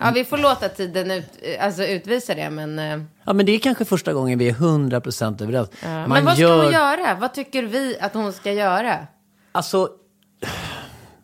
Ja, 0.01 0.11
vi 0.15 0.25
får 0.25 0.37
låta 0.37 0.69
tiden 0.69 1.11
ut, 1.11 1.25
alltså 1.59 1.83
utvisa 1.85 2.35
det, 2.35 2.49
men... 2.49 2.79
eh, 2.79 2.99
Ja, 3.23 3.33
men 3.33 3.45
det 3.45 3.51
är 3.51 3.59
kanske 3.59 3.85
första 3.85 4.13
gången 4.13 4.39
vi 4.39 4.49
är 4.49 4.53
hundraprocentigt 4.53 5.41
överens. 5.41 5.69
Ja. 5.83 6.07
Men 6.07 6.25
vad 6.25 6.33
ska 6.33 6.41
gör- 6.41 6.63
hon 6.63 6.73
göra? 6.73 7.15
Vad 7.15 7.33
tycker 7.33 7.63
vi 7.63 7.97
att 7.99 8.13
hon 8.13 8.33
ska 8.33 8.51
göra? 8.53 9.07
Alltså, 9.51 9.89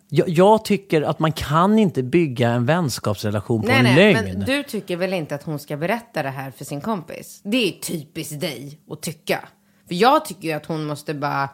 jag, 0.09 0.29
jag 0.29 0.65
tycker 0.65 1.01
att 1.01 1.19
man 1.19 1.31
kan 1.31 1.79
inte 1.79 2.03
bygga 2.03 2.49
en 2.49 2.65
vänskapsrelation 2.65 3.61
på 3.61 3.67
nej, 3.67 3.77
en 3.77 3.83
nej, 3.83 3.95
lögn. 4.13 4.25
men 4.37 4.39
du 4.45 4.63
tycker 4.63 4.95
väl 4.97 5.13
inte 5.13 5.35
att 5.35 5.43
hon 5.43 5.59
ska 5.59 5.77
berätta 5.77 6.23
det 6.23 6.29
här 6.29 6.51
för 6.51 6.65
sin 6.65 6.81
kompis? 6.81 7.41
Det 7.43 7.67
är 7.67 7.71
typiskt 7.71 8.39
dig 8.39 8.79
att 8.91 9.01
tycka. 9.01 9.39
För 9.87 9.95
jag 9.95 10.25
tycker 10.25 10.47
ju 10.47 10.53
att 10.53 10.65
hon 10.65 10.85
måste 10.85 11.13
bara 11.13 11.49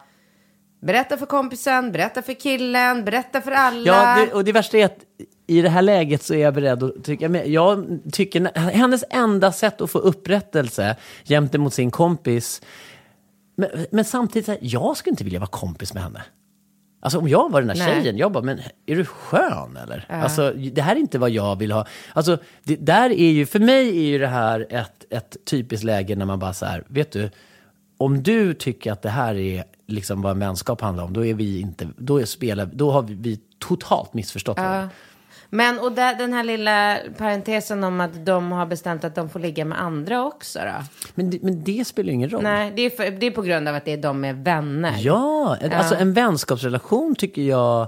berätta 0.81 1.17
för 1.17 1.25
kompisen, 1.25 1.91
berätta 1.91 2.21
för 2.21 2.33
killen, 2.33 3.05
berätta 3.05 3.41
för 3.41 3.51
alla. 3.51 3.85
Ja, 3.87 4.25
det, 4.25 4.33
och 4.33 4.43
det 4.43 4.51
värsta 4.51 4.77
är 4.77 4.85
att 4.85 4.97
i 5.47 5.61
det 5.61 5.69
här 5.69 5.81
läget 5.81 6.23
så 6.23 6.33
är 6.33 6.37
jag 6.37 6.53
beredd 6.53 6.83
att 6.83 7.03
tycka 7.03 7.29
med. 7.29 7.47
Jag 7.47 7.99
tycker 8.11 8.69
hennes 8.69 9.03
enda 9.09 9.51
sätt 9.51 9.81
att 9.81 9.91
få 9.91 9.99
upprättelse 9.99 10.95
gentemot 11.25 11.73
sin 11.73 11.91
kompis. 11.91 12.61
Men, 13.55 13.69
men 13.91 14.05
samtidigt, 14.05 14.45
så 14.45 14.51
här, 14.51 14.59
jag 14.61 14.97
skulle 14.97 15.11
inte 15.11 15.23
vilja 15.23 15.39
vara 15.39 15.49
kompis 15.49 15.93
med 15.93 16.03
henne. 16.03 16.23
Alltså 17.01 17.19
om 17.19 17.27
jag 17.27 17.51
var 17.51 17.61
den 17.61 17.67
där 17.67 17.85
Nej. 17.85 18.01
tjejen, 18.01 18.17
jag 18.17 18.31
bara, 18.31 18.43
men 18.43 18.59
är 18.85 18.95
du 18.95 19.05
skön 19.05 19.77
eller? 19.83 20.05
Alltså 20.09 20.53
det 20.53 20.81
här 20.81 20.95
är 20.95 20.99
inte 20.99 21.19
vad 21.19 21.29
jag 21.29 21.55
vill 21.55 21.71
ha. 21.71 21.85
Alltså 22.13 22.37
det 22.63 22.75
där 22.75 23.09
är 23.09 23.31
ju, 23.31 23.45
för 23.45 23.59
mig 23.59 23.87
är 23.87 24.03
ju 24.03 24.19
det 24.19 24.27
här 24.27 24.67
ett, 24.69 25.05
ett 25.09 25.37
typiskt 25.45 25.83
läge 25.83 26.15
när 26.15 26.25
man 26.25 26.39
bara 26.39 26.53
så 26.53 26.65
här, 26.65 26.83
vet 26.87 27.11
du, 27.11 27.29
om 27.97 28.23
du 28.23 28.53
tycker 28.53 28.91
att 28.91 29.01
det 29.01 29.09
här 29.09 29.35
är 29.35 29.63
liksom 29.87 30.21
vad 30.21 30.31
en 30.31 30.39
vänskap 30.39 30.81
handlar 30.81 31.03
om, 31.03 31.13
då 31.13 31.25
är 31.25 31.33
vi 31.33 31.59
inte, 31.59 31.87
då 31.97 32.21
är 32.21 32.25
spelar, 32.25 32.65
då 32.65 32.91
har 32.91 33.01
vi, 33.01 33.13
vi 33.13 33.39
totalt 33.59 34.13
missförstått 34.13 34.57
varandra. 34.57 34.89
Men 35.53 35.79
och 35.79 35.91
där, 35.91 36.15
den 36.15 36.33
här 36.33 36.43
lilla 36.43 36.97
parentesen 37.17 37.83
om 37.83 38.01
att 38.01 38.25
de 38.25 38.51
har 38.51 38.65
bestämt 38.65 39.03
att 39.03 39.15
de 39.15 39.29
får 39.29 39.39
ligga 39.39 39.65
med 39.65 39.81
andra 39.81 40.25
också 40.25 40.59
då? 40.59 40.83
Men, 41.15 41.29
det- 41.29 41.39
men 41.43 41.63
det 41.63 41.85
spelar 41.87 42.07
ju 42.07 42.13
ingen 42.13 42.29
roll. 42.29 42.43
Nej, 42.43 42.71
det 42.75 42.81
är, 42.81 42.89
för, 42.89 43.11
det 43.11 43.25
är 43.27 43.31
på 43.31 43.41
grund 43.41 43.67
av 43.67 43.75
att 43.75 43.85
det 43.85 43.91
är 43.93 43.97
de 43.97 44.25
är 44.25 44.33
vänner. 44.33 44.95
Ja, 44.99 45.57
en- 45.61 45.71
alltså 45.71 45.95
en 45.95 46.13
vänskapsrelation 46.13 47.15
tycker 47.15 47.41
jag 47.41 47.87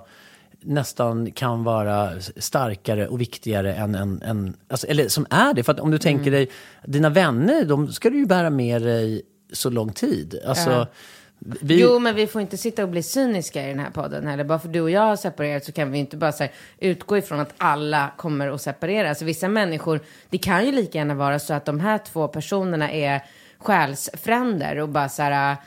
nästan 0.62 1.32
kan 1.32 1.64
vara 1.64 2.10
starkare 2.38 3.08
och 3.08 3.22
viktigare 3.22 3.74
än 3.74 3.96
en, 3.96 4.22
en 4.22 4.58
alltså, 4.70 4.88
eller 4.88 5.08
som 5.08 5.26
är 5.30 5.54
det. 5.54 5.64
För 5.64 5.72
att 5.74 5.80
om 5.80 5.92
du 5.92 5.98
tänker 5.98 6.32
dig, 6.32 6.50
dina 6.86 7.10
vänner, 7.10 7.66
de 7.66 7.92
ska 7.94 8.10
du 8.10 8.18
ju 8.18 8.26
bära 8.26 8.50
med 8.50 8.82
dig 8.82 9.22
så 9.54 9.70
lång 9.70 9.92
tid. 9.94 10.40
Alltså. 10.48 10.88
Vi, 11.46 11.82
Jo, 11.82 12.00
men 12.00 12.16
vi 12.16 12.28
får 12.28 12.42
inte 12.42 12.58
sitta 12.58 12.84
och 12.84 12.90
bli 12.90 13.04
cyniska 13.04 13.66
i 13.66 13.68
den 13.68 13.80
här 13.80 13.90
podden 13.90 14.28
heller. 14.28 14.44
Bara 14.44 14.60
för 14.60 14.70
du 14.70 14.82
och 14.82 14.90
jag 14.90 15.02
har 15.02 15.16
separerat 15.16 15.66
så 15.66 15.72
kan 15.72 15.92
vi 15.92 15.98
inte 15.98 16.18
bara 16.18 16.32
här, 16.40 16.52
utgå 16.80 17.18
ifrån 17.18 17.40
att 17.40 17.54
alla 17.58 18.12
kommer 18.18 18.48
att 18.48 18.62
separera. 18.62 19.10
Alltså 19.10 19.26
vissa 19.26 19.48
människor, 19.48 20.00
det 20.30 20.38
kan 20.38 20.66
ju 20.66 20.72
lika 20.72 20.98
gärna 20.98 21.14
vara 21.14 21.40
så 21.40 21.54
att 21.54 21.66
de 21.66 21.80
här 21.80 21.98
två 21.98 22.28
personerna 22.28 22.92
är 22.92 23.22
själsfränder 23.58 24.80
och 24.80 24.90
bara 24.90 25.10
så 25.10 25.22
här, 25.22 25.52
äh, 25.52 25.58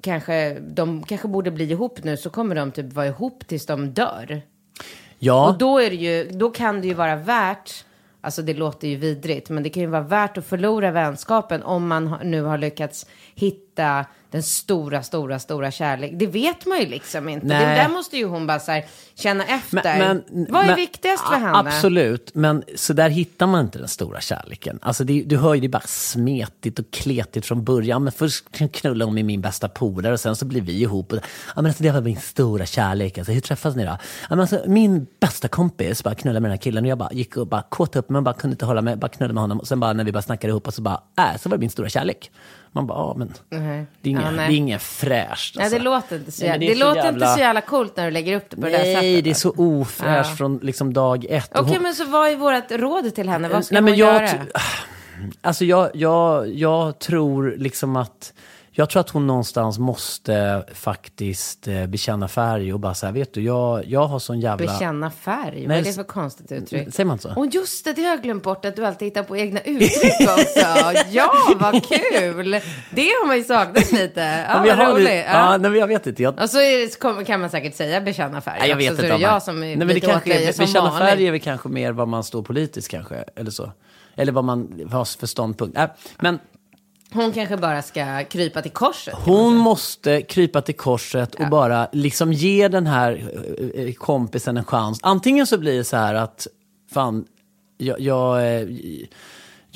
kanske, 0.00 0.58
de 0.60 1.02
kanske 1.02 1.28
borde 1.28 1.50
bli 1.50 1.70
ihop 1.70 2.04
nu 2.04 2.16
så 2.16 2.30
kommer 2.30 2.54
de 2.54 2.72
typ 2.72 2.92
vara 2.92 3.06
ihop 3.06 3.46
tills 3.46 3.66
de 3.66 3.90
dör. 3.90 4.42
ja, 5.18 5.48
Och 5.48 5.58
då, 5.58 5.78
är 5.78 5.90
det 5.90 5.96
ju, 5.96 6.28
då 6.30 6.50
kan 6.50 6.80
det 6.80 6.86
ju 6.86 6.94
vara 6.94 7.16
värt, 7.16 7.84
alltså 8.20 8.42
det 8.42 8.54
låter 8.54 8.88
ju 8.88 8.96
vidrigt, 8.96 9.50
men 9.50 9.62
det 9.62 9.70
kan 9.70 9.80
ju 9.82 9.88
vara 9.88 10.02
värt 10.02 10.38
att 10.38 10.46
förlora 10.46 10.90
vänskapen 10.90 11.62
om 11.62 11.88
man 11.88 12.16
nu 12.22 12.42
har 12.42 12.58
lyckats 12.58 13.06
hitta 13.34 14.06
den 14.34 14.42
stora, 14.42 15.02
stora, 15.02 15.38
stora 15.38 15.70
kärlek. 15.70 16.12
Det 16.14 16.26
vet 16.26 16.66
man 16.66 16.80
ju 16.80 16.86
liksom 16.86 17.28
inte. 17.28 17.46
Det 17.46 17.54
Nej. 17.66 17.78
där 17.78 17.88
måste 17.88 18.16
ju 18.16 18.24
hon 18.24 18.46
bara 18.46 18.60
så 18.60 18.72
här, 18.72 18.84
känna 19.14 19.44
efter. 19.44 19.98
Men- 19.98 20.46
Vad 20.50 20.62
är 20.62 20.66
men- 20.66 20.76
viktigast 20.76 21.24
för 21.26 21.34
henne? 21.34 21.58
Absolut, 21.58 22.30
men 22.34 22.62
så 22.76 22.92
där 22.92 23.08
hittar 23.08 23.46
man 23.46 23.60
inte 23.64 23.78
den 23.78 23.88
stora 23.88 24.20
kärleken. 24.20 24.78
Alltså 24.82 25.04
det, 25.04 25.22
du 25.26 25.36
hör 25.36 25.54
ju, 25.54 25.60
det 25.60 25.66
är 25.66 25.68
bara 25.68 25.82
smetigt 25.86 26.78
och 26.78 26.90
kletigt 26.90 27.46
från 27.46 27.64
början. 27.64 28.04
Men 28.04 28.12
först 28.12 28.44
knullar 28.72 29.06
hon 29.06 29.14
med 29.14 29.24
min 29.24 29.40
bästa 29.40 29.68
polare 29.68 30.12
och 30.12 30.20
sen 30.20 30.36
så 30.36 30.44
blir 30.44 30.60
vi 30.60 30.80
ihop. 30.80 31.12
Och, 31.12 31.18
ja, 31.18 31.22
men 31.56 31.66
alltså, 31.66 31.82
det 31.82 31.90
var 31.90 32.00
min 32.00 32.20
stora 32.20 32.66
kärlek. 32.66 33.18
Alltså, 33.18 33.32
hur 33.32 33.40
träffas 33.40 33.76
ni 33.76 33.84
då? 33.84 33.90
Ja, 33.90 33.98
men 34.30 34.40
alltså, 34.40 34.60
min 34.66 35.06
bästa 35.20 35.48
kompis 35.48 36.04
bara 36.04 36.14
knullade 36.14 36.40
med 36.40 36.50
den 36.50 36.56
här 36.58 36.62
killen 36.62 36.84
och 36.84 36.90
jag 36.90 36.98
bara 36.98 37.12
gick 37.12 37.36
och 37.36 37.46
bara 37.46 37.62
kåt 37.62 37.96
upp 37.96 38.10
mig 38.10 38.22
bara 38.22 38.34
kunde 38.34 38.54
inte 38.54 38.66
hålla 38.66 38.82
mig, 38.82 38.96
bara 38.96 39.08
knullade 39.08 39.34
med 39.34 39.40
honom. 39.42 39.60
Och 39.60 39.68
sen 39.68 39.80
bara 39.80 39.92
när 39.92 40.04
vi 40.04 40.12
bara 40.12 40.22
snackade 40.22 40.50
ihop 40.50 40.66
och 40.66 40.74
så 40.74 40.82
bara, 40.82 41.00
äh, 41.18 41.40
så 41.40 41.48
var 41.48 41.56
det 41.56 41.60
min 41.60 41.70
stora 41.70 41.88
kärlek. 41.88 42.30
Man 42.74 42.86
bara, 42.86 42.98
ja 42.98 43.14
men 43.18 43.32
Nej. 43.50 43.86
det 44.00 44.08
är 44.08 44.10
inget, 44.10 44.22
Ja, 44.24 44.30
nej. 44.30 44.48
det 44.48 44.54
är 44.54 44.56
inget 44.56 44.82
fräscht. 44.82 45.56
Nej, 45.56 45.64
Alltså. 45.64 45.78
det 45.78 45.84
låter 45.84 46.16
inte 46.16 46.32
så, 46.32 46.44
Nej, 46.44 46.50
men 46.58 46.60
jävla, 46.62 46.66
det 46.66 46.72
är 46.72 46.74
det 46.74 46.78
så 46.80 46.86
låter 46.88 47.04
jävla- 47.04 47.26
inte 47.26 47.34
så 47.34 47.40
jävla 47.40 47.60
coolt 47.60 47.96
när 47.96 48.04
du 48.04 48.10
lägger 48.10 48.36
upp 48.36 48.50
det 48.50 48.56
på 48.56 48.62
det 48.62 48.70
där 48.70 48.78
sättet. 48.78 49.02
Nej, 49.02 49.22
det 49.22 49.30
är 49.30 49.34
så 49.34 49.50
ofräscht 49.56 50.30
Ja. 50.30 50.36
från 50.36 50.58
liksom 50.62 50.92
dag 50.92 51.26
ett. 51.28 51.50
Okej, 51.54 51.74
hon- 51.74 51.82
men 51.82 51.94
så 51.94 52.04
vad 52.04 52.28
är 52.32 52.36
vårt 52.36 52.70
råd 52.70 53.14
till 53.14 53.28
henne? 53.28 53.48
Vad 53.48 53.64
ska 53.64 53.74
Nej, 53.74 53.82
men 53.82 53.92
hon 53.92 53.98
jag 53.98 54.22
göra? 54.22 54.28
Alltså 55.40 55.64
jag, 55.64 55.90
jag, 55.94 56.48
jag 56.54 56.98
tror 56.98 57.54
liksom 57.58 57.96
att 57.96 58.32
jag 58.76 58.90
tror 58.90 59.00
att 59.00 59.10
hon 59.10 59.26
någonstans 59.26 59.78
måste 59.78 60.64
faktiskt 60.74 61.68
eh, 61.68 61.86
bekänna 61.86 62.28
färg 62.28 62.72
och 62.72 62.80
bara 62.80 62.94
säga, 62.94 63.12
vet 63.12 63.34
du, 63.34 63.42
jag, 63.42 63.84
jag 63.86 64.06
har 64.06 64.18
sån 64.18 64.40
jävla... 64.40 64.66
Bekänna 64.66 65.10
färg? 65.10 65.66
Vad 65.66 65.76
är 65.76 65.82
det 65.82 65.92
för 65.92 66.02
konstigt 66.04 66.52
uttryck? 66.52 66.94
Säger 66.94 67.04
man 67.04 67.18
så? 67.18 67.32
Och 67.36 67.46
just 67.46 67.84
det, 67.84 67.92
det 67.92 68.02
har 68.02 68.10
jag 68.10 68.22
glömt 68.22 68.42
bort 68.42 68.64
att 68.64 68.76
du 68.76 68.86
alltid 68.86 69.06
hittar 69.08 69.22
på 69.22 69.36
egna 69.36 69.60
uttryck 69.60 70.20
också. 70.20 70.66
ja, 71.10 71.32
vad 71.60 71.72
kul! 71.88 72.60
Det 72.90 73.02
har 73.02 73.26
man 73.26 73.36
ju 73.36 73.44
saknat 73.44 73.92
lite. 73.92 74.20
Ja, 74.48 74.66
jag 74.66 74.76
vad 74.76 74.88
roligt. 74.94 75.06
det, 75.06 75.14
Ja. 75.16 75.24
ja, 75.32 75.56
nej, 75.56 75.70
men 75.70 75.80
jag 75.80 75.86
vet 75.86 76.06
inte. 76.06 76.22
Jag, 76.22 76.40
Och 76.42 76.50
så 76.50 76.58
är 76.60 76.78
det, 76.82 76.92
så 76.92 77.24
kan 77.24 77.40
man 77.40 77.50
säkert 77.50 77.74
säga 77.74 78.00
bekänna 78.00 78.40
färg 78.40 78.58
nej, 78.60 78.68
jag 78.70 78.76
också, 78.76 78.90
vet 78.90 78.96
så 78.98 79.02
inte. 79.02 79.06
är 79.06 79.18
det 79.18 79.26
man- 79.26 79.32
jag 79.34 79.42
som 79.42 79.56
är 79.56 79.66
nej, 79.66 79.76
men 79.76 79.88
det 79.88 79.94
lite 79.94 80.06
kanske 80.06 80.48
är, 80.48 80.52
som 80.52 80.64
Bekänna 80.66 80.90
vanligt. 80.90 81.08
färg 81.08 81.26
är 81.26 81.30
väl 81.30 81.40
kanske 81.40 81.68
mer 81.68 81.92
vad 81.92 82.08
man 82.08 82.24
står 82.24 82.42
politiskt 82.42 82.88
kanske, 82.90 83.24
eller 83.36 83.50
så. 83.50 83.72
Eller 84.16 84.32
vad 84.32 84.44
man 84.44 84.88
har 84.92 85.04
för 85.18 85.26
ståndpunkt. 85.26 85.78
Äh, 85.78 85.84
men 86.20 86.38
Hon 87.14 87.32
kanske 87.32 87.56
bara 87.56 87.82
ska 87.82 88.24
krypa 88.24 88.62
till 88.62 88.70
korset. 88.70 89.14
Hon 89.14 89.56
måste 89.56 90.22
krypa 90.22 90.62
till 90.62 90.76
korset 90.76 91.34
och 91.34 91.48
bara 91.48 91.88
liksom 91.92 92.32
ge 92.32 92.68
den 92.68 92.86
här 92.86 93.32
eh, 93.74 93.92
kompisen 93.92 94.56
en 94.56 94.64
chans. 94.64 94.98
Antingen 95.02 95.46
så 95.46 95.58
blir 95.58 95.76
det 95.76 95.84
så 95.84 95.96
här 95.96 96.14
att, 96.14 96.46
fan, 96.94 97.24
jag, 97.76 98.00
jag, 98.00 98.56
eh, 98.60 98.68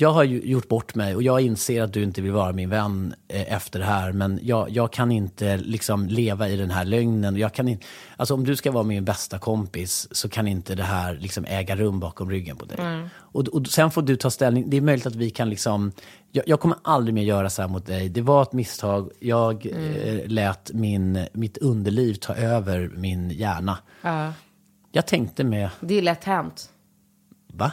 jag 0.01 0.13
har 0.13 0.23
ju 0.23 0.41
gjort 0.41 0.67
bort 0.67 0.95
mig 0.95 1.15
och 1.15 1.23
jag 1.23 1.41
inser 1.41 1.83
att 1.83 1.93
du 1.93 2.03
inte 2.03 2.21
vill 2.21 2.31
vara 2.31 2.53
min 2.53 2.69
vän 2.69 3.13
eh, 3.27 3.53
efter 3.53 3.79
det 3.79 3.85
här. 3.85 4.11
Men 4.11 4.39
jag, 4.43 4.69
jag 4.69 4.93
kan 4.93 5.11
inte 5.11 5.57
liksom 5.57 6.07
leva 6.07 6.49
i 6.49 6.55
den 6.57 6.71
här 6.71 6.85
lögnen. 6.85 7.37
Jag 7.37 7.53
kan 7.53 7.67
inte, 7.67 7.85
alltså 8.17 8.33
om 8.33 8.43
du 8.43 8.55
ska 8.55 8.71
vara 8.71 8.83
min 8.83 9.05
bästa 9.05 9.39
kompis 9.39 10.07
så 10.11 10.29
kan 10.29 10.47
inte 10.47 10.75
det 10.75 10.83
här 10.83 11.13
liksom 11.13 11.45
äga 11.45 11.75
rum 11.75 11.99
bakom 11.99 12.29
ryggen 12.29 12.57
på 12.57 12.65
dig. 12.65 12.77
Och, 13.11 13.47
och 13.47 13.67
sen 13.67 13.91
får 13.91 14.01
du 14.01 14.15
ta 14.15 14.29
ställning. 14.29 14.69
Det 14.69 14.77
är 14.77 14.81
möjligt 14.81 15.05
att 15.05 15.15
vi 15.15 15.29
kan 15.29 15.49
liksom, 15.49 15.91
jag, 16.31 16.47
jag 16.47 16.59
kommer 16.59 16.77
aldrig 16.81 17.13
mer 17.13 17.23
göra 17.23 17.49
så 17.49 17.61
här 17.61 17.69
mot 17.69 17.85
dig. 17.85 18.09
Det 18.09 18.21
var 18.21 18.41
ett 18.41 18.53
misstag. 18.53 19.09
Jag 19.19 19.65
eh, 19.65 20.27
lät 20.27 20.71
min, 20.73 21.25
mitt 21.33 21.57
underliv 21.57 22.13
ta 22.13 22.35
över 22.35 22.91
min 22.95 23.29
hjärna. 23.29 23.77
Ja. 24.01 24.33
Jag 24.91 25.07
tänkte 25.07 25.43
med, 25.43 25.69
Det 25.81 25.97
är 25.97 26.01
lätt 26.01 26.23
hänt. 26.23 26.69
va? 27.53 27.71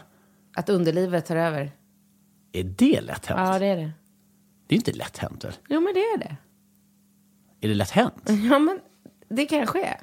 Att 0.57 0.69
underlivet 0.69 1.27
tar 1.27 1.37
över. 1.37 1.73
Är 2.61 2.65
det 2.65 3.01
lätt 3.01 3.27
hänt? 3.27 3.41
Ja, 3.53 3.59
det 3.59 3.67
är 3.67 3.77
det. 3.77 3.91
Det 4.69 4.75
är 4.75 4.77
inte 4.77 4.93
lätt 4.93 5.19
hänt 5.19 5.45
väl? 5.45 5.53
Jo, 5.69 5.81
men 5.81 5.95
det 5.95 6.01
är 6.01 6.19
det. 6.19 6.37
Är 7.61 7.69
det 7.69 7.75
lätt 7.75 7.91
hänt? 7.91 8.23
Ja, 8.51 8.59
men 8.59 8.81
det 9.29 9.47
kanske 9.47 9.85
är. 9.85 10.01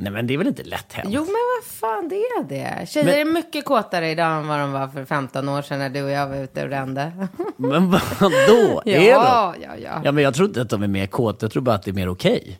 Nej 0.00 0.12
men 0.12 0.26
det 0.26 0.34
är 0.34 0.38
väl 0.38 0.46
inte 0.46 0.62
lätt 0.62 0.92
hänt? 0.92 1.08
Jo, 1.12 1.20
men 1.20 1.32
vad 1.32 1.64
fan 1.64 2.08
det 2.08 2.16
är 2.16 2.44
det. 2.44 2.88
Tjejer 2.88 3.06
Men- 3.06 3.14
är 3.14 3.24
mycket 3.32 3.64
kåtare 3.64 4.10
idag 4.10 4.36
än 4.40 4.48
vad 4.48 4.60
de 4.60 4.72
var 4.72 4.88
för 4.88 5.04
15 5.04 5.48
år 5.48 5.62
sedan 5.62 5.78
när 5.78 5.90
du 5.90 6.02
och 6.02 6.10
jag 6.10 6.28
var 6.28 6.36
ute 6.36 6.62
och 6.64 6.68
rände. 6.70 7.28
Men 7.56 7.90
vadå? 7.90 8.82
Ja, 8.84 8.92
är 8.92 9.14
de? 9.14 9.62
ja, 9.62 9.76
ja. 9.82 10.00
Ja 10.04 10.12
men 10.12 10.24
jag 10.24 10.34
tror 10.34 10.48
inte 10.48 10.62
att 10.62 10.70
de 10.70 10.82
är 10.82 10.86
mer 10.88 11.06
kåta, 11.06 11.44
jag 11.46 11.52
tror 11.52 11.62
bara 11.62 11.74
att 11.74 11.82
det 11.82 11.90
är 11.90 11.92
mer 11.92 12.08
okej. 12.08 12.58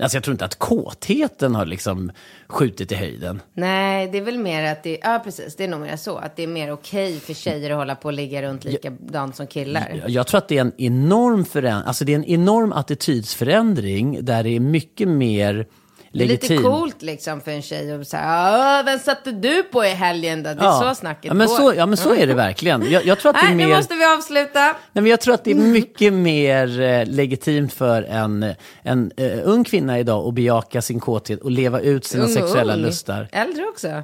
Alltså 0.00 0.16
jag 0.16 0.24
tror 0.24 0.32
inte 0.34 0.44
att 0.44 0.58
kåtheten 0.58 1.54
har 1.54 1.66
liksom 1.66 2.12
skjutit 2.48 2.92
i 2.92 2.94
höjden. 2.94 3.42
Nej, 3.54 4.08
det 4.12 4.18
är 4.18 4.22
väl 4.22 4.38
mer 4.38 4.72
att 4.72 4.82
det, 4.82 4.98
ja 5.02 5.20
precis, 5.24 5.56
det 5.56 5.64
är 5.64 5.68
nog 5.68 5.80
mer 5.80 5.96
så. 5.96 6.16
Att 6.16 6.36
det 6.36 6.42
är 6.42 6.46
mer 6.46 6.72
okej 6.72 7.20
för 7.20 7.34
tjejer 7.34 7.70
att 7.70 7.76
hålla 7.76 7.94
på 7.94 8.08
och 8.08 8.12
ligga 8.12 8.42
runt 8.42 8.64
likadant 8.64 9.36
som 9.36 9.46
killar. 9.46 10.04
Jag 10.06 10.26
tror 10.26 10.38
att 10.38 10.48
det 10.48 10.56
är 10.56 10.60
en 10.60 10.72
enorm, 10.78 11.44
föränd- 11.44 11.82
alltså 11.86 12.04
det 12.04 12.12
är 12.12 12.16
en 12.16 12.24
enorm 12.24 12.72
attitydsförändring 12.72 14.24
där 14.24 14.42
det 14.42 14.50
är 14.50 14.60
mycket 14.60 15.08
mer 15.08 15.66
Det 16.12 16.24
är 16.24 16.28
lite 16.28 16.46
legitim. 16.48 16.70
coolt 16.70 17.02
liksom 17.02 17.40
för 17.40 17.50
en 17.50 17.62
tjej 17.62 17.92
att 18.00 18.08
säga, 18.08 18.82
vem 18.86 18.98
satte 18.98 19.32
du 19.32 19.62
på 19.62 19.84
i 19.84 19.88
helgen 19.88 20.42
då? 20.42 20.54
Det 20.54 20.64
är 20.64 20.88
så 20.88 20.94
snacket 20.94 21.24
ja, 21.24 21.34
men 21.34 21.46
går. 21.46 21.56
så, 21.56 21.74
ja 21.76 21.86
men 21.86 21.96
så 21.96 22.14
är 22.14 22.26
det 22.26 22.34
verkligen. 22.34 22.90
Jag, 22.90 23.06
jag 23.06 23.18
tror 23.18 23.30
att 23.30 23.36
det 23.36 23.46
är 23.46 23.46
Nej, 23.46 23.54
mer... 23.56 23.66
nu 23.66 23.76
måste 23.76 23.94
vi 23.94 24.04
avsluta. 24.04 24.60
Nej, 24.64 25.02
men 25.02 25.06
jag 25.06 25.20
tror 25.20 25.34
att 25.34 25.44
det 25.44 25.50
är 25.50 25.54
mycket 25.54 26.12
mer 26.12 26.80
eh, 26.80 27.06
legitimt 27.06 27.72
för 27.72 28.02
en, 28.02 28.54
en 28.82 29.12
eh, 29.16 29.38
ung 29.44 29.64
kvinna 29.64 29.98
idag 29.98 30.28
att 30.28 30.34
bejaka 30.34 30.82
sin 30.82 31.00
kåthet 31.00 31.40
och 31.40 31.50
leva 31.50 31.80
ut 31.80 32.04
sina 32.04 32.24
Ung 32.24 32.30
sexuella 32.34 32.74
ung. 32.74 32.80
lustar. 32.80 33.28
Äldre 33.32 33.64
också. 33.64 34.02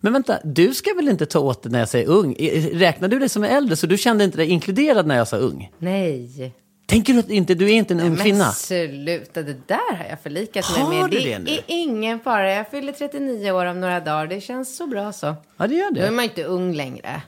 Men 0.00 0.12
vänta, 0.12 0.38
du 0.44 0.74
ska 0.74 0.94
väl 0.94 1.08
inte 1.08 1.26
ta 1.26 1.38
åt 1.38 1.62
dig 1.62 1.72
när 1.72 1.78
jag 1.78 1.88
säger 1.88 2.08
ung? 2.08 2.36
Räknar 2.72 3.08
du 3.08 3.18
dig 3.18 3.28
som 3.28 3.44
äldre 3.44 3.76
så 3.76 3.86
du 3.86 3.98
kände 3.98 4.24
inte 4.24 4.36
dig 4.36 4.46
inkluderad 4.48 5.06
när 5.06 5.16
jag 5.16 5.28
sa 5.28 5.36
ung? 5.36 5.70
Nej. 5.78 6.52
Tänker 6.86 7.12
du 7.12 7.18
att 7.18 7.30
inte, 7.30 7.54
du 7.54 7.64
är 7.70 7.74
inte 7.74 7.94
en 7.94 8.00
ung 8.00 8.08
Men 8.14 8.18
kvinna? 8.18 8.52
sluta, 8.52 9.42
det 9.42 9.68
där 9.68 9.96
har 9.96 10.04
jag 10.10 10.20
förlikat 10.20 10.64
mig 10.78 11.00
med. 11.00 11.10
du 11.10 11.18
Det, 11.18 11.24
det 11.24 11.38
nu? 11.38 11.50
är 11.50 11.60
ingen 11.66 12.20
fara. 12.20 12.52
Jag 12.54 12.70
fyller 12.70 12.92
39 12.92 13.50
år 13.50 13.66
om 13.66 13.80
några 13.80 14.00
dagar. 14.00 14.26
Det 14.26 14.40
känns 14.40 14.76
så 14.76 14.86
bra 14.86 15.12
så. 15.12 15.34
Ja, 15.56 15.66
det 15.66 15.74
gör 15.74 15.90
Då 15.90 16.00
är 16.00 16.04
det. 16.04 16.10
man 16.10 16.24
inte 16.24 16.44
ung 16.44 16.72
längre. 16.74 17.22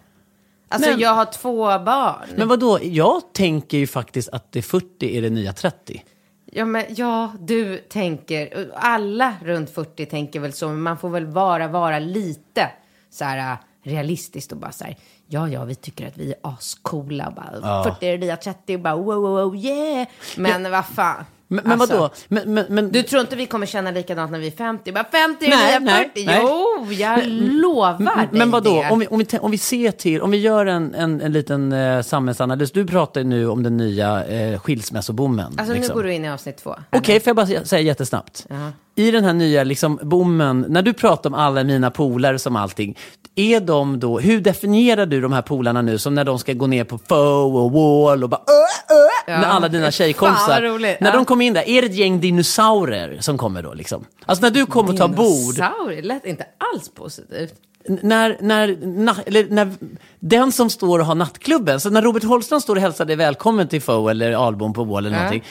Alltså 0.68 0.90
Men- 0.90 1.00
jag 1.00 1.14
har 1.14 1.24
två 1.24 1.64
barn. 1.78 2.28
Men 2.36 2.48
vad 2.48 2.60
då? 2.60 2.78
jag 2.82 3.32
tänker 3.32 3.78
ju 3.78 3.86
faktiskt 3.86 4.28
att 4.28 4.52
det 4.52 4.62
40 4.62 5.16
är 5.18 5.22
det 5.22 5.30
nya 5.30 5.52
30. 5.52 6.04
Ja, 6.52 6.64
men 6.64 6.84
ja, 6.88 7.32
du 7.40 7.78
tänker, 7.78 8.68
alla 8.74 9.34
runt 9.44 9.70
40 9.70 10.06
tänker 10.06 10.40
väl 10.40 10.52
så, 10.52 10.68
men 10.68 10.80
man 10.80 10.98
får 10.98 11.08
väl 11.10 11.26
vara, 11.26 11.68
vara 11.68 11.98
lite 11.98 12.70
så 13.10 13.24
här 13.24 13.56
realistiskt 13.84 14.52
och 14.52 14.58
bara 14.58 14.72
så 14.72 14.84
här, 14.84 14.96
ja, 15.28 15.48
ja, 15.48 15.64
vi 15.64 15.74
tycker 15.74 16.08
att 16.08 16.16
vi 16.16 16.30
är 16.32 16.38
ascoola, 16.42 17.32
bara, 17.36 17.84
40 17.84 18.06
är 18.06 18.12
det 18.12 18.18
nya 18.18 18.36
30, 18.36 18.74
och 18.74 18.80
bara 18.80 18.96
wow, 18.96 19.06
wow, 19.06 19.22
wow, 19.22 19.56
yeah. 19.56 20.08
Men 20.36 20.70
vad 20.70 20.86
fan. 20.86 21.24
Men, 21.50 21.64
men 21.64 21.80
Alltså, 21.80 21.96
vadå? 21.98 22.10
Men, 22.28 22.54
men, 22.54 22.66
men, 22.68 22.92
Du 22.92 23.02
tror 23.02 23.20
inte 23.20 23.36
vi 23.36 23.46
kommer 23.46 23.66
känna 23.66 23.90
likadant 23.90 24.30
när 24.32 24.38
vi 24.38 24.46
är 24.46 24.50
50? 24.50 24.92
Bara 24.92 25.04
50 25.04 25.44
är 25.44 25.50
Nej, 25.50 25.80
nej, 25.80 26.10
40? 26.14 26.26
nej. 26.26 26.40
Jo, 26.42 26.86
jag 26.92 27.20
lovar 27.26 27.98
dig 27.98 28.28
men 28.32 28.50
vadå? 28.50 28.82
det. 28.82 28.90
Om 28.90 28.98
vi, 28.98 29.06
om, 29.06 29.18
vi, 29.18 29.38
om 29.38 29.50
vi 29.50 29.58
ser 29.58 29.90
till, 29.90 30.22
om 30.22 30.30
vi 30.30 30.38
gör 30.38 30.66
en, 30.66 30.94
en, 30.94 31.20
en 31.20 31.32
liten 31.32 31.72
eh, 31.72 32.02
samhällsanalys. 32.02 32.72
Du 32.72 32.86
pratar 32.86 33.20
ju 33.20 33.26
nu 33.26 33.48
om 33.48 33.62
den 33.62 33.76
nya 33.76 34.24
eh, 34.24 34.60
skilsmässoboomen. 34.60 35.46
Alltså 35.58 35.74
liksom. 35.74 35.88
nu 35.88 35.94
går 35.94 36.02
du 36.02 36.14
in 36.14 36.24
i 36.24 36.30
avsnitt 36.30 36.56
två. 36.56 36.74
Okej, 36.92 37.20
får 37.20 37.28
jag 37.28 37.36
bara 37.36 37.46
sä- 37.46 37.64
säga 37.64 37.80
jättesnabbt? 37.82 38.46
I 38.94 39.10
den 39.10 39.24
här 39.24 39.32
nya 39.32 39.64
liksom, 39.64 39.98
boomen, 40.02 40.64
när 40.68 40.82
du 40.82 40.92
pratar 40.92 41.30
om 41.30 41.34
alla 41.34 41.64
mina 41.64 41.90
polare 41.90 42.38
som 42.38 42.56
allting, 42.56 42.96
är 43.34 43.60
de 43.60 44.00
då, 44.00 44.18
hur 44.18 44.40
definierar 44.40 45.06
du 45.06 45.20
de 45.20 45.32
här 45.32 45.42
polarna 45.42 45.82
nu 45.82 45.98
som 45.98 46.14
när 46.14 46.24
de 46.24 46.38
ska 46.38 46.52
gå 46.52 46.66
ner 46.66 46.84
på 46.84 46.98
Foe 46.98 47.60
och 47.60 47.72
Wall 47.72 48.22
och 48.24 48.28
bara 48.30 48.40
äh, 48.48 48.96
äh, 48.96 49.17
med 49.28 49.54
alla 49.54 49.68
dina 49.68 49.90
tjejkompisar? 49.90 50.78
När 50.78 50.96
Ja. 51.00 51.12
de 51.12 51.24
kommer 51.24 51.44
in 51.44 51.54
där, 51.54 51.68
är 51.68 51.82
det 51.82 51.88
ett 51.88 51.94
gäng 51.94 52.20
dinosaurier 52.20 53.16
som 53.20 53.38
kommer 53.38 53.62
då 53.62 53.74
liksom? 53.74 54.04
Alltså 54.26 54.42
när 54.44 54.50
du 54.50 54.66
kommer 54.66 54.90
och 54.90 54.96
tar 54.96 55.08
bord, 55.08 55.54
Dinosaurier 55.54 56.02
lät 56.02 56.26
inte 56.26 56.46
alls 56.74 56.88
positivt. 56.94 57.54
N- 57.88 57.98
när, 58.02 58.36
när, 58.40 58.76
na, 58.82 59.16
när 59.50 59.72
den 60.20 60.52
som 60.52 60.70
står 60.70 60.98
och 60.98 61.06
har 61.06 61.14
nattklubben, 61.14 61.80
så 61.80 61.90
när 61.90 62.02
Robert 62.02 62.24
Holstrand 62.24 62.62
står 62.62 62.76
och 62.76 62.82
hälsar 62.82 63.04
dig 63.04 63.16
välkommen 63.16 63.68
till 63.68 63.82
Foe 63.82 64.10
eller 64.10 64.32
Albom 64.46 64.72
på 64.72 64.84
Wall 64.84 65.06
eller 65.06 65.16
Ja. 65.16 65.22
någonting. 65.22 65.44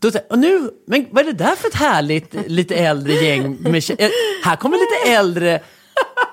Då 0.00 0.10
säger 0.10 0.26
och 0.32 0.38
nu, 0.38 0.70
men 0.86 1.06
vad 1.10 1.22
är 1.28 1.32
det 1.32 1.44
där 1.44 1.56
för 1.56 1.68
ett 1.68 1.74
härligt 1.74 2.34
lite 2.50 2.74
äldre 2.74 3.12
gäng 3.12 3.56
med 3.60 3.90
eh, 3.98 4.08
Här 4.44 4.56
kommer 4.56 4.76
lite 4.76 5.12
äldre, 5.18 5.60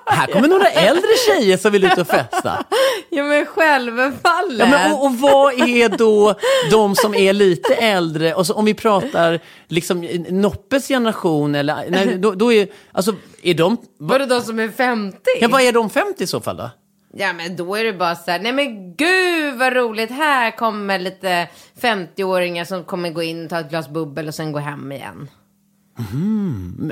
här 0.05 0.27
kommer 0.27 0.47
några 0.47 0.67
äldre 0.67 1.09
tjejer 1.27 1.57
som 1.57 1.71
vill 1.71 1.83
ut 1.85 1.97
och 1.97 2.07
festa. 2.07 2.65
Ja 3.09 3.23
men 3.23 3.45
självfallet. 3.45 4.59
Ja, 4.59 4.65
men, 4.65 4.91
och, 4.91 5.05
och 5.05 5.15
vad 5.15 5.53
är 5.53 5.97
då 5.97 6.35
de 6.71 6.95
som 6.95 7.15
är 7.15 7.33
lite 7.33 7.75
äldre? 7.75 8.33
Och 8.33 8.47
så, 8.47 8.53
om 8.53 8.65
vi 8.65 8.73
pratar 8.73 9.39
liksom 9.67 10.01
Noppes 10.29 10.87
generation, 10.87 11.55
eller, 11.55 11.85
nej, 11.89 12.17
då, 12.17 12.31
då 12.31 12.53
är, 12.53 12.67
alltså, 12.91 13.15
är 13.43 13.53
de... 13.53 13.77
Var 13.99 14.19
det 14.19 14.25
de 14.25 14.41
som 14.41 14.59
är 14.59 14.69
50? 14.69 15.17
Ja, 15.41 15.47
vad 15.47 15.61
är 15.61 15.71
de 15.71 15.89
50 15.89 16.23
i 16.23 16.27
så 16.27 16.41
fall 16.41 16.57
då? 16.57 16.69
Ja 17.13 17.33
men 17.33 17.55
då 17.55 17.75
är 17.75 17.83
det 17.83 17.93
bara 17.93 18.15
så 18.15 18.31
här, 18.31 18.39
nej 18.39 18.51
men 18.51 18.95
gud 18.95 19.57
vad 19.57 19.73
roligt, 19.73 20.11
här 20.11 20.57
kommer 20.57 20.99
lite 20.99 21.47
50-åringar 21.81 22.65
som 22.65 22.83
kommer 22.83 23.09
gå 23.09 23.23
in 23.23 23.43
och 23.43 23.49
ta 23.49 23.59
ett 23.59 23.69
glas 23.69 23.89
bubbel 23.89 24.27
och 24.27 24.35
sen 24.35 24.51
gå 24.51 24.59
hem 24.59 24.91
igen. 24.91 25.29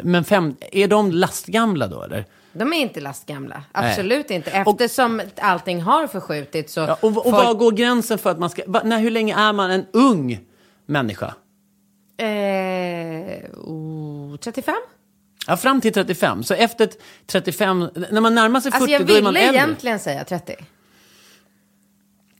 Men 0.03 0.23
fem, 0.23 0.55
är 0.71 0.87
de 0.87 1.11
lastgamla 1.11 1.87
då 1.87 2.03
eller? 2.03 2.25
De 2.53 2.73
är 2.73 2.77
inte 2.77 2.99
lastgamla, 2.99 3.63
absolut 3.71 4.31
inte. 4.31 4.51
Eftersom 4.51 5.21
allting 5.37 5.81
har 5.81 6.07
förskjutits 6.07 6.73
så... 6.73 6.79
Ja, 6.79 6.97
och 7.01 7.17
och 7.17 7.23
folk- 7.23 7.35
var 7.35 7.53
går 7.53 7.71
gränsen 7.71 8.17
för 8.17 8.29
att 8.31 8.39
man 8.39 8.49
ska... 8.49 8.61
När, 8.83 8.99
hur 8.99 9.11
länge 9.11 9.35
är 9.39 9.53
man 9.53 9.71
en 9.71 9.85
ung 9.93 10.39
människa? 10.85 11.33
Eh, 12.17 13.49
oh, 13.63 14.37
35? 14.37 14.75
Ja, 15.47 15.57
fram 15.57 15.81
till 15.81 15.93
35. 15.93 16.43
Så 16.43 16.53
efter 16.53 16.89
35, 17.27 17.89
när 18.11 18.21
man 18.21 18.35
närmar 18.35 18.59
sig 18.61 18.71
40 18.71 18.81
Alltså 18.83 18.91
jag 18.93 19.05
då 19.07 19.13
är 19.15 19.21
man 19.21 19.33
ville 19.33 19.45
äldre. 19.47 19.61
egentligen 19.63 19.99
säga 19.99 20.23
30. 20.23 20.55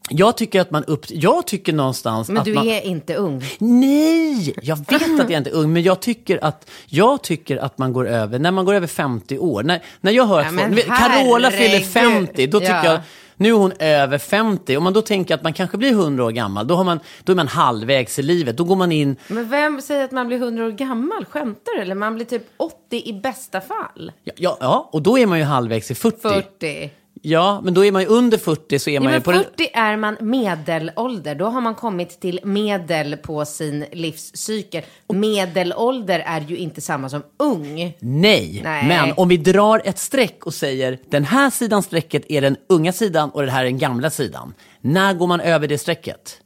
Jag 0.09 0.37
tycker 0.37 0.61
att 0.61 0.71
man 0.71 0.83
upp... 0.85 1.05
Jag 1.09 1.47
tycker 1.47 1.73
någonstans 1.73 2.29
Men 2.29 2.43
du 2.43 2.53
man... 2.53 2.67
är 2.67 2.81
inte 2.81 3.15
ung. 3.15 3.43
Nej! 3.59 4.55
Jag 4.61 4.75
vet 4.75 5.19
att 5.19 5.29
jag 5.29 5.31
inte 5.39 5.49
är 5.49 5.53
ung, 5.53 5.73
men 5.73 5.83
jag 5.83 5.99
tycker 5.99 6.43
att, 6.45 6.69
jag 6.85 7.21
tycker 7.21 7.57
att 7.57 7.77
man 7.77 7.93
går 7.93 8.07
över, 8.07 8.39
när 8.39 8.51
man 8.51 8.65
går 8.65 8.73
över 8.73 8.87
50 8.87 9.37
år, 9.37 9.63
när, 9.63 9.83
när 10.01 10.11
jag 10.11 10.25
hör 10.25 10.41
Ja, 10.41 10.47
att 10.47 10.53
men 10.53 10.73
folk, 10.73 10.85
Carola 10.87 11.51
fyller 11.51 11.67
herregud. 11.69 11.87
50, 11.87 12.47
då 12.47 12.59
tycker 12.59 12.73
Ja. 12.73 12.85
jag, 12.85 12.99
nu 13.35 13.49
är 13.49 13.53
hon 13.53 13.71
över 13.79 14.17
50. 14.17 14.77
Om 14.77 14.83
man 14.83 14.93
då 14.93 15.01
tänker 15.01 15.35
att 15.35 15.43
man 15.43 15.53
kanske 15.53 15.77
blir 15.77 15.89
100 15.91 16.25
år 16.25 16.31
gammal, 16.31 16.67
då, 16.67 16.75
har 16.75 16.83
man, 16.83 16.99
då 17.23 17.31
är 17.31 17.35
man 17.35 17.47
halvvägs 17.47 18.19
i 18.19 18.21
livet. 18.21 18.57
Då 18.57 18.63
går 18.63 18.75
man 18.75 18.91
in, 18.91 19.15
Men 19.27 19.49
vem 19.49 19.81
säger 19.81 20.03
att 20.03 20.11
man 20.11 20.27
blir 20.27 20.37
100 20.37 20.65
år 20.65 20.71
gammal? 20.71 21.25
Skämtar 21.25 21.75
du? 21.75 21.81
Eller 21.81 21.95
man 21.95 22.15
blir 22.15 22.25
typ 22.25 22.43
80 22.57 22.75
i 23.09 23.13
bästa 23.13 23.61
fall. 23.61 24.11
ja, 24.23 24.33
ja, 24.37 24.57
ja 24.61 24.89
och 24.91 25.01
då 25.01 25.17
är 25.19 25.25
man 25.25 25.37
ju 25.37 25.43
halvvägs 25.43 25.91
i 25.91 25.95
40. 25.95 26.17
40. 26.21 26.89
Ja, 27.21 27.61
men 27.63 27.73
då 27.73 27.85
är 27.85 27.91
man 27.91 28.01
ju 28.01 28.07
under 28.07 28.37
40 28.37 28.79
så 28.79 28.89
är 28.89 28.93
Ja, 28.93 29.01
man 29.01 29.13
ju 29.13 29.21
på 29.21 29.31
den... 29.31 29.43
40 29.43 29.69
är 29.73 29.97
man 29.97 30.17
medelålder. 30.19 31.35
Då 31.35 31.45
har 31.45 31.61
man 31.61 31.75
kommit 31.75 32.19
till 32.19 32.39
medel 32.43 33.17
på 33.17 33.45
sin 33.45 33.85
livscykel. 33.91 34.83
Medelålder 35.13 36.19
är 36.19 36.41
ju 36.41 36.57
inte 36.57 36.81
samma 36.81 37.09
som 37.09 37.23
ung. 37.39 37.97
Nej. 37.99 38.61
Nej. 38.63 38.87
men 38.87 39.13
om 39.17 39.27
vi 39.27 39.37
drar 39.37 39.81
ett 39.85 39.99
streck 39.99 40.45
och 40.45 40.53
säger 40.53 40.99
den 41.09 41.23
här 41.23 41.49
sidan 41.49 41.83
strecket 41.83 42.23
är 42.29 42.41
den 42.41 42.57
unga 42.69 42.91
sidan 42.91 43.29
och 43.29 43.45
det 43.45 43.51
här 43.51 43.61
är 43.61 43.65
den 43.65 43.77
gamla 43.77 44.09
sidan. 44.09 44.53
När 44.81 45.13
går 45.13 45.27
man 45.27 45.41
över 45.41 45.67
det 45.67 45.77
strecket? 45.77 46.41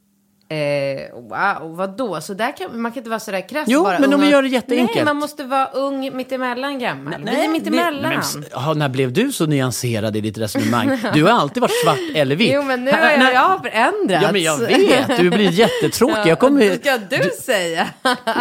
Eh, 0.54 1.12
wow, 1.14 1.76
vadå? 1.76 2.20
Så 2.20 2.34
där 2.34 2.56
kan, 2.56 2.80
man 2.80 2.92
kan 2.92 2.98
inte 2.98 3.10
vara 3.10 3.20
sådär 3.20 3.48
krass. 3.48 3.64
Jo, 3.68 3.82
bara 3.82 3.98
men 3.98 4.04
ung 4.08 4.14
om 4.14 4.20
vi 4.20 4.26
och- 4.26 4.30
gör 4.32 4.42
det 4.42 4.48
jätteenkelt. 4.48 4.94
Nej, 4.94 5.04
man 5.04 5.16
måste 5.16 5.44
vara 5.44 5.66
ung 5.66 6.16
mittemellan 6.16 6.78
gammal. 6.78 7.14
vi 7.24 7.44
är 7.44 7.48
mittemellan. 7.48 8.12
Men, 8.34 8.44
ja, 8.52 8.74
när 8.74 8.88
blev 8.88 9.12
du 9.12 9.32
så 9.32 9.46
nyanserad 9.46 10.16
i 10.16 10.20
ditt 10.20 10.38
resonemang? 10.38 10.98
Du 11.14 11.24
har 11.24 11.30
alltid 11.30 11.60
varit 11.60 11.82
svart 11.84 11.98
eller 12.14 12.36
vit. 12.36 12.50
Jo, 12.54 12.62
men 12.62 12.84
nu 12.84 12.90
har 12.90 12.98
jag, 12.98 13.34
jag 13.34 13.40
har 13.40 13.58
förändrats. 13.58 14.22
Ja, 14.24 14.32
men 14.32 14.42
jag 14.42 14.58
vet. 14.58 15.16
Du 15.18 15.30
blir 15.30 15.50
jättetråkig. 15.50 16.30
Jag 16.30 16.38
kommer... 16.38 16.68
Vad 16.68 16.78
ska 16.80 16.98
du, 17.16 17.30
säga? 17.42 17.86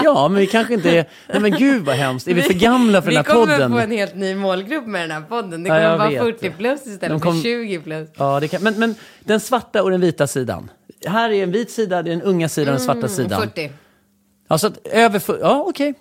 Ja, 0.03 0.28
men 0.28 0.39
vi 0.39 0.47
kanske 0.47 0.74
inte 0.74 0.89
är... 0.97 1.05
Nej, 1.28 1.39
men 1.41 1.51
gud 1.51 1.86
vad 1.86 1.95
hemskt. 1.95 2.28
Är 2.28 2.34
vi 2.34 2.41
för 2.41 2.53
gamla 2.53 3.01
för 3.01 3.09
vi 3.09 3.16
den 3.16 3.26
här 3.26 3.34
kommer 3.34 3.45
podden? 3.55 3.72
få 3.72 3.80
en 3.80 3.91
helt 3.91 4.16
ny 4.16 4.36
målgrupp 4.36 4.86
med 4.88 5.01
den 5.01 5.11
här 5.11 5.22
podden. 5.22 5.64
Det 5.64 5.70
Ja, 5.70 5.76
kommer 5.76 5.89
jag 5.89 5.97
vara 5.97 6.09
vet 6.09 6.20
40 6.20 6.38
det. 6.41 6.49
plus 6.49 6.80
istället 6.88 7.09
De 7.09 7.20
kom- 7.20 7.36
för 7.36 7.41
20 7.43 7.80
plus. 7.80 8.09
Ja, 8.18 8.39
det 8.39 8.47
kan... 8.47 8.64
men, 8.64 8.80
men 8.80 8.95
den 9.20 9.39
svarta 9.39 9.84
och 9.84 9.91
den 9.91 10.01
vita 10.01 10.28
sidan. 10.28 10.70
Här 11.06 11.30
är 11.30 11.43
en 11.43 11.51
vit 11.51 11.72
sida, 11.72 12.04
det 12.04 12.12
är 12.12 12.16
den 12.16 12.22
unga 12.22 12.49
sidan 12.49 12.74
och 12.74 12.80
den 12.80 12.86
svarta 12.86 13.08
sidan. 13.08 13.41
40. 13.41 13.72
Alltså 14.47 14.72
över... 14.84 15.22
Ja, 15.41 15.66
okej. 15.68 15.93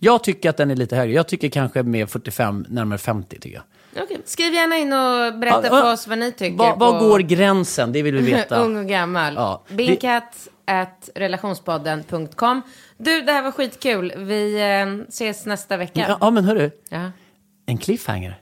Jag 0.00 0.24
tycker 0.24 0.50
att 0.50 0.56
den 0.56 0.70
är 0.70 0.76
lite 0.76 0.96
högre. 0.96 1.14
Jag 1.14 1.26
tycker 1.28 1.48
kanske 1.48 1.82
med 1.82 2.10
45, 2.10 2.66
närmare 2.68 2.98
50 2.98 3.38
tycker 3.40 3.56
jag. 3.56 4.02
Okej. 4.04 4.20
Skriv 4.24 4.54
gärna 4.54 4.76
in 4.76 4.92
och 4.92 5.40
berätta 5.40 5.60
Ja, 5.66 5.82
för 5.82 5.92
oss 5.92 6.06
vad 6.08 6.18
ni 6.18 6.32
tycker. 6.32 6.56
Var, 6.56 6.76
var 6.76 7.00
på- 7.00 7.06
går 7.08 7.18
gränsen? 7.20 7.92
Det 7.92 8.02
vill 8.02 8.14
vi 8.16 8.32
veta. 8.32 8.56
Ung 8.64 8.76
och 8.76 8.86
gammal. 8.86 9.34
Ja, 9.34 9.64
Binkat 9.68 10.48
at 10.64 11.08
relationspodden.com. 11.14 12.62
Du, 12.98 13.20
det 13.22 13.32
här 13.32 13.42
var 13.42 13.50
skitkul. 13.52 14.12
Vi 14.16 14.54
eh, 14.60 15.08
ses 15.08 15.46
nästa 15.46 15.76
vecka. 15.76 16.04
Ja, 16.08 16.18
ja, 16.20 16.30
men 16.30 16.44
hörru. 16.44 16.70
Ja. 16.88 17.10
En 17.66 17.78
cliffhanger. 17.78 18.40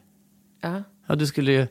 Ja. 0.60 0.82
Ja, 1.08 1.14
du 1.14 1.26
skulle 1.26 1.52
ju... 1.52 1.66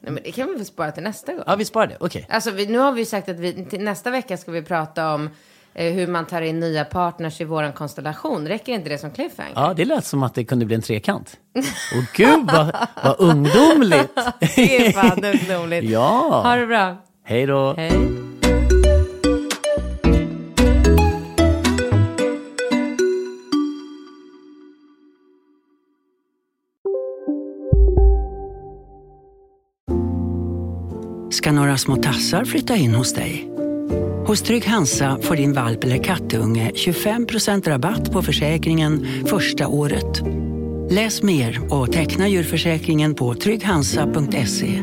Nej, 0.00 0.12
men 0.12 0.22
det 0.24 0.32
kan 0.32 0.48
vi 0.48 0.54
väl 0.54 0.64
spara 0.64 0.92
till 0.92 1.02
nästa 1.02 1.32
gång. 1.32 1.42
Ja, 1.46 1.56
vi 1.56 1.64
sparar 1.64 1.86
det. 1.86 1.96
Okej. 2.00 2.26
Alltså, 2.30 2.50
vi, 2.50 2.66
nu 2.66 2.78
har 2.78 2.92
vi 2.92 3.00
ju 3.00 3.06
sagt 3.06 3.28
att 3.28 3.38
vi, 3.38 3.64
till 3.64 3.80
nästa 3.80 4.10
vecka 4.10 4.36
ska 4.36 4.50
vi 4.50 4.62
prata 4.62 5.14
om 5.14 5.30
eh, 5.74 5.92
hur 5.92 6.06
man 6.06 6.26
tar 6.26 6.42
in 6.42 6.60
nya 6.60 6.84
partners 6.84 7.40
i 7.40 7.44
våran 7.44 7.72
konstellation. 7.72 8.48
Räcker 8.48 8.72
inte 8.72 8.88
det 8.88 8.98
som 8.98 9.10
cliffhanger? 9.10 9.52
Ja, 9.54 9.74
det 9.74 9.84
lät 9.84 10.04
som 10.04 10.22
att 10.22 10.34
det 10.34 10.44
kunde 10.44 10.64
bli 10.64 10.74
en 10.74 10.82
trekant. 10.82 11.36
Och 11.96 12.04
gud, 12.16 12.50
vad, 12.52 12.76
vad 13.04 13.16
ungdomligt! 13.18 14.14
Det 14.40 14.86
är 14.86 14.92
fan 14.92 15.24
ungdomligt. 15.24 15.84
Ja. 15.90 16.40
Ha 16.44 16.56
det 16.56 16.66
bra. 16.66 16.96
Hej 17.24 17.46
då. 17.46 17.74
Hej. 17.76 18.37
Några 31.58 31.78
små 31.78 31.96
tassar 31.96 32.44
flytta 32.44 32.76
in 32.76 32.94
hos 32.94 33.12
dig. 33.12 33.48
Hos 34.26 34.42
Trygg 34.42 34.66
Hansa 34.66 35.18
får 35.22 35.36
din 35.36 35.52
valp 35.52 35.84
eller 35.84 36.04
kattunge 36.04 36.70
25% 36.74 37.68
rabatt 37.68 38.12
på 38.12 38.22
försäkringen 38.22 39.06
första 39.26 39.68
året. 39.68 40.22
Läs 40.90 41.22
mer 41.22 41.72
och 41.74 41.92
teckna 41.92 42.28
djurförsäkringen 42.28 43.14
på 43.14 43.34
trygghansa.se. 43.34 44.82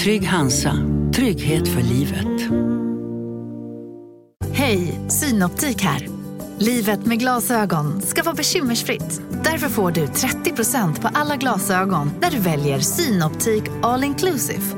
Trygg 0.00 0.26
Hansa, 0.26 0.72
trygghet 1.14 1.68
för 1.68 1.82
livet. 1.82 2.50
Hej, 4.52 5.00
Synoptik 5.08 5.82
här. 5.82 6.08
Livet 6.58 7.06
med 7.06 7.18
glasögon 7.18 8.02
ska 8.02 8.22
vara 8.22 8.34
bekymmersfritt. 8.34 9.22
Därför 9.44 9.68
får 9.68 9.90
du 9.90 10.06
30% 10.06 11.00
på 11.00 11.08
alla 11.14 11.36
glasögon 11.36 12.10
när 12.20 12.30
du 12.30 12.38
väljer 12.38 12.78
Synoptik 12.78 13.64
All 13.82 14.04
Inclusive. 14.04 14.77